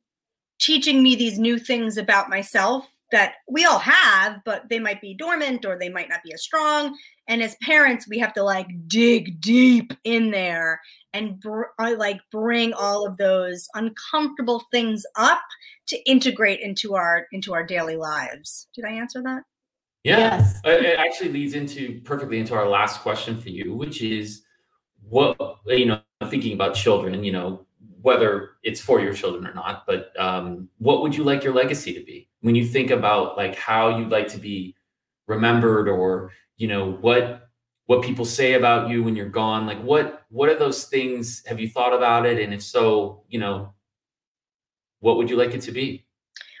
teaching 0.59 1.03
me 1.03 1.15
these 1.15 1.39
new 1.39 1.59
things 1.59 1.97
about 1.97 2.29
myself 2.29 2.87
that 3.11 3.35
we 3.47 3.65
all 3.65 3.79
have, 3.79 4.41
but 4.45 4.67
they 4.69 4.79
might 4.79 4.99
be 4.99 5.13
dormant 5.13 5.65
or 5.65 5.77
they 5.77 5.89
might 5.89 6.09
not 6.09 6.23
be 6.23 6.33
as 6.33 6.43
strong. 6.43 6.97
And 7.27 7.41
as 7.41 7.55
parents, 7.61 8.07
we 8.07 8.19
have 8.19 8.33
to 8.33 8.43
like 8.43 8.67
dig 8.87 9.39
deep 9.39 9.93
in 10.03 10.31
there 10.31 10.81
and 11.13 11.39
br- 11.39 11.71
uh, 11.79 11.95
like 11.97 12.19
bring 12.31 12.73
all 12.73 13.07
of 13.07 13.17
those 13.17 13.67
uncomfortable 13.73 14.63
things 14.71 15.05
up 15.15 15.41
to 15.87 16.09
integrate 16.09 16.59
into 16.61 16.95
our 16.95 17.27
into 17.31 17.53
our 17.53 17.63
daily 17.63 17.95
lives. 17.95 18.67
Did 18.75 18.85
I 18.85 18.91
answer 18.91 19.21
that? 19.23 19.43
Yeah, 20.03 20.17
yes. 20.17 20.61
it 20.65 20.99
actually 20.99 21.31
leads 21.31 21.55
into 21.55 22.01
perfectly 22.01 22.39
into 22.39 22.53
our 22.53 22.67
last 22.67 23.01
question 23.01 23.39
for 23.39 23.49
you, 23.49 23.73
which 23.73 24.01
is 24.03 24.43
what 25.07 25.37
you 25.65 25.85
know, 25.87 26.01
thinking 26.29 26.53
about 26.53 26.75
children. 26.75 27.23
You 27.23 27.31
know, 27.31 27.64
whether 28.05 28.51
it's 28.61 28.79
for 28.79 28.99
your 29.01 29.13
children 29.13 29.47
or 29.47 29.53
not 29.55 29.83
but 29.87 30.13
um, 30.19 30.69
what 30.77 31.01
would 31.01 31.15
you 31.15 31.23
like 31.23 31.43
your 31.43 31.55
legacy 31.55 31.91
to 31.91 32.05
be? 32.05 32.29
When 32.41 32.53
you 32.53 32.63
think 32.63 32.91
about 32.91 33.35
like 33.35 33.55
how 33.55 33.97
you'd 33.97 34.11
like 34.11 34.27
to 34.27 34.37
be 34.37 34.75
remembered 35.25 35.89
or 35.89 36.31
you 36.57 36.67
know 36.67 36.91
what 36.91 37.49
what 37.87 38.03
people 38.03 38.23
say 38.23 38.53
about 38.53 38.89
you 38.89 39.03
when 39.03 39.15
you're 39.15 39.27
gone 39.43 39.65
like 39.65 39.81
what 39.81 40.23
what 40.29 40.49
are 40.49 40.59
those 40.59 40.83
things? 40.85 41.43
Have 41.47 41.59
you 41.59 41.67
thought 41.67 41.93
about 41.95 42.27
it? 42.27 42.39
And 42.39 42.53
if 42.53 42.61
so 42.61 43.23
you 43.27 43.39
know 43.39 43.73
what 44.99 45.17
would 45.17 45.27
you 45.27 45.35
like 45.35 45.55
it 45.55 45.61
to 45.61 45.71
be? 45.71 46.05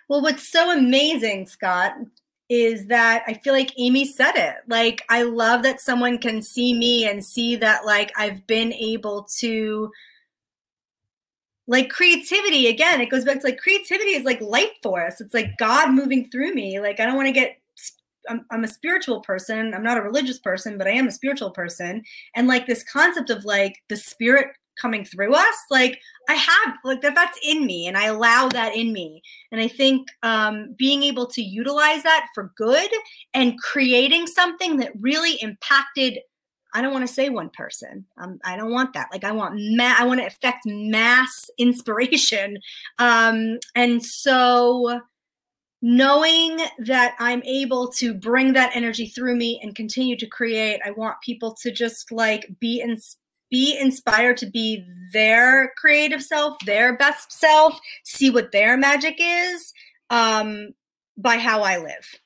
Well 0.09 0.23
what's 0.23 0.51
so 0.51 0.75
amazing 0.75 1.45
scott 1.45 1.93
is 2.49 2.87
that 2.87 3.23
I 3.27 3.33
feel 3.43 3.53
like 3.53 3.71
Amy 3.77 4.05
said 4.05 4.33
it. 4.35 4.55
Like, 4.67 5.03
I 5.09 5.23
love 5.23 5.63
that 5.63 5.81
someone 5.81 6.19
can 6.19 6.43
see 6.43 6.75
me 6.75 7.07
and 7.07 7.25
see 7.25 7.55
that, 7.55 7.87
like, 7.87 8.11
I've 8.15 8.45
been 8.45 8.71
able 8.71 9.27
to 9.39 9.91
like 11.67 11.89
creativity 11.89 12.67
again 12.67 13.01
it 13.01 13.09
goes 13.09 13.25
back 13.25 13.39
to 13.39 13.47
like 13.47 13.57
creativity 13.57 14.11
is 14.11 14.23
like 14.23 14.39
life 14.41 14.71
force 14.83 15.19
it's 15.19 15.33
like 15.33 15.57
god 15.57 15.91
moving 15.91 16.29
through 16.29 16.53
me. 16.53 16.79
Like 16.79 16.99
i 16.99 17.05
don't 17.05 17.15
want 17.15 17.27
to 17.27 17.31
get 17.31 17.57
I'm, 18.27 18.43
I'm 18.49 18.63
a 18.63 18.67
spiritual 18.67 19.21
person. 19.21 19.75
I'm 19.75 19.83
not 19.83 19.97
a 19.97 20.01
religious 20.01 20.39
person 20.39 20.77
but 20.77 20.87
i 20.87 20.91
am 20.91 21.07
a 21.07 21.11
spiritual 21.11 21.51
person. 21.51 22.03
And 22.35 22.47
like 22.47 22.67
this 22.67 22.83
concept 22.83 23.29
of 23.29 23.45
like 23.45 23.77
the 23.89 23.97
spirit 23.97 24.47
coming 24.79 25.05
through 25.05 25.33
us 25.33 25.55
like 25.71 25.97
i 26.27 26.33
have 26.33 26.75
like 26.83 26.99
that 26.99 27.15
that's 27.15 27.39
in 27.41 27.65
me 27.65 27.87
and 27.87 27.95
i 27.95 28.07
allow 28.07 28.49
that 28.49 28.75
in 28.75 28.91
me. 28.93 29.21
And 29.51 29.61
i 29.61 29.67
think 29.67 30.07
um 30.23 30.75
being 30.77 31.03
able 31.03 31.27
to 31.27 31.41
utilize 31.41 32.03
that 32.03 32.27
for 32.35 32.51
good 32.57 32.89
and 33.33 33.59
creating 33.59 34.27
something 34.27 34.77
that 34.77 34.91
really 34.99 35.35
impacted 35.41 36.19
I 36.75 36.81
don't 36.81 36.91
want 36.91 37.07
to 37.07 37.13
say 37.13 37.29
one 37.29 37.49
person. 37.51 38.05
Um, 38.17 38.37
I 38.43 38.57
don't 38.57 38.71
want 38.71 38.91
that. 38.93 39.07
Like 39.11 39.23
I 39.23 39.31
want 39.31 39.55
ma- 39.55 39.95
I 39.97 40.03
want 40.03 40.19
to 40.19 40.25
affect 40.27 40.65
mass 40.65 41.49
inspiration. 41.57 42.57
Um, 42.99 43.59
and 43.75 44.03
so 44.03 44.99
knowing 45.81 46.59
that 46.79 47.15
I'm 47.17 47.41
able 47.43 47.87
to 47.93 48.13
bring 48.13 48.53
that 48.53 48.75
energy 48.75 49.07
through 49.07 49.37
me 49.37 49.59
and 49.63 49.73
continue 49.73 50.17
to 50.17 50.27
create, 50.27 50.81
I 50.85 50.91
want 50.91 51.15
people 51.23 51.55
to 51.61 51.71
just 51.71 52.11
like 52.11 52.49
be 52.59 52.81
in, 52.81 52.97
be 53.49 53.77
inspired 53.79 54.35
to 54.37 54.47
be 54.47 54.85
their 55.13 55.71
creative 55.77 56.21
self, 56.21 56.57
their 56.65 56.97
best 56.97 57.31
self, 57.31 57.79
see 58.03 58.29
what 58.29 58.51
their 58.51 58.75
magic 58.75 59.15
is 59.17 59.73
um, 60.09 60.73
by 61.17 61.37
how 61.37 61.61
I 61.61 61.77
live. 61.77 62.19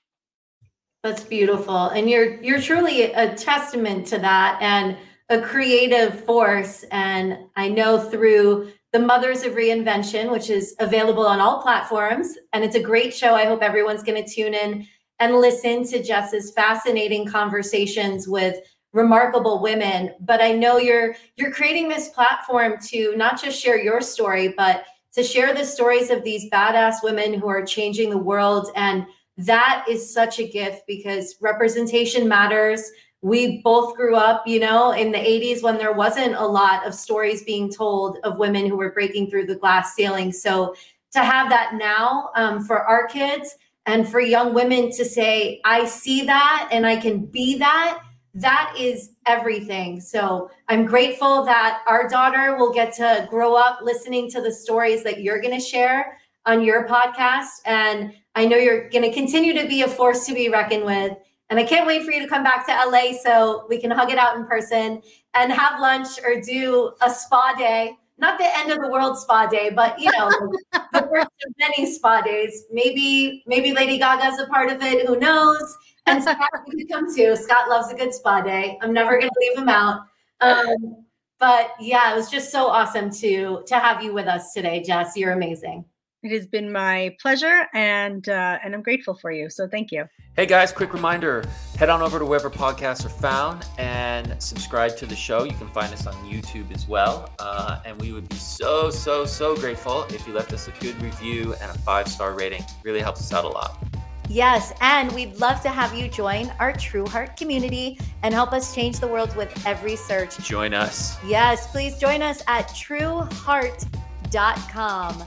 That's 1.04 1.24
beautiful. 1.24 1.88
And 1.90 2.10
you're 2.10 2.42
you're 2.42 2.62
truly 2.62 3.14
a 3.14 3.34
testament 3.36 4.08
to 4.08 4.20
that. 4.20 4.58
And 4.62 4.98
a 5.30 5.40
creative 5.42 6.24
force. 6.26 6.84
And 6.92 7.38
I 7.56 7.70
know 7.70 8.00
through 8.00 8.72
the 8.92 9.00
Mothers 9.00 9.44
of 9.44 9.54
Reinvention, 9.54 10.32
which 10.32 10.50
is 10.50 10.76
available 10.80 11.26
on 11.26 11.40
all 11.40 11.62
platforms, 11.62 12.36
and 12.52 12.64
it's 12.64 12.76
a 12.76 12.82
great 12.82 13.14
show. 13.14 13.36
I 13.36 13.46
hope 13.46 13.62
everyone's 13.62 14.04
going 14.04 14.24
to 14.24 14.30
tune 14.30 14.56
in 14.56 14.88
and 15.20 15.36
listen 15.36 15.86
to 15.86 16.02
Jess's 16.02 16.52
fascinating 16.52 17.28
conversations 17.28 18.28
with 18.28 18.58
remarkable 18.92 19.62
women 19.62 20.12
but 20.20 20.42
i 20.42 20.52
know 20.52 20.80
you're 20.80 21.14
you're 21.36 21.52
creating 21.52 21.88
this 21.88 22.10
platform 22.10 22.74
to 22.84 23.16
not 23.16 23.40
just 23.40 23.62
share 23.62 23.80
your 23.80 24.02
story 24.02 24.48
but 24.58 24.84
to 25.14 25.22
share 25.22 25.54
the 25.54 25.64
stories 25.64 26.10
of 26.10 26.24
these 26.24 26.50
badass 26.50 26.96
women 27.04 27.36
who 27.36 27.48
are 27.48 27.64
changing 27.64 28.10
the 28.10 28.18
world 28.18 28.72
and 28.76 29.06
that 29.40 29.86
is 29.90 30.14
such 30.14 30.40
a 30.40 30.48
gift 30.48 30.84
because 30.86 31.36
representation 31.40 32.28
matters 32.28 32.92
we 33.22 33.62
both 33.62 33.96
grew 33.96 34.16
up 34.16 34.46
you 34.46 34.60
know 34.60 34.92
in 34.92 35.12
the 35.12 35.18
80s 35.18 35.64
when 35.64 35.78
there 35.78 35.94
wasn't 35.94 36.36
a 36.36 36.46
lot 36.46 36.86
of 36.86 36.94
stories 36.94 37.44
being 37.44 37.72
told 37.72 38.18
of 38.24 38.38
women 38.38 38.68
who 38.68 38.76
were 38.76 38.92
breaking 38.92 39.30
through 39.30 39.46
the 39.46 39.56
glass 39.56 39.96
ceiling 39.96 40.32
so 40.32 40.76
to 41.12 41.20
have 41.20 41.50
that 41.50 41.74
now 41.76 42.30
um, 42.36 42.64
for 42.66 42.84
our 42.84 43.08
kids 43.08 43.56
and 43.86 44.08
for 44.08 44.20
young 44.20 44.54
women 44.54 44.92
to 44.92 45.06
say 45.06 45.62
i 45.64 45.86
see 45.86 46.26
that 46.26 46.68
and 46.72 46.86
i 46.86 46.96
can 46.96 47.26
be 47.26 47.58
that 47.58 48.02
that 48.36 48.74
is 48.78 49.16
everything. 49.26 50.00
So 50.00 50.52
I'm 50.68 50.86
grateful 50.86 51.44
that 51.46 51.82
our 51.88 52.08
daughter 52.08 52.56
will 52.58 52.72
get 52.72 52.94
to 52.94 53.28
grow 53.30 53.56
up 53.56 53.80
listening 53.82 54.30
to 54.32 54.42
the 54.42 54.52
stories 54.52 55.04
that 55.04 55.22
you're 55.22 55.42
going 55.42 55.58
to 55.58 55.64
share 55.64 56.18
on 56.46 56.64
your 56.64 56.88
podcast. 56.88 57.50
And 57.66 58.14
I 58.40 58.46
know 58.46 58.58
you're 58.58 58.90
going 58.90 59.04
to 59.04 59.14
continue 59.14 59.54
to 59.54 59.68
be 59.68 59.82
a 59.82 59.88
force 59.88 60.26
to 60.28 60.34
be 60.34 60.48
reckoned 60.48 60.86
with. 60.86 61.18
And 61.50 61.60
I 61.60 61.64
can't 61.64 61.86
wait 61.86 62.04
for 62.04 62.12
you 62.12 62.22
to 62.22 62.28
come 62.28 62.44
back 62.44 62.66
to 62.68 62.72
LA 62.72 63.12
so 63.22 63.66
we 63.68 63.80
can 63.80 63.92
hug 63.92 64.12
it 64.12 64.18
out 64.18 64.38
in 64.38 64.46
person 64.46 65.02
and 65.34 65.52
have 65.52 65.80
lunch 65.82 66.08
or 66.24 66.40
do 66.40 66.94
a 67.02 67.10
spa 67.10 67.54
day. 67.58 67.98
Not 68.18 68.38
the 68.38 68.58
end 68.58 68.72
of 68.72 68.80
the 68.82 68.90
world 68.90 69.18
spa 69.18 69.48
day, 69.48 69.72
but 69.72 70.00
you 70.00 70.10
know, 70.18 70.30
the 70.94 71.02
first 71.12 71.28
of 71.46 71.54
many 71.58 71.92
spa 71.92 72.22
days. 72.22 72.66
Maybe, 72.72 73.44
maybe 73.46 73.74
Lady 73.74 73.98
Gaga's 73.98 74.40
a 74.40 74.48
part 74.48 74.72
of 74.72 74.82
it. 74.82 75.06
Who 75.06 75.20
knows? 75.20 75.78
and 76.06 76.24
Scott 76.24 76.38
you 76.68 76.86
can 76.86 76.88
come 76.88 77.16
too. 77.16 77.36
Scott 77.36 77.70
loves 77.70 77.92
a 77.92 77.96
good 77.96 78.14
spa 78.14 78.42
day. 78.42 78.78
I'm 78.82 78.94
never 78.94 79.20
going 79.20 79.30
to 79.30 79.40
leave 79.40 79.58
him 79.58 79.70
out. 79.70 80.04
Um, 80.42 81.06
but 81.40 81.72
yeah, 81.80 82.14
it 82.14 82.16
was 82.16 82.30
just 82.30 82.52
so 82.52 82.68
awesome 82.68 83.12
to 83.12 83.64
to 83.68 83.80
have 83.80 84.04
you 84.04 84.14
with 84.14 84.28
us 84.28 84.54
today, 84.54 84.82
Jess. 84.82 85.16
You're 85.16 85.34
amazing. 85.34 85.86
It 86.22 86.34
has 86.34 86.48
been 86.48 86.70
my 86.70 87.16
pleasure, 87.22 87.68
and 87.74 88.28
uh, 88.28 88.60
and 88.62 88.76
I'm 88.76 88.82
grateful 88.82 89.14
for 89.14 89.32
you. 89.32 89.50
So 89.50 89.70
thank 89.70 89.90
you. 89.90 90.04
Hey 90.36 90.46
guys, 90.46 90.74
quick 90.74 90.94
reminder: 90.94 91.46
head 91.78 91.90
on 91.90 92.02
over 92.02 92.20
to 92.20 92.26
wherever 92.26 92.50
podcasts 92.50 93.06
are 93.06 93.10
found 93.10 93.66
and 93.78 94.36
subscribe 94.42 94.98
to 94.98 95.06
the 95.06 95.16
show. 95.16 95.46
You 95.46 95.54
can 95.54 95.70
find 95.70 95.94
us 95.94 96.06
on 96.08 96.14
YouTube 96.26 96.76
as 96.76 96.90
well, 96.90 97.30
uh, 97.40 97.80
and 97.86 97.98
we 98.02 98.12
would 98.12 98.28
be 98.28 98.36
so 98.36 98.90
so 98.90 99.24
so 99.24 99.56
grateful 99.56 100.04
if 100.10 100.28
you 100.28 100.34
left 100.34 100.52
us 100.52 100.68
a 100.68 100.72
good 100.82 101.02
review 101.02 101.56
and 101.62 101.72
a 101.72 101.78
five 101.80 102.10
star 102.10 102.34
rating. 102.34 102.66
Really 102.84 103.00
helps 103.00 103.22
us 103.22 103.32
out 103.32 103.46
a 103.46 103.50
lot. 103.50 103.82
Yes, 104.28 104.74
and 104.82 105.10
we'd 105.14 105.38
love 105.38 105.64
to 105.64 105.70
have 105.70 105.96
you 105.96 106.10
join 106.10 106.52
our 106.60 106.74
True 106.74 107.08
Heart 107.08 107.38
community 107.38 107.98
and 108.24 108.34
help 108.34 108.52
us 108.52 108.76
change 108.76 109.00
the 109.00 109.08
world 109.08 109.34
with 109.38 109.66
every 109.66 109.96
search. 109.96 110.38
Join 110.40 110.74
us. 110.74 111.18
Yes, 111.26 111.72
please 111.72 111.98
join 111.98 112.22
us 112.22 112.44
at 112.48 112.68
trueheart.com. 112.68 115.24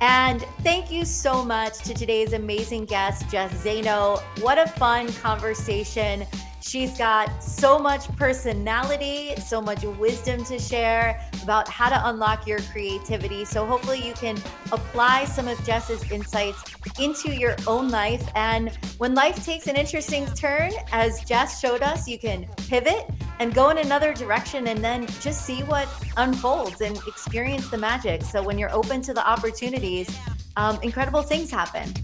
And 0.00 0.42
thank 0.62 0.90
you 0.90 1.04
so 1.04 1.44
much 1.44 1.78
to 1.78 1.94
today's 1.94 2.34
amazing 2.34 2.84
guest, 2.84 3.28
Jess 3.30 3.52
Zaino. 3.64 4.20
What 4.40 4.58
a 4.58 4.66
fun 4.66 5.10
conversation. 5.14 6.26
She's 6.66 6.98
got 6.98 7.44
so 7.44 7.78
much 7.78 8.08
personality, 8.16 9.36
so 9.36 9.60
much 9.60 9.84
wisdom 9.84 10.42
to 10.46 10.58
share 10.58 11.20
about 11.44 11.68
how 11.68 11.88
to 11.88 12.08
unlock 12.08 12.44
your 12.44 12.58
creativity. 12.58 13.44
So, 13.44 13.64
hopefully, 13.64 14.04
you 14.04 14.14
can 14.14 14.36
apply 14.72 15.26
some 15.26 15.46
of 15.46 15.64
Jess's 15.64 16.10
insights 16.10 16.64
into 16.98 17.32
your 17.32 17.54
own 17.68 17.88
life. 17.88 18.28
And 18.34 18.70
when 18.98 19.14
life 19.14 19.44
takes 19.44 19.68
an 19.68 19.76
interesting 19.76 20.26
turn, 20.34 20.72
as 20.90 21.22
Jess 21.22 21.60
showed 21.60 21.82
us, 21.82 22.08
you 22.08 22.18
can 22.18 22.48
pivot 22.66 23.08
and 23.38 23.54
go 23.54 23.70
in 23.70 23.78
another 23.78 24.12
direction 24.12 24.66
and 24.66 24.82
then 24.82 25.06
just 25.20 25.46
see 25.46 25.62
what 25.62 25.86
unfolds 26.16 26.80
and 26.80 26.98
experience 27.06 27.70
the 27.70 27.78
magic. 27.78 28.22
So, 28.22 28.42
when 28.42 28.58
you're 28.58 28.74
open 28.74 29.02
to 29.02 29.14
the 29.14 29.24
opportunities, 29.24 30.10
um, 30.56 30.80
incredible 30.82 31.22
things 31.22 31.48
happen. 31.48 31.94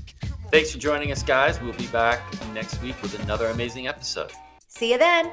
Thanks 0.53 0.71
for 0.71 0.79
joining 0.79 1.11
us, 1.11 1.25
guys. 1.25 1.61
We'll 1.61 1.73
be 1.73 1.89
back 1.89 2.21
next 2.55 2.81
week 2.81 2.95
with 3.03 3.21
another 3.25 3.49
amazing 3.49 3.89
episode. 3.89 4.31
See 4.75 4.93
you 4.93 4.99
then. 4.99 5.31